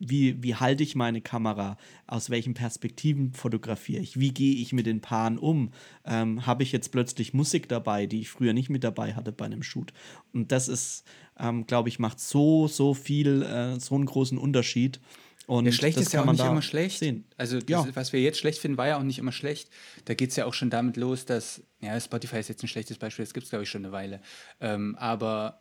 wie, 0.00 0.42
wie 0.42 0.54
halte 0.54 0.82
ich 0.82 0.96
meine 0.96 1.20
Kamera, 1.20 1.76
aus 2.06 2.30
welchen 2.30 2.54
Perspektiven 2.54 3.32
fotografiere 3.34 4.02
ich, 4.02 4.18
wie 4.18 4.32
gehe 4.32 4.56
ich 4.56 4.72
mit 4.72 4.86
den 4.86 5.00
Paaren 5.02 5.38
um, 5.38 5.72
ähm, 6.04 6.46
habe 6.46 6.62
ich 6.62 6.72
jetzt 6.72 6.90
plötzlich 6.90 7.34
Musik 7.34 7.68
dabei, 7.68 8.06
die 8.06 8.20
ich 8.20 8.30
früher 8.30 8.54
nicht 8.54 8.70
mit 8.70 8.82
dabei 8.82 9.14
hatte 9.14 9.30
bei 9.30 9.44
einem 9.44 9.62
Shoot. 9.62 9.92
Und 10.32 10.50
das 10.52 10.68
ist, 10.68 11.04
ähm, 11.38 11.66
glaube 11.66 11.90
ich, 11.90 11.98
macht 11.98 12.18
so, 12.18 12.66
so 12.66 12.94
viel, 12.94 13.42
äh, 13.42 13.78
so 13.78 13.94
einen 13.94 14.06
großen 14.06 14.38
Unterschied. 14.38 15.00
Und 15.46 15.66
Ja, 15.66 15.72
schlecht 15.72 15.98
ist 15.98 16.12
ja 16.12 16.22
auch 16.22 16.30
nicht 16.32 16.44
immer 16.44 16.62
schlecht. 16.62 17.00
Sehen. 17.00 17.24
Also, 17.36 17.58
das, 17.58 17.68
Ja. 17.68 17.88
was 17.94 18.12
wir 18.12 18.20
jetzt 18.20 18.38
schlecht 18.38 18.58
finden, 18.58 18.78
war 18.78 18.88
ja 18.88 18.98
auch 18.98 19.02
nicht 19.02 19.18
immer 19.18 19.32
schlecht. 19.32 19.68
Da 20.06 20.14
geht 20.14 20.30
es 20.30 20.36
ja 20.36 20.46
auch 20.46 20.54
schon 20.54 20.70
damit 20.70 20.96
los, 20.96 21.26
dass, 21.26 21.62
ja, 21.80 22.00
Spotify 22.00 22.38
ist 22.38 22.48
jetzt 22.48 22.62
ein 22.62 22.68
schlechtes 22.68 22.98
Beispiel, 22.98 23.24
das 23.24 23.34
gibt 23.34 23.44
es, 23.44 23.50
glaube 23.50 23.64
ich, 23.64 23.68
schon 23.68 23.84
eine 23.84 23.92
Weile. 23.92 24.20
Ähm, 24.60 24.96
aber 24.96 25.60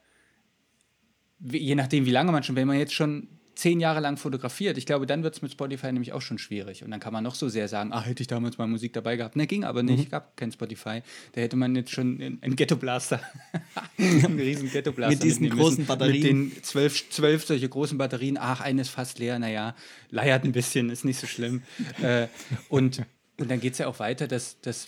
je 1.42 1.76
nachdem, 1.76 2.06
wie 2.06 2.12
lange 2.12 2.32
man 2.32 2.44
schon, 2.44 2.56
wenn 2.56 2.68
man 2.68 2.78
jetzt 2.78 2.94
schon 2.94 3.39
zehn 3.60 3.80
Jahre 3.80 4.00
lang 4.00 4.16
fotografiert, 4.18 4.78
ich 4.78 4.86
glaube, 4.86 5.06
dann 5.06 5.22
wird 5.24 5.36
es 5.36 5.42
mit 5.42 5.52
Spotify 5.52 5.88
nämlich 5.92 6.14
auch 6.14 6.22
schon 6.22 6.38
schwierig. 6.38 6.84
Und 6.84 6.92
dann 6.92 7.00
kann 7.00 7.12
man 7.14 7.24
noch 7.24 7.36
so 7.36 7.50
sehr 7.50 7.68
sagen, 7.68 7.92
ah, 7.92 8.02
hätte 8.02 8.22
ich 8.24 8.28
damals 8.28 8.58
mal 8.58 8.68
Musik 8.68 8.94
dabei 8.94 9.18
gehabt. 9.18 9.36
Ne, 9.36 9.48
ging 9.48 9.64
aber 9.66 9.82
Mhm. 9.84 9.90
nicht, 9.90 10.12
gab 10.12 10.38
kein 10.38 10.52
Spotify. 10.52 11.02
Da 11.34 11.42
hätte 11.42 11.58
man 11.58 11.76
jetzt 11.76 11.92
schon 11.92 12.22
einen 12.42 12.56
Ghetto-Blaster, 12.56 13.20
einen 13.98 14.40
riesen 14.40 14.72
Ghetto-Blaster 14.72 15.16
Mit 15.16 15.24
diesen 15.24 15.50
großen 15.50 15.80
müssen. 15.80 15.86
Batterien. 15.88 16.44
Mit 16.46 16.56
den 16.58 16.64
zwölf, 16.64 17.10
zwölf 17.10 17.46
solche 17.46 17.68
großen 17.68 17.98
Batterien. 17.98 18.38
Ach, 18.40 18.62
eine 18.62 18.82
ist 18.82 18.90
fast 18.90 19.20
leer, 19.20 19.38
naja, 19.40 19.76
leiert 20.10 20.44
ein 20.46 20.52
bisschen, 20.54 20.90
ist 20.90 21.04
nicht 21.06 21.20
so 21.20 21.28
schlimm. 21.28 21.62
äh, 22.02 22.28
und, 22.70 23.04
und 23.38 23.52
dann 23.52 23.60
geht 23.60 23.74
es 23.74 23.80
ja 23.80 23.88
auch 23.88 24.00
weiter, 24.00 24.28
dass, 24.28 24.62
dass 24.62 24.88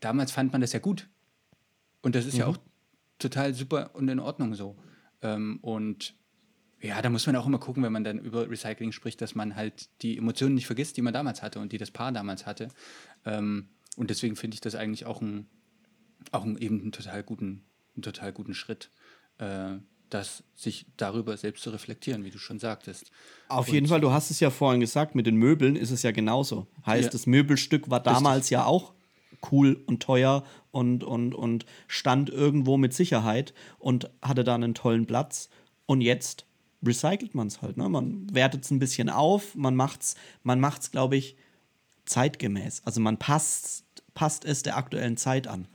damals 0.00 0.30
fand 0.32 0.52
man 0.52 0.60
das 0.60 0.72
ja 0.72 0.78
gut. 0.78 1.08
Und 2.02 2.14
das 2.14 2.26
ist 2.26 2.34
Mhm. 2.34 2.40
ja 2.40 2.46
auch 2.46 2.58
total 3.18 3.54
super 3.54 3.90
und 3.94 4.08
in 4.08 4.20
Ordnung 4.20 4.54
so. 4.54 4.76
Ähm, 5.22 5.58
und 5.62 6.14
ja, 6.84 7.00
da 7.00 7.08
muss 7.08 7.26
man 7.26 7.34
auch 7.36 7.46
immer 7.46 7.58
gucken, 7.58 7.82
wenn 7.82 7.92
man 7.92 8.04
dann 8.04 8.18
über 8.18 8.48
Recycling 8.50 8.92
spricht, 8.92 9.22
dass 9.22 9.34
man 9.34 9.56
halt 9.56 9.88
die 10.02 10.18
Emotionen 10.18 10.54
nicht 10.54 10.66
vergisst, 10.66 10.96
die 10.98 11.02
man 11.02 11.14
damals 11.14 11.42
hatte 11.42 11.58
und 11.58 11.72
die 11.72 11.78
das 11.78 11.90
Paar 11.90 12.12
damals 12.12 12.44
hatte. 12.44 12.68
Ähm, 13.24 13.68
und 13.96 14.10
deswegen 14.10 14.36
finde 14.36 14.54
ich 14.56 14.60
das 14.60 14.74
eigentlich 14.74 15.06
auch, 15.06 15.22
ein, 15.22 15.46
auch 16.30 16.44
ein, 16.44 16.58
eben 16.58 16.80
einen 16.82 16.92
total 16.92 17.22
guten, 17.22 17.62
einen 17.94 18.02
total 18.02 18.32
guten 18.32 18.52
Schritt, 18.52 18.90
äh, 19.38 19.76
das 20.10 20.44
sich 20.54 20.84
darüber 20.98 21.36
selbst 21.38 21.62
zu 21.62 21.70
reflektieren, 21.70 22.22
wie 22.22 22.30
du 22.30 22.38
schon 22.38 22.58
sagtest. 22.58 23.10
Auf 23.48 23.68
jeden 23.68 23.86
Fall, 23.86 24.02
du 24.02 24.12
hast 24.12 24.30
es 24.30 24.38
ja 24.40 24.50
vorhin 24.50 24.80
gesagt, 24.80 25.14
mit 25.14 25.26
den 25.26 25.36
Möbeln 25.36 25.76
ist 25.76 25.90
es 25.90 26.02
ja 26.02 26.10
genauso. 26.10 26.66
Heißt, 26.84 27.06
Ja. 27.06 27.10
das 27.10 27.26
Möbelstück 27.26 27.88
war 27.88 28.00
damals 28.00 28.50
ja 28.50 28.66
auch 28.66 28.92
cool 29.50 29.82
und 29.86 30.02
teuer 30.02 30.44
und, 30.70 31.02
und, 31.02 31.34
und 31.34 31.64
stand 31.88 32.28
irgendwo 32.28 32.76
mit 32.76 32.92
Sicherheit 32.92 33.54
und 33.78 34.10
hatte 34.20 34.44
da 34.44 34.54
einen 34.54 34.74
tollen 34.74 35.06
Platz. 35.06 35.48
Und 35.86 36.02
jetzt 36.02 36.46
recycelt 36.86 37.34
man 37.34 37.48
es 37.48 37.62
halt. 37.62 37.76
Ne? 37.76 37.88
Man 37.88 38.26
wertet 38.32 38.64
es 38.64 38.70
ein 38.70 38.78
bisschen 38.78 39.08
auf, 39.08 39.54
man 39.54 39.76
macht 39.76 40.02
es, 40.02 40.14
man 40.42 40.60
macht's, 40.60 40.90
glaube 40.90 41.16
ich, 41.16 41.36
zeitgemäß. 42.06 42.82
Also 42.84 43.00
man 43.00 43.18
passt, 43.18 43.84
passt 44.14 44.44
es 44.44 44.62
der 44.62 44.76
aktuellen 44.76 45.16
Zeit 45.16 45.46
an. 45.46 45.68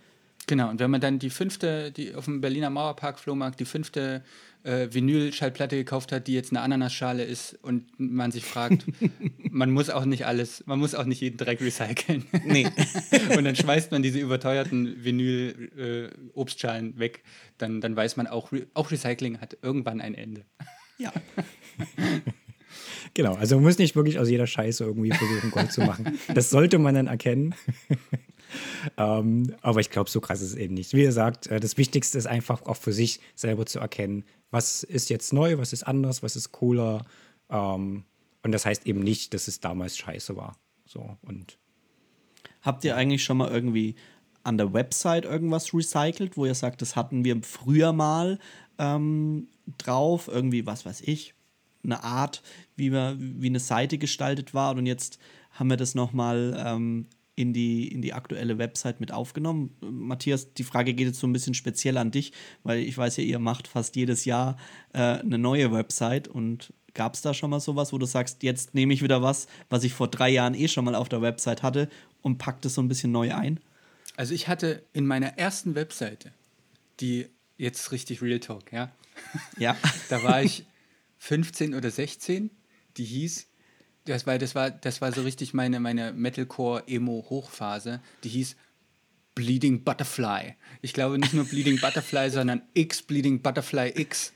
Genau, 0.49 0.69
und 0.69 0.79
wenn 0.79 0.89
man 0.89 0.99
dann 0.99 1.19
die 1.19 1.29
fünfte, 1.29 1.91
die 1.91 2.15
auf 2.15 2.25
dem 2.25 2.41
Berliner 2.41 2.71
Mauerpark-Flohmarkt 2.71 3.59
die 3.59 3.65
fünfte 3.65 4.23
äh, 4.63 4.87
Vinyl-Schallplatte 4.91 5.75
gekauft 5.75 6.11
hat, 6.11 6.25
die 6.25 6.33
jetzt 6.33 6.51
eine 6.51 6.61
Ananasschale 6.61 7.23
ist 7.23 7.53
und 7.61 7.85
man 7.99 8.31
sich 8.31 8.45
fragt, 8.45 8.85
man 9.51 9.69
muss 9.69 9.91
auch 9.91 10.05
nicht 10.05 10.25
alles, 10.25 10.63
man 10.65 10.79
muss 10.79 10.95
auch 10.95 11.05
nicht 11.05 11.21
jeden 11.21 11.37
Dreck 11.37 11.61
recyceln. 11.61 12.25
Nee. 12.45 12.67
und 13.37 13.43
dann 13.43 13.55
schmeißt 13.55 13.91
man 13.91 14.01
diese 14.01 14.17
überteuerten 14.17 15.03
Vinyl-Obstschalen 15.03 16.97
weg, 16.97 17.23
dann, 17.59 17.79
dann 17.79 17.95
weiß 17.95 18.17
man 18.17 18.25
auch, 18.25 18.51
auch 18.73 18.89
Recycling 18.89 19.39
hat 19.41 19.55
irgendwann 19.61 20.01
ein 20.01 20.15
Ende. 20.15 20.45
Ja. 20.99 21.11
Genau, 23.15 23.33
also 23.33 23.55
man 23.55 23.63
muss 23.63 23.79
nicht 23.79 23.95
wirklich 23.95 24.19
aus 24.19 24.29
jeder 24.29 24.45
Scheiße 24.45 24.83
irgendwie 24.83 25.11
versuchen, 25.11 25.49
Gold 25.49 25.71
zu 25.71 25.81
machen. 25.81 26.19
Das 26.33 26.51
sollte 26.51 26.77
man 26.77 26.93
dann 26.93 27.07
erkennen. 27.07 27.55
ähm, 28.97 29.55
aber 29.61 29.79
ich 29.79 29.89
glaube, 29.89 30.11
so 30.11 30.21
krass 30.21 30.41
ist 30.41 30.49
es 30.49 30.55
eben 30.55 30.75
nicht. 30.75 30.93
Wie 30.93 31.01
gesagt, 31.01 31.47
äh, 31.47 31.59
das 31.59 31.77
Wichtigste 31.77 32.19
ist 32.19 32.27
einfach 32.27 32.61
auch 32.67 32.77
für 32.77 32.93
sich 32.93 33.19
selber 33.35 33.65
zu 33.65 33.79
erkennen, 33.79 34.25
was 34.51 34.83
ist 34.83 35.09
jetzt 35.09 35.33
neu, 35.33 35.57
was 35.57 35.73
ist 35.73 35.83
anders, 35.83 36.21
was 36.21 36.35
ist 36.35 36.51
cooler. 36.51 37.03
Ähm, 37.49 38.03
und 38.43 38.51
das 38.51 38.65
heißt 38.65 38.85
eben 38.85 38.99
nicht, 38.99 39.33
dass 39.33 39.47
es 39.47 39.59
damals 39.59 39.97
scheiße 39.97 40.35
war. 40.35 40.55
So, 40.85 41.17
und 41.23 41.57
Habt 42.61 42.83
ihr 42.83 42.95
eigentlich 42.95 43.23
schon 43.23 43.37
mal 43.37 43.51
irgendwie 43.51 43.95
an 44.43 44.57
der 44.57 44.73
Website 44.73 45.25
irgendwas 45.25 45.73
recycelt, 45.73 46.37
wo 46.37 46.45
ihr 46.45 46.55
sagt, 46.55 46.81
das 46.81 46.95
hatten 46.95 47.23
wir 47.23 47.41
früher 47.43 47.93
mal 47.93 48.39
ähm, 48.79 49.47
drauf, 49.77 50.27
irgendwie, 50.27 50.65
was 50.65 50.85
weiß 50.85 51.01
ich, 51.01 51.35
eine 51.83 52.03
Art, 52.03 52.41
wie, 52.75 52.91
wir, 52.91 53.15
wie 53.19 53.47
eine 53.47 53.59
Seite 53.59 53.97
gestaltet 53.97 54.53
war 54.53 54.75
und 54.75 54.85
jetzt 54.85 55.19
haben 55.51 55.69
wir 55.69 55.77
das 55.77 55.95
nochmal 55.95 56.61
ähm, 56.65 57.05
in, 57.35 57.53
die, 57.53 57.87
in 57.87 58.01
die 58.01 58.13
aktuelle 58.13 58.57
Website 58.57 58.99
mit 58.99 59.11
aufgenommen. 59.11 59.75
Matthias, 59.79 60.53
die 60.53 60.63
Frage 60.63 60.93
geht 60.93 61.07
jetzt 61.07 61.19
so 61.19 61.27
ein 61.27 61.33
bisschen 61.33 61.53
speziell 61.53 61.97
an 61.97 62.11
dich, 62.11 62.33
weil 62.63 62.79
ich 62.79 62.97
weiß 62.97 63.17
ja, 63.17 63.23
ihr 63.23 63.39
macht 63.39 63.67
fast 63.67 63.95
jedes 63.95 64.25
Jahr 64.25 64.57
äh, 64.93 65.19
eine 65.19 65.37
neue 65.37 65.71
Website 65.71 66.27
und 66.27 66.73
Gab 66.93 67.13
es 67.13 67.21
da 67.21 67.33
schon 67.33 67.49
mal 67.49 67.59
sowas, 67.59 67.93
wo 67.93 67.97
du 67.97 68.05
sagst, 68.05 68.43
jetzt 68.43 68.73
nehme 68.73 68.93
ich 68.93 69.01
wieder 69.01 69.21
was, 69.21 69.47
was 69.69 69.83
ich 69.83 69.93
vor 69.93 70.07
drei 70.07 70.29
Jahren 70.29 70.53
eh 70.53 70.67
schon 70.67 70.85
mal 70.85 70.95
auf 70.95 71.09
der 71.09 71.21
Website 71.21 71.63
hatte 71.63 71.89
und 72.21 72.37
pack 72.37 72.61
das 72.61 72.73
so 72.73 72.81
ein 72.81 72.87
bisschen 72.87 73.11
neu 73.11 73.33
ein? 73.33 73.59
Also 74.17 74.33
ich 74.33 74.47
hatte 74.47 74.83
in 74.93 75.05
meiner 75.05 75.37
ersten 75.37 75.75
Webseite, 75.75 76.31
die 76.99 77.27
jetzt 77.59 77.91
richtig 77.91 78.21
Real 78.23 78.39
Talk, 78.39 78.71
ja, 78.71 78.91
Ja. 79.59 79.77
da 80.09 80.23
war 80.23 80.41
ich 80.41 80.65
15 81.19 81.75
oder 81.75 81.91
16, 81.91 82.49
die 82.97 83.05
hieß, 83.05 83.45
das 84.05 84.25
war, 84.25 84.39
das 84.39 84.55
war, 84.55 84.71
das 84.71 85.01
war 85.01 85.11
so 85.11 85.21
richtig 85.21 85.53
meine, 85.53 85.79
meine 85.79 86.11
Metalcore-Emo-Hochphase, 86.13 88.01
die 88.23 88.29
hieß 88.29 88.55
Bleeding 89.35 89.83
Butterfly. 89.83 90.55
Ich 90.81 90.93
glaube 90.93 91.17
nicht 91.19 91.33
nur 91.33 91.45
Bleeding 91.45 91.77
Butterfly, 91.81 92.29
sondern 92.29 92.61
X 92.73 93.01
Bleeding 93.03 93.41
Butterfly 93.41 93.93
X. 93.95 94.33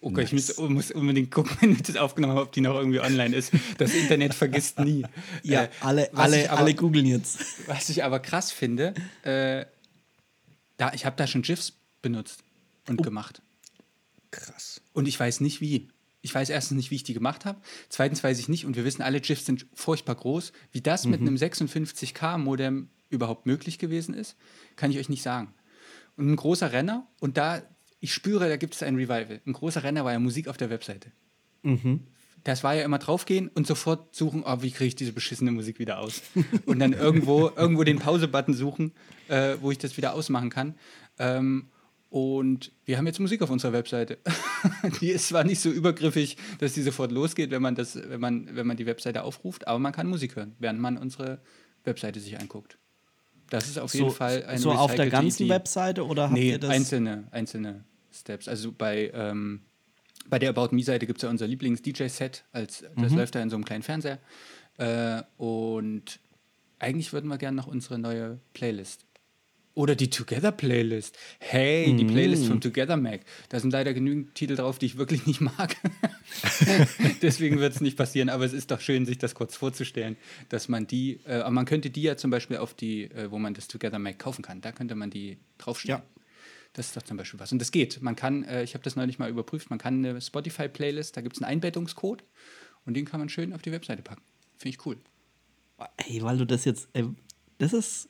Okay, 0.00 0.22
ich 0.24 0.32
muss, 0.32 0.56
muss 0.58 0.90
unbedingt 0.90 1.30
gucken, 1.30 1.56
wenn 1.60 1.72
ich 1.72 1.82
das 1.82 1.96
aufgenommen 1.96 2.32
habe, 2.34 2.42
ob 2.46 2.52
die 2.52 2.60
noch 2.60 2.74
irgendwie 2.74 2.98
online 3.00 3.34
ist. 3.36 3.52
Das 3.78 3.94
Internet 3.94 4.34
vergisst 4.34 4.80
nie. 4.80 5.04
Ja, 5.44 5.64
Äh, 5.64 5.68
alle, 5.80 6.12
alle, 6.14 6.50
aber- 6.50 6.60
alle 6.60 6.74
googeln 6.74 7.06
jetzt. 7.06 7.68
Was 7.68 7.88
ich 7.88 8.02
aber 8.02 8.18
krass 8.18 8.50
finde, 8.50 8.94
äh, 9.22 9.64
da, 10.76 10.92
ich 10.92 11.06
habe 11.06 11.14
da 11.16 11.26
schon 11.28 11.42
GIFs 11.42 11.74
benutzt 12.02 12.42
und 12.88 13.02
gemacht. 13.02 13.42
krass. 14.30 14.80
Und 14.92 15.06
ich 15.08 15.18
weiß 15.18 15.40
nicht 15.40 15.60
wie. 15.60 15.88
Ich 16.24 16.32
weiß 16.32 16.50
erstens 16.50 16.76
nicht, 16.76 16.92
wie 16.92 16.94
ich 16.94 17.02
die 17.02 17.14
gemacht 17.14 17.44
habe. 17.44 17.60
Zweitens 17.88 18.22
weiß 18.22 18.38
ich 18.38 18.48
nicht, 18.48 18.64
und 18.64 18.76
wir 18.76 18.84
wissen 18.84 19.02
alle, 19.02 19.20
GIFs 19.20 19.44
sind 19.44 19.66
furchtbar 19.74 20.14
groß. 20.14 20.52
Wie 20.70 20.80
das 20.80 21.04
mit 21.04 21.20
einem 21.20 21.34
56K-Modem 21.34 22.90
überhaupt 23.10 23.44
möglich 23.44 23.80
gewesen 23.80 24.14
ist, 24.14 24.36
kann 24.76 24.92
ich 24.92 24.98
euch 24.98 25.08
nicht 25.08 25.22
sagen. 25.22 25.52
Und 26.16 26.30
ein 26.30 26.36
großer 26.36 26.70
Renner, 26.72 27.08
und 27.18 27.38
da, 27.38 27.62
ich 27.98 28.14
spüre, 28.14 28.48
da 28.48 28.56
gibt 28.56 28.74
es 28.74 28.84
ein 28.84 28.94
Revival. 28.94 29.40
Ein 29.44 29.52
großer 29.52 29.82
Renner 29.82 30.04
war 30.04 30.12
ja 30.12 30.20
Musik 30.20 30.46
auf 30.46 30.56
der 30.56 30.70
Webseite. 30.70 31.10
Das 32.44 32.62
war 32.62 32.74
ja 32.74 32.84
immer 32.84 32.98
draufgehen 32.98 33.48
und 33.48 33.66
sofort 33.66 34.14
suchen, 34.14 34.44
oh, 34.44 34.62
wie 34.62 34.70
kriege 34.70 34.88
ich 34.88 34.94
diese 34.94 35.12
beschissene 35.12 35.50
Musik 35.50 35.80
wieder 35.80 35.98
aus? 35.98 36.22
Und 36.66 36.78
dann 36.78 36.92
irgendwo, 36.92 37.50
irgendwo 37.56 37.82
den 37.82 37.98
Pause-Button 37.98 38.54
suchen, 38.54 38.92
äh, 39.26 39.56
wo 39.60 39.72
ich 39.72 39.78
das 39.78 39.96
wieder 39.96 40.14
ausmachen 40.14 40.50
kann. 40.50 40.76
Ähm, 41.18 41.68
und 42.12 42.72
wir 42.84 42.98
haben 42.98 43.06
jetzt 43.06 43.20
Musik 43.20 43.40
auf 43.40 43.48
unserer 43.48 43.72
Webseite. 43.72 44.18
die 45.00 45.08
ist 45.08 45.28
zwar 45.28 45.44
nicht 45.44 45.60
so 45.60 45.70
übergriffig, 45.70 46.36
dass 46.58 46.74
die 46.74 46.82
sofort 46.82 47.10
losgeht, 47.10 47.50
wenn 47.50 47.62
man, 47.62 47.74
das, 47.74 47.96
wenn, 47.96 48.20
man, 48.20 48.54
wenn 48.54 48.66
man 48.66 48.76
die 48.76 48.84
Webseite 48.84 49.22
aufruft, 49.24 49.66
aber 49.66 49.78
man 49.78 49.92
kann 49.92 50.06
Musik 50.08 50.36
hören, 50.36 50.54
während 50.58 50.78
man 50.78 50.98
unsere 50.98 51.40
Webseite 51.84 52.20
sich 52.20 52.38
anguckt. 52.38 52.76
Das 53.48 53.66
ist 53.66 53.78
auf 53.78 53.94
jeden 53.94 54.10
So, 54.10 54.14
Fall 54.14 54.44
eine 54.44 54.58
so 54.58 54.72
auf 54.72 54.94
der 54.94 55.08
ganzen 55.08 55.44
Idee. 55.44 55.54
Webseite 55.54 56.06
oder 56.06 56.24
habt 56.24 56.34
Nee, 56.34 56.50
ihr 56.50 56.58
das? 56.58 56.68
einzelne, 56.70 57.28
einzelne 57.30 57.84
Steps. 58.12 58.46
Also 58.46 58.72
bei, 58.72 59.10
ähm, 59.14 59.62
bei 60.28 60.38
der 60.38 60.50
About 60.50 60.68
Me-Seite 60.74 61.06
gibt 61.06 61.18
es 61.18 61.22
ja 61.22 61.30
unser 61.30 61.46
Lieblings-DJ-Set. 61.46 62.44
als 62.52 62.84
Das 62.96 63.12
Mhm. 63.12 63.18
läuft 63.18 63.34
da 63.34 63.40
in 63.42 63.48
so 63.48 63.56
einem 63.56 63.64
kleinen 63.64 63.82
Fernseher. 63.82 64.18
Äh, 64.76 65.22
und 65.38 66.20
eigentlich 66.78 67.14
würden 67.14 67.28
wir 67.28 67.38
gerne 67.38 67.56
noch 67.56 67.66
unsere 67.68 67.98
neue 67.98 68.38
Playlist. 68.52 69.06
Oder 69.74 69.94
die 69.94 70.10
Together-Playlist. 70.10 71.16
Hey, 71.38 71.96
die 71.96 72.04
Playlist 72.04 72.42
Mhm. 72.44 72.48
vom 72.48 72.60
Together 72.60 72.96
Mac. 72.98 73.22
Da 73.48 73.58
sind 73.58 73.72
leider 73.72 73.94
genügend 73.94 74.34
Titel 74.34 74.54
drauf, 74.54 74.78
die 74.78 74.84
ich 74.86 74.98
wirklich 74.98 75.26
nicht 75.26 75.40
mag. 75.40 75.76
Deswegen 77.22 77.58
wird 77.58 77.74
es 77.74 77.80
nicht 77.80 77.96
passieren, 77.96 78.28
aber 78.28 78.44
es 78.44 78.52
ist 78.52 78.70
doch 78.70 78.80
schön, 78.80 79.06
sich 79.06 79.18
das 79.18 79.34
kurz 79.34 79.56
vorzustellen, 79.56 80.16
dass 80.50 80.68
man 80.68 80.86
die, 80.86 81.20
äh, 81.26 81.36
aber 81.36 81.50
man 81.52 81.64
könnte 81.64 81.90
die 81.90 82.02
ja 82.02 82.16
zum 82.16 82.30
Beispiel 82.30 82.58
auf 82.58 82.74
die, 82.74 83.04
äh, 83.04 83.30
wo 83.30 83.38
man 83.38 83.54
das 83.54 83.68
Together 83.68 83.98
Mac 83.98 84.18
kaufen 84.18 84.42
kann, 84.42 84.60
da 84.60 84.72
könnte 84.72 84.94
man 84.94 85.10
die 85.10 85.38
draufstellen. 85.58 86.00
Ja. 86.00 86.06
Das 86.74 86.86
ist 86.86 86.96
doch 86.96 87.02
zum 87.02 87.16
Beispiel 87.16 87.38
was. 87.40 87.52
Und 87.52 87.58
das 87.58 87.70
geht. 87.70 88.00
Man 88.02 88.16
kann, 88.16 88.44
äh, 88.44 88.62
ich 88.62 88.74
habe 88.74 88.84
das 88.84 88.96
neulich 88.96 89.18
mal 89.18 89.28
überprüft, 89.30 89.70
man 89.70 89.78
kann 89.78 90.04
eine 90.04 90.20
Spotify-Playlist, 90.20 91.16
da 91.16 91.20
gibt 91.20 91.36
es 91.36 91.42
einen 91.42 91.50
Einbettungscode 91.50 92.24
und 92.84 92.94
den 92.94 93.04
kann 93.04 93.20
man 93.20 93.28
schön 93.28 93.52
auf 93.52 93.62
die 93.62 93.72
Webseite 93.72 94.02
packen. 94.02 94.22
Finde 94.56 94.76
ich 94.76 94.86
cool. 94.86 94.96
Ey, 95.96 96.22
weil 96.22 96.38
du 96.38 96.46
das 96.46 96.64
jetzt, 96.64 96.88
ey, 96.92 97.04
das 97.58 97.72
ist 97.72 98.08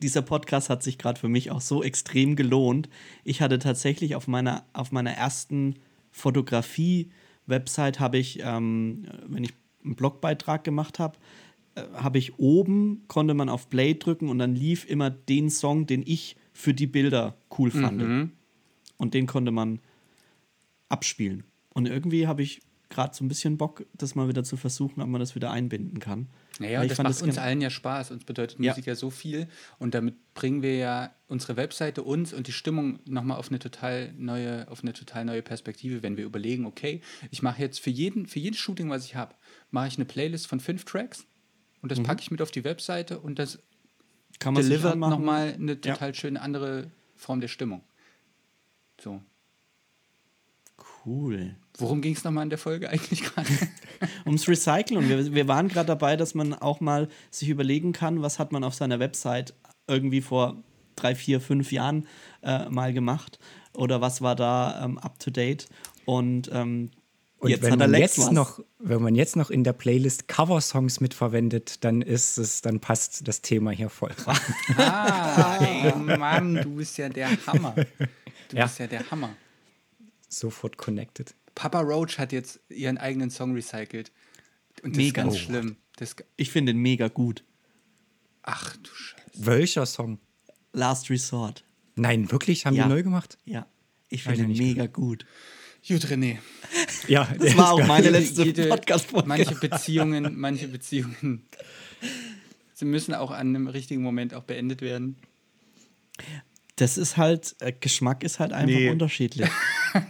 dieser 0.00 0.22
Podcast 0.22 0.70
hat 0.70 0.82
sich 0.82 0.98
gerade 0.98 1.18
für 1.18 1.28
mich 1.28 1.50
auch 1.50 1.60
so 1.60 1.82
extrem 1.82 2.36
gelohnt. 2.36 2.88
Ich 3.24 3.40
hatte 3.40 3.58
tatsächlich 3.58 4.14
auf 4.14 4.28
meiner, 4.28 4.64
auf 4.72 4.92
meiner 4.92 5.12
ersten 5.12 5.76
Fotografie-Website 6.12 8.00
habe 8.00 8.18
ich, 8.18 8.40
ähm, 8.42 9.06
wenn 9.26 9.44
ich 9.44 9.54
einen 9.84 9.96
Blogbeitrag 9.96 10.64
gemacht 10.64 10.98
habe, 10.98 11.18
äh, 11.74 11.82
habe 11.94 12.18
ich 12.18 12.38
oben, 12.38 13.04
konnte 13.08 13.34
man 13.34 13.48
auf 13.48 13.68
Play 13.68 13.94
drücken 13.94 14.28
und 14.28 14.38
dann 14.38 14.54
lief 14.54 14.88
immer 14.88 15.10
den 15.10 15.50
Song, 15.50 15.86
den 15.86 16.02
ich 16.06 16.36
für 16.52 16.74
die 16.74 16.86
Bilder 16.86 17.36
cool 17.58 17.70
fand. 17.70 17.98
Mhm. 17.98 18.32
Und 18.96 19.14
den 19.14 19.26
konnte 19.26 19.50
man 19.50 19.80
abspielen. 20.88 21.44
Und 21.72 21.86
irgendwie 21.86 22.26
habe 22.26 22.42
ich 22.42 22.60
gerade 22.88 23.14
so 23.14 23.24
ein 23.24 23.28
bisschen 23.28 23.58
Bock, 23.58 23.86
das 23.94 24.14
mal 24.14 24.28
wieder 24.28 24.44
zu 24.44 24.56
versuchen, 24.56 25.00
ob 25.00 25.08
man 25.08 25.20
das 25.20 25.34
wieder 25.34 25.50
einbinden 25.50 26.00
kann. 26.00 26.28
Naja, 26.58 26.84
das 26.84 26.98
macht 26.98 27.22
uns 27.22 27.34
gen- 27.36 27.38
allen 27.44 27.60
ja 27.60 27.70
Spaß. 27.70 28.10
Uns 28.10 28.24
bedeutet 28.24 28.58
Ja. 28.58 28.72
Musik 28.72 28.86
ja 28.86 28.94
so 28.94 29.10
viel. 29.10 29.48
Und 29.78 29.94
damit 29.94 30.16
bringen 30.34 30.62
wir 30.62 30.76
ja 30.76 31.14
unsere 31.28 31.56
Webseite, 31.56 32.02
uns 32.02 32.32
und 32.32 32.46
die 32.46 32.52
Stimmung 32.52 32.98
nochmal 33.06 33.38
auf 33.38 33.48
eine 33.48 33.58
total 33.58 34.12
neue, 34.16 34.66
auf 34.68 34.82
eine 34.82 34.92
total 34.92 35.24
neue 35.24 35.42
Perspektive, 35.42 36.02
wenn 36.02 36.16
wir 36.16 36.24
überlegen, 36.24 36.66
okay, 36.66 37.00
ich 37.30 37.42
mache 37.42 37.60
jetzt 37.62 37.80
für 37.80 37.90
jeden, 37.90 38.26
für 38.26 38.38
jedes 38.40 38.58
Shooting, 38.58 38.90
was 38.90 39.04
ich 39.04 39.14
habe, 39.14 39.34
mache 39.70 39.88
ich 39.88 39.96
eine 39.96 40.04
Playlist 40.04 40.46
von 40.46 40.60
fünf 40.60 40.84
Tracks 40.84 41.26
und 41.82 41.84
Mhm. 41.84 41.88
das 41.88 42.02
packe 42.02 42.22
ich 42.22 42.30
mit 42.30 42.42
auf 42.42 42.50
die 42.50 42.64
Webseite 42.64 43.18
und 43.20 43.38
das 43.38 43.58
Kann 44.40 44.54
man 44.54 44.62
delivert 44.62 44.96
nochmal 44.96 45.54
eine 45.54 45.72
Ja. 45.72 45.92
total 45.94 46.14
schöne 46.14 46.40
andere 46.40 46.90
Form 47.16 47.40
der 47.40 47.48
Stimmung. 47.48 47.82
So. 49.00 49.20
Cool. 51.04 51.54
Worum 51.78 52.00
ging 52.02 52.14
es 52.14 52.24
nochmal 52.24 52.42
in 52.44 52.50
der 52.50 52.58
Folge 52.58 52.88
eigentlich 52.90 53.22
gerade? 53.22 53.48
Ums 54.26 54.48
Recyceln. 54.48 54.98
Und 54.98 55.08
wir, 55.08 55.32
wir 55.34 55.48
waren 55.48 55.68
gerade 55.68 55.86
dabei, 55.86 56.16
dass 56.16 56.34
man 56.34 56.54
auch 56.54 56.80
mal 56.80 57.08
sich 57.30 57.48
überlegen 57.48 57.92
kann, 57.92 58.20
was 58.22 58.38
hat 58.38 58.52
man 58.52 58.64
auf 58.64 58.74
seiner 58.74 58.98
Website 58.98 59.54
irgendwie 59.86 60.20
vor 60.20 60.56
drei, 60.96 61.14
vier, 61.14 61.40
fünf 61.40 61.70
Jahren 61.72 62.06
äh, 62.42 62.68
mal 62.68 62.92
gemacht 62.92 63.38
oder 63.74 64.00
was 64.00 64.20
war 64.22 64.34
da 64.34 64.84
ähm, 64.84 64.98
up 64.98 65.18
to 65.20 65.30
date. 65.30 65.68
Und, 66.04 66.50
ähm, 66.52 66.90
Und 67.38 67.50
jetzt 67.50 67.62
wenn 67.62 67.72
hat 67.72 67.80
der 67.80 67.86
man 67.88 68.00
Lex 68.00 68.16
jetzt 68.16 68.26
was. 68.26 68.32
noch, 68.32 68.60
wenn 68.80 69.00
man 69.00 69.14
jetzt 69.14 69.36
noch 69.36 69.50
in 69.50 69.62
der 69.62 69.72
Playlist 69.74 70.26
Cover-Songs 70.26 71.00
mitverwendet, 71.00 71.84
dann 71.84 72.02
ist 72.02 72.38
es, 72.38 72.60
dann 72.60 72.80
passt 72.80 73.28
das 73.28 73.40
Thema 73.40 73.70
hier 73.70 73.88
voll 73.88 74.10
rein. 74.26 74.36
ah, 74.78 75.58
ey, 75.60 75.94
Mann, 76.18 76.54
du 76.56 76.74
bist 76.74 76.98
ja 76.98 77.08
der 77.08 77.28
Hammer. 77.46 77.74
Du 78.48 78.56
Ja. 78.56 78.64
bist 78.64 78.78
ja 78.80 78.86
der 78.88 79.08
Hammer. 79.10 79.30
Sofort 80.28 80.76
connected. 80.76 81.34
Papa 81.54 81.80
Roach 81.80 82.18
hat 82.18 82.32
jetzt 82.32 82.60
ihren 82.68 82.98
eigenen 82.98 83.30
Song 83.30 83.54
recycelt. 83.54 84.12
Und 84.82 84.92
das 84.92 84.96
Mega. 84.98 85.08
ist 85.08 85.14
ganz 85.14 85.34
Oh. 85.34 85.38
schlimm. 85.38 85.76
Das, 85.96 86.14
Ich 86.36 86.50
finde 86.50 86.72
ihn 86.72 86.78
mega 86.78 87.08
gut. 87.08 87.42
ach 88.42 88.76
du 88.76 88.90
Scheiße. 88.94 89.24
Welcher 89.46 89.86
Song? 89.86 90.18
Last 90.72 91.10
Resort. 91.10 91.64
Nein, 91.96 92.30
wirklich? 92.30 92.64
Haben 92.66 92.76
Ja. 92.76 92.84
die 92.84 92.90
neu 92.90 93.02
gemacht? 93.02 93.38
Ja. 93.44 93.66
Ich 94.08 94.22
finde 94.22 94.42
ihn 94.44 94.56
mega 94.56 94.86
gut. 94.86 95.26
Gut, 95.86 96.04
René. 96.06 96.38
Ja, 97.08 97.24
Das 97.38 97.56
war 97.56 97.72
auch 97.72 97.86
meine 97.86 98.10
letzte 98.10 98.52
Podcast-Folge. 98.68 99.26
Manche 99.28 99.54
Beziehungen, 99.56 100.38
manche 100.38 100.68
Beziehungen, 100.68 101.46
sie 102.74 102.84
müssen 102.84 103.14
auch 103.14 103.30
an 103.30 103.48
einem 103.48 103.66
richtigen 103.66 104.02
Moment 104.02 104.34
auch 104.34 104.44
beendet 104.44 104.80
werden. 104.82 105.16
Das 106.76 106.96
ist 106.98 107.16
halt, 107.16 107.56
äh, 107.60 107.72
Geschmack 107.72 108.22
ist 108.22 108.38
halt 108.38 108.52
einfach 108.52 108.66
Nee. 108.76 108.90
unterschiedlich. 108.90 109.48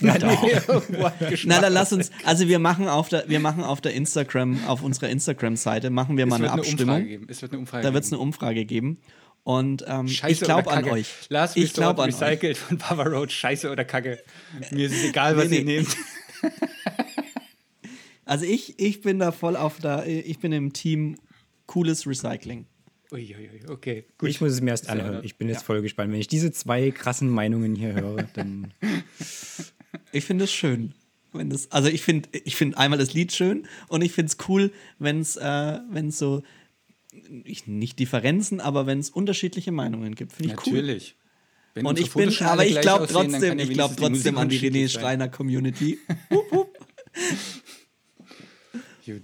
Nein. 0.00 0.22
Na, 1.44 1.60
dann 1.60 1.72
lass 1.72 1.92
uns, 1.92 2.10
also 2.24 2.48
wir 2.48 2.58
machen 2.58 2.88
auf 2.88 3.08
der, 3.08 3.28
wir 3.28 3.40
machen 3.40 3.62
auf 3.62 3.80
der 3.80 3.94
Instagram, 3.94 4.64
auf 4.66 4.82
unserer 4.82 5.08
Instagram-Seite, 5.08 5.90
machen 5.90 6.16
wir 6.16 6.24
es 6.24 6.30
mal 6.30 6.40
wird 6.40 6.50
eine 6.50 6.52
eine 6.52 6.60
Umfrage 6.62 6.72
Abstimmung. 6.72 7.04
geben. 7.06 7.26
Es 7.28 7.42
wird 7.42 7.52
eine 7.52 7.60
Umfrage 7.60 7.82
Da 7.82 7.94
wird 7.94 8.04
es 8.04 8.10
geben. 8.10 8.20
eine 8.20 8.28
Umfrage 8.28 8.64
geben. 8.64 8.98
Und 9.44 9.84
ähm, 9.88 10.08
Scheiße 10.08 10.32
ich 10.32 10.40
glaube 10.40 10.70
an 10.70 10.84
euch. 10.84 11.08
Last 11.30 11.56
ich 11.56 11.72
glaube 11.72 12.02
an 12.02 12.10
euch. 12.10 12.20
recycelt 12.20 12.58
von 12.58 12.76
Papa 12.78 13.04
Roach. 13.04 13.30
Scheiße 13.32 13.70
oder 13.70 13.84
Kacke. 13.84 14.18
Mir 14.70 14.86
ist 14.86 14.92
es 14.94 15.04
egal, 15.08 15.36
was 15.38 15.48
Nee, 15.48 15.58
ihr 15.58 15.64
nee. 15.64 15.76
nehmt. 15.78 15.96
Also 18.24 18.44
ich, 18.44 18.78
ich 18.78 19.00
bin 19.00 19.18
da 19.18 19.32
voll 19.32 19.56
auf 19.56 19.78
der, 19.78 20.06
ich 20.06 20.38
bin 20.38 20.52
im 20.52 20.74
Team 20.74 21.16
cooles 21.64 22.06
Recycling. 22.06 22.66
Uiuiui, 23.10 23.62
okay, 23.70 24.04
gut. 24.18 24.28
Ich 24.28 24.42
muss 24.42 24.52
es 24.52 24.60
mir 24.60 24.68
erst 24.72 24.90
anhören. 24.90 25.20
Ich 25.24 25.36
bin 25.38 25.48
jetzt 25.48 25.60
ja. 25.60 25.64
voll 25.64 25.80
gespannt. 25.80 26.12
Wenn 26.12 26.20
ich 26.20 26.28
diese 26.28 26.52
zwei 26.52 26.90
krassen 26.90 27.30
Meinungen 27.30 27.74
hier 27.74 27.94
höre, 27.94 28.24
dann. 28.34 28.74
Ich 30.12 30.24
finde 30.24 30.44
es 30.44 30.52
schön. 30.52 30.94
Wenn 31.32 31.50
das, 31.50 31.70
also 31.70 31.88
ich 31.88 32.02
finde 32.02 32.28
ich 32.32 32.56
find 32.56 32.76
einmal 32.78 32.98
das 32.98 33.12
Lied 33.12 33.32
schön 33.32 33.66
und 33.88 34.02
ich 34.02 34.12
finde 34.12 34.32
es 34.32 34.48
cool, 34.48 34.72
wenn 34.98 35.20
es 35.20 35.36
äh, 35.36 35.78
wenn's 35.90 36.18
so, 36.18 36.42
ich, 37.44 37.66
nicht 37.66 37.98
Differenzen, 37.98 38.60
aber 38.60 38.86
wenn 38.86 38.98
es 38.98 39.10
unterschiedliche 39.10 39.72
Meinungen 39.72 40.14
gibt. 40.14 40.32
Finde 40.32 40.54
ich 40.54 40.66
cool. 40.66 40.72
Natürlich. 40.72 41.16
Wenn 41.74 41.86
Und 41.86 41.98
ich 41.98 42.12
bin, 42.12 42.34
aber 42.40 42.66
ich 42.66 42.80
glaube 42.80 43.06
trotzdem, 43.06 43.58
ich 43.58 43.70
glaube 43.70 43.94
trotzdem 43.96 44.38
an 44.38 44.48
die 44.48 44.58
René. 44.58 44.88
Schreiner 44.88 45.28
Community. 45.28 45.98
Hup, 46.30 46.50
hup. 46.50 46.78
Gut. 49.06 49.22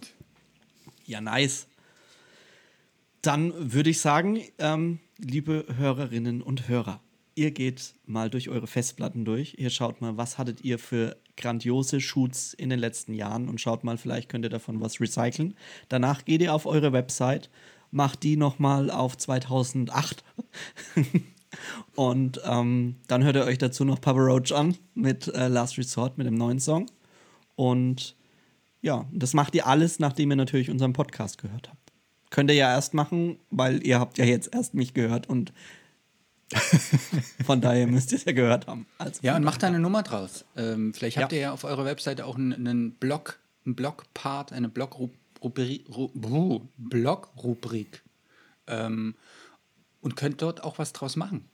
Ja, 1.07 1.21
nice. 1.21 1.67
Dann 3.23 3.73
würde 3.73 3.91
ich 3.91 4.01
sagen, 4.01 4.43
ähm, 4.59 5.01
liebe 5.19 5.67
Hörerinnen 5.77 6.43
und 6.43 6.69
Hörer, 6.69 7.01
ihr 7.35 7.51
geht 7.51 7.95
mal 8.07 8.31
durch 8.31 8.49
eure 8.49 8.67
Festplatten 8.67 9.25
durch. 9.25 9.57
Ihr 9.59 9.71
schaut 9.71 10.01
mal, 10.01 10.17
was 10.17 10.39
hattet 10.39 10.63
ihr 10.63 10.79
für 10.79 11.17
grandiose 11.37 12.01
Shoots 12.01 12.55
in 12.55 12.71
den 12.71 12.79
letzten 12.79 13.15
Jahren 13.15 13.49
und 13.49 13.61
schaut 13.61 13.85
mal, 13.85 13.99
vielleicht 13.99 14.29
könnt 14.29 14.45
ihr 14.45 14.51
davon 14.51 14.81
was 14.81 15.01
recyceln. 15.01 15.55
Danach 15.89 16.25
geht 16.25 16.43
ihr 16.43 16.55
auf 16.55 16.67
eure 16.67 16.93
Website, 16.93 17.51
macht 17.91 18.23
die 18.23 18.37
nochmal 18.37 18.91
auf 18.91 19.17
2008 19.17 20.25
und 21.95 22.41
ähm, 22.45 22.97
dann 23.09 23.25
hört 23.25 23.37
ihr 23.37 23.45
euch 23.45 23.59
dazu 23.59 23.85
noch 23.85 24.01
Papa 24.01 24.21
Roach 24.21 24.53
an 24.53 24.77
mit 24.95 25.29
äh, 25.29 25.49
Last 25.49 25.79
Resort, 25.79 26.19
mit 26.19 26.27
dem 26.27 26.35
neuen 26.35 26.61
Song. 26.61 26.87
Und 27.57 28.17
ja, 28.81 29.07
das 29.13 29.35
macht 29.35 29.55
ihr 29.55 29.67
alles, 29.67 29.99
nachdem 29.99 30.31
ihr 30.31 30.37
natürlich 30.37 30.71
unseren 30.71 30.93
Podcast 30.93 31.39
gehört 31.39 31.69
habt. 31.71 31.93
Könnt 32.31 32.51
ihr 32.51 32.57
ja 32.57 32.73
erst 32.73 32.95
machen, 32.95 33.39
weil 33.51 33.85
ihr 33.87 34.01
habt 34.01 34.19
ja 34.19 34.25
jetzt 34.25 34.53
erst 34.53 34.75
mich 34.75 34.93
gehört 34.93 35.29
und 35.29 35.53
von 37.45 37.61
daher 37.61 37.87
müsst 37.87 38.13
ihr 38.13 38.19
es 38.19 38.25
ja 38.25 38.33
gehört 38.33 38.67
haben. 38.67 38.87
Also 38.99 39.21
Ja, 39.23 39.37
und 39.37 39.45
macht 39.45 39.63
da 39.63 39.67
eine 39.69 39.79
Nummer 39.81 40.03
draus. 40.03 40.45
Ähm, 40.57 40.93
vielleicht 40.95 41.17
habt 41.17 41.33
Ja. 41.33 41.37
ihr 41.37 41.43
ja 41.43 41.53
auf 41.53 41.65
eurer 41.65 41.85
Webseite 41.85 42.27
auch 42.27 42.37
einen, 42.37 42.53
einen 42.53 42.93
Blog, 42.93 43.39
einen 43.65 43.75
Blog-Part, 43.75 44.53
eine 44.53 44.69
Blog-Rubrik. 44.69 45.85
Ähm, 48.67 49.15
und 50.01 50.17
könnt 50.17 50.43
dort 50.43 50.63
auch 50.63 50.79
was 50.79 50.93
draus 50.93 51.17
machen. 51.17 51.49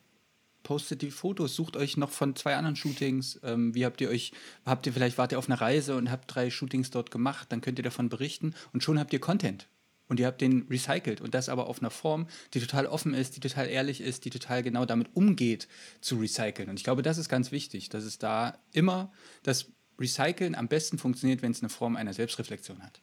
Postet 0.62 1.02
die 1.02 1.10
Fotos, 1.10 1.54
sucht 1.56 1.76
euch 1.76 1.96
noch 1.96 2.10
von 2.10 2.36
zwei 2.36 2.54
anderen 2.56 2.76
Shootings. 2.76 3.40
Ähm, 3.42 3.74
wie 3.74 3.84
habt 3.86 4.00
ihr 4.00 4.08
euch, 4.10 4.32
habt 4.66 4.86
ihr 4.86 4.92
vielleicht, 4.92 5.18
wart 5.18 5.32
ihr 5.32 5.38
auf 5.38 5.48
einer 5.48 5.60
Reise 5.60 5.96
und 5.96 6.10
habt 6.10 6.34
drei 6.34 6.50
Shootings 6.50 6.90
dort 6.90 7.10
gemacht, 7.10 7.46
dann 7.50 7.60
könnt 7.60 7.78
ihr 7.78 7.82
davon 7.84 8.08
berichten 8.08 8.54
und 8.72 8.82
schon 8.82 8.98
habt 8.98 9.12
ihr 9.12 9.20
Content. 9.20 9.66
Und 10.10 10.18
ihr 10.18 10.26
habt 10.26 10.40
den 10.40 10.66
recycelt 10.68 11.20
und 11.20 11.34
das 11.34 11.48
aber 11.48 11.68
auf 11.68 11.78
einer 11.80 11.90
Form, 11.90 12.26
die 12.52 12.58
total 12.60 12.86
offen 12.86 13.14
ist, 13.14 13.36
die 13.36 13.40
total 13.40 13.68
ehrlich 13.68 14.00
ist, 14.00 14.24
die 14.24 14.30
total 14.30 14.62
genau 14.64 14.84
damit 14.84 15.08
umgeht, 15.14 15.68
zu 16.00 16.16
recyceln. 16.18 16.68
Und 16.68 16.78
ich 16.78 16.84
glaube, 16.84 17.02
das 17.02 17.16
ist 17.16 17.28
ganz 17.28 17.52
wichtig, 17.52 17.88
dass 17.90 18.02
es 18.02 18.18
da 18.18 18.58
immer 18.72 19.12
das 19.44 19.66
Recyceln 20.00 20.56
am 20.56 20.66
besten 20.66 20.98
funktioniert, 20.98 21.42
wenn 21.42 21.52
es 21.52 21.62
eine 21.62 21.68
Form 21.68 21.94
einer 21.94 22.12
Selbstreflexion 22.12 22.82
hat. 22.82 23.00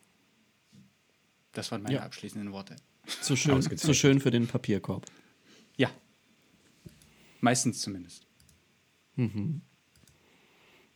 Das 1.54 1.72
waren 1.72 1.82
meine 1.82 1.96
Ja. 1.96 2.02
abschließenden 2.04 2.52
Worte. 2.52 2.76
so, 3.22 3.38
schön, 3.38 3.62
so 3.62 3.94
schön 3.94 4.20
für 4.20 4.30
den 4.32 4.46
Papierkorb. 4.48 5.06
Ja. 5.78 5.90
Meistens 7.40 7.80
zumindest. 7.80 8.28
Nun 9.16 9.62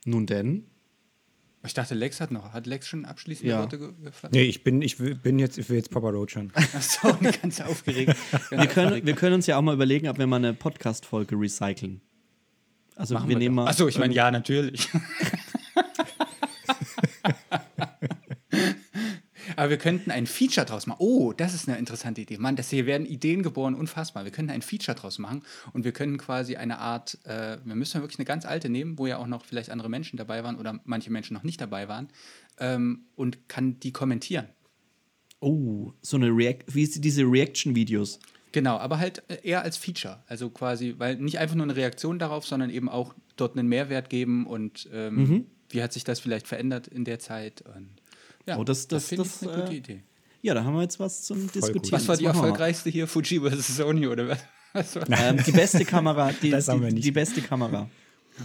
denn, 0.05 0.67
Ich 1.63 1.73
dachte, 1.75 1.93
Lex 1.93 2.19
hat 2.19 2.31
noch. 2.31 2.53
Hat 2.53 2.65
Lex 2.65 2.87
schon 2.87 3.05
abschließende 3.05 3.51
Ja. 3.51 3.59
Worte 3.59 3.77
ge 3.77 3.89
geflattert? 4.03 4.33
Nee, 4.33 4.43
ich 4.43 4.63
bin, 4.63 4.81
ich 4.81 4.97
bin 4.97 5.37
jetzt, 5.37 5.57
ich 5.59 5.69
will 5.69 5.77
jetzt 5.77 5.91
Papa 5.91 6.09
Roach 6.09 6.35
an. 6.37 6.51
Achso, 6.73 7.15
ganz 7.41 7.61
aufgeregt. 7.61 8.15
wir 8.49 8.67
können, 8.67 9.05
wir 9.05 9.13
können 9.13 9.35
uns 9.35 9.45
ja 9.45 9.57
auch 9.57 9.61
mal 9.61 9.75
überlegen, 9.75 10.07
ob 10.07 10.17
wir 10.17 10.25
mal 10.25 10.37
eine 10.37 10.53
Podcast-Folge 10.53 11.35
recyceln. 11.35 12.01
Also 12.95 13.13
Machen 13.13 13.29
wir 13.29 13.37
nehmen 13.37 13.55
mal. 13.55 13.67
Achso, 13.67 13.87
ich 13.87 13.97
meine, 13.99 14.13
ja, 14.13 14.31
natürlich. 14.31 14.89
Aber 19.61 19.69
wir 19.69 19.77
könnten 19.77 20.09
ein 20.09 20.25
Feature 20.25 20.65
draus 20.65 20.87
machen. 20.87 20.97
Oh, 21.01 21.33
das 21.33 21.53
ist 21.53 21.69
eine 21.69 21.77
interessante 21.77 22.19
Idee. 22.21 22.39
Mann, 22.39 22.55
das 22.55 22.71
hier 22.71 22.87
werden 22.87 23.05
Ideen 23.05 23.43
geboren, 23.43 23.75
unfassbar. 23.75 24.23
Wir 24.25 24.31
könnten 24.31 24.49
ein 24.49 24.63
Feature 24.63 24.95
draus 24.97 25.19
machen 25.19 25.43
und 25.71 25.83
wir 25.83 25.91
können 25.91 26.17
quasi 26.17 26.55
eine 26.55 26.79
Art, 26.79 27.19
äh, 27.25 27.59
wir 27.63 27.75
müssen 27.75 28.01
wirklich 28.01 28.17
eine 28.17 28.25
ganz 28.25 28.47
alte 28.47 28.69
nehmen, 28.69 28.97
wo 28.97 29.05
ja 29.05 29.17
auch 29.19 29.27
noch 29.27 29.45
vielleicht 29.45 29.69
andere 29.69 29.87
Menschen 29.87 30.17
dabei 30.17 30.43
waren 30.43 30.55
oder 30.57 30.79
manche 30.85 31.11
Menschen 31.11 31.35
noch 31.35 31.43
nicht 31.43 31.61
dabei 31.61 31.87
waren 31.87 32.07
ähm, 32.57 33.03
und 33.15 33.47
kann 33.49 33.79
die 33.79 33.91
kommentieren. 33.91 34.47
Oh, 35.41 35.93
so 36.01 36.17
eine 36.17 36.29
React, 36.29 36.63
wie 36.73 36.81
ist 36.81 37.03
diese 37.03 37.21
Reaction-Videos? 37.21 38.19
Genau, 38.53 38.77
aber 38.77 38.97
halt 38.97 39.21
äh, 39.27 39.47
eher 39.47 39.61
als 39.61 39.77
Feature. 39.77 40.23
Also 40.25 40.49
quasi, 40.49 40.95
weil 40.97 41.17
nicht 41.17 41.37
einfach 41.37 41.55
nur 41.55 41.65
eine 41.65 41.75
Reaktion 41.75 42.17
darauf, 42.17 42.47
sondern 42.47 42.71
eben 42.71 42.89
auch 42.89 43.13
dort 43.35 43.55
einen 43.55 43.69
Mehrwert 43.69 44.09
geben 44.09 44.47
und 44.47 44.89
ähm, 44.91 45.15
Mhm. 45.15 45.45
wie 45.69 45.83
hat 45.83 45.93
sich 45.93 46.03
das 46.03 46.19
vielleicht 46.19 46.47
verändert 46.47 46.87
in 46.87 47.05
der 47.05 47.19
Zeit. 47.19 47.61
Und, 47.61 48.00
ja, 48.51 48.57
Oh, 48.59 48.63
das- 48.63 48.87
das- 48.87 49.07
finde 49.07 49.23
das, 49.23 49.41
ich 49.41 49.47
eine 49.49 49.61
gute 49.61 49.73
äh, 49.73 49.77
Idee. 49.77 50.03
Ja, 50.43 50.53
da 50.53 50.63
haben 50.63 50.73
wir 50.75 50.81
jetzt 50.81 50.99
was 50.99 51.23
zum 51.23 51.51
Diskutieren. 51.51 51.91
Was 51.91 52.07
war 52.07 52.13
Das 52.13 52.19
die 52.19 52.25
erfolgreichste 52.25 52.89
hier? 52.89 53.07
Fuji 53.07 53.39
vs. 53.39 53.75
Sony 53.77 54.07
oder 54.07 54.27
was? 54.29 54.39
Das 54.73 54.95
war- 55.09 55.09
Ähm, 55.09 55.37
die 55.45 55.51
beste 55.63 55.85
Kamera, 55.85 56.31
die, 56.41 56.49
Das 56.49 56.67
haben 56.67 56.81
wir 56.81 56.89
die, 56.89 56.95
nicht. 56.95 57.05
die 57.05 57.11
beste 57.11 57.41
Kamera. 57.41 57.89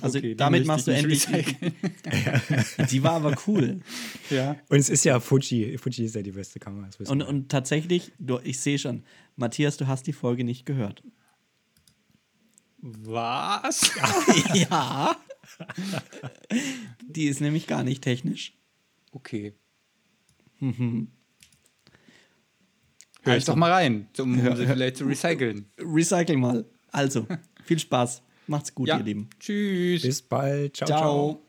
Also 0.03 0.19
Okay, 0.19 0.35
damit 0.35 0.67
machst 0.67 0.89
du 0.89 0.91
ich 0.91 0.99
endlich. 0.99 1.27
recyceln. 1.29 1.73
Die 2.91 3.03
war 3.05 3.13
aber 3.13 3.35
cool. 3.47 3.81
ja. 4.31 4.57
Und 4.69 4.79
es 4.79 4.91
ist 4.91 5.05
ja 5.05 5.21
Fuji. 5.21 5.79
Fuji 5.79 6.05
ist 6.05 6.17
ja 6.17 6.23
die 6.23 6.33
beste 6.33 6.59
Kamera. 6.59 6.89
das 6.99 7.09
Und, 7.09 7.23
und 7.23 7.49
tatsächlich, 7.49 8.13
du, 8.19 8.39
ich 8.43 8.59
sehe 8.61 8.79
schon, 8.81 9.05
Matthias, 9.37 9.77
du 9.77 9.87
hast 9.87 10.07
die 10.09 10.13
Folge 10.13 10.43
nicht 10.45 10.67
gehört. 10.67 11.03
Was? 12.83 13.91
ja. 14.55 15.17
Die 17.09 17.25
ist 17.27 17.41
nämlich 17.41 17.67
gar 17.67 17.83
nicht 17.85 18.03
technisch. 18.03 18.55
Okay. 19.13 19.55
Mhm. 20.61 21.09
Hör 23.23 23.33
ich 23.37 23.43
Also. 23.43 23.53
doch 23.53 23.57
mal 23.57 23.73
rein, 23.73 24.09
um, 24.19 24.39
um 24.47 24.57
sie 24.57 24.67
vielleicht 24.67 24.97
zu 24.99 25.05
recyceln. 25.05 25.67
Recycle 25.79 26.37
mal. 26.37 26.65
Also, 26.93 27.27
viel 27.65 27.79
Spaß. 27.79 28.23
Macht's 28.47 28.73
gut, 28.75 28.87
Ja. 28.89 28.99
ihr 28.99 29.05
Lieben. 29.05 29.29
Tschüss. 29.41 30.03
Bis 30.03 30.23
bald. 30.23 30.77
ciao. 30.77 30.87
ciao. 30.87 30.99
Ciao. 31.01 31.46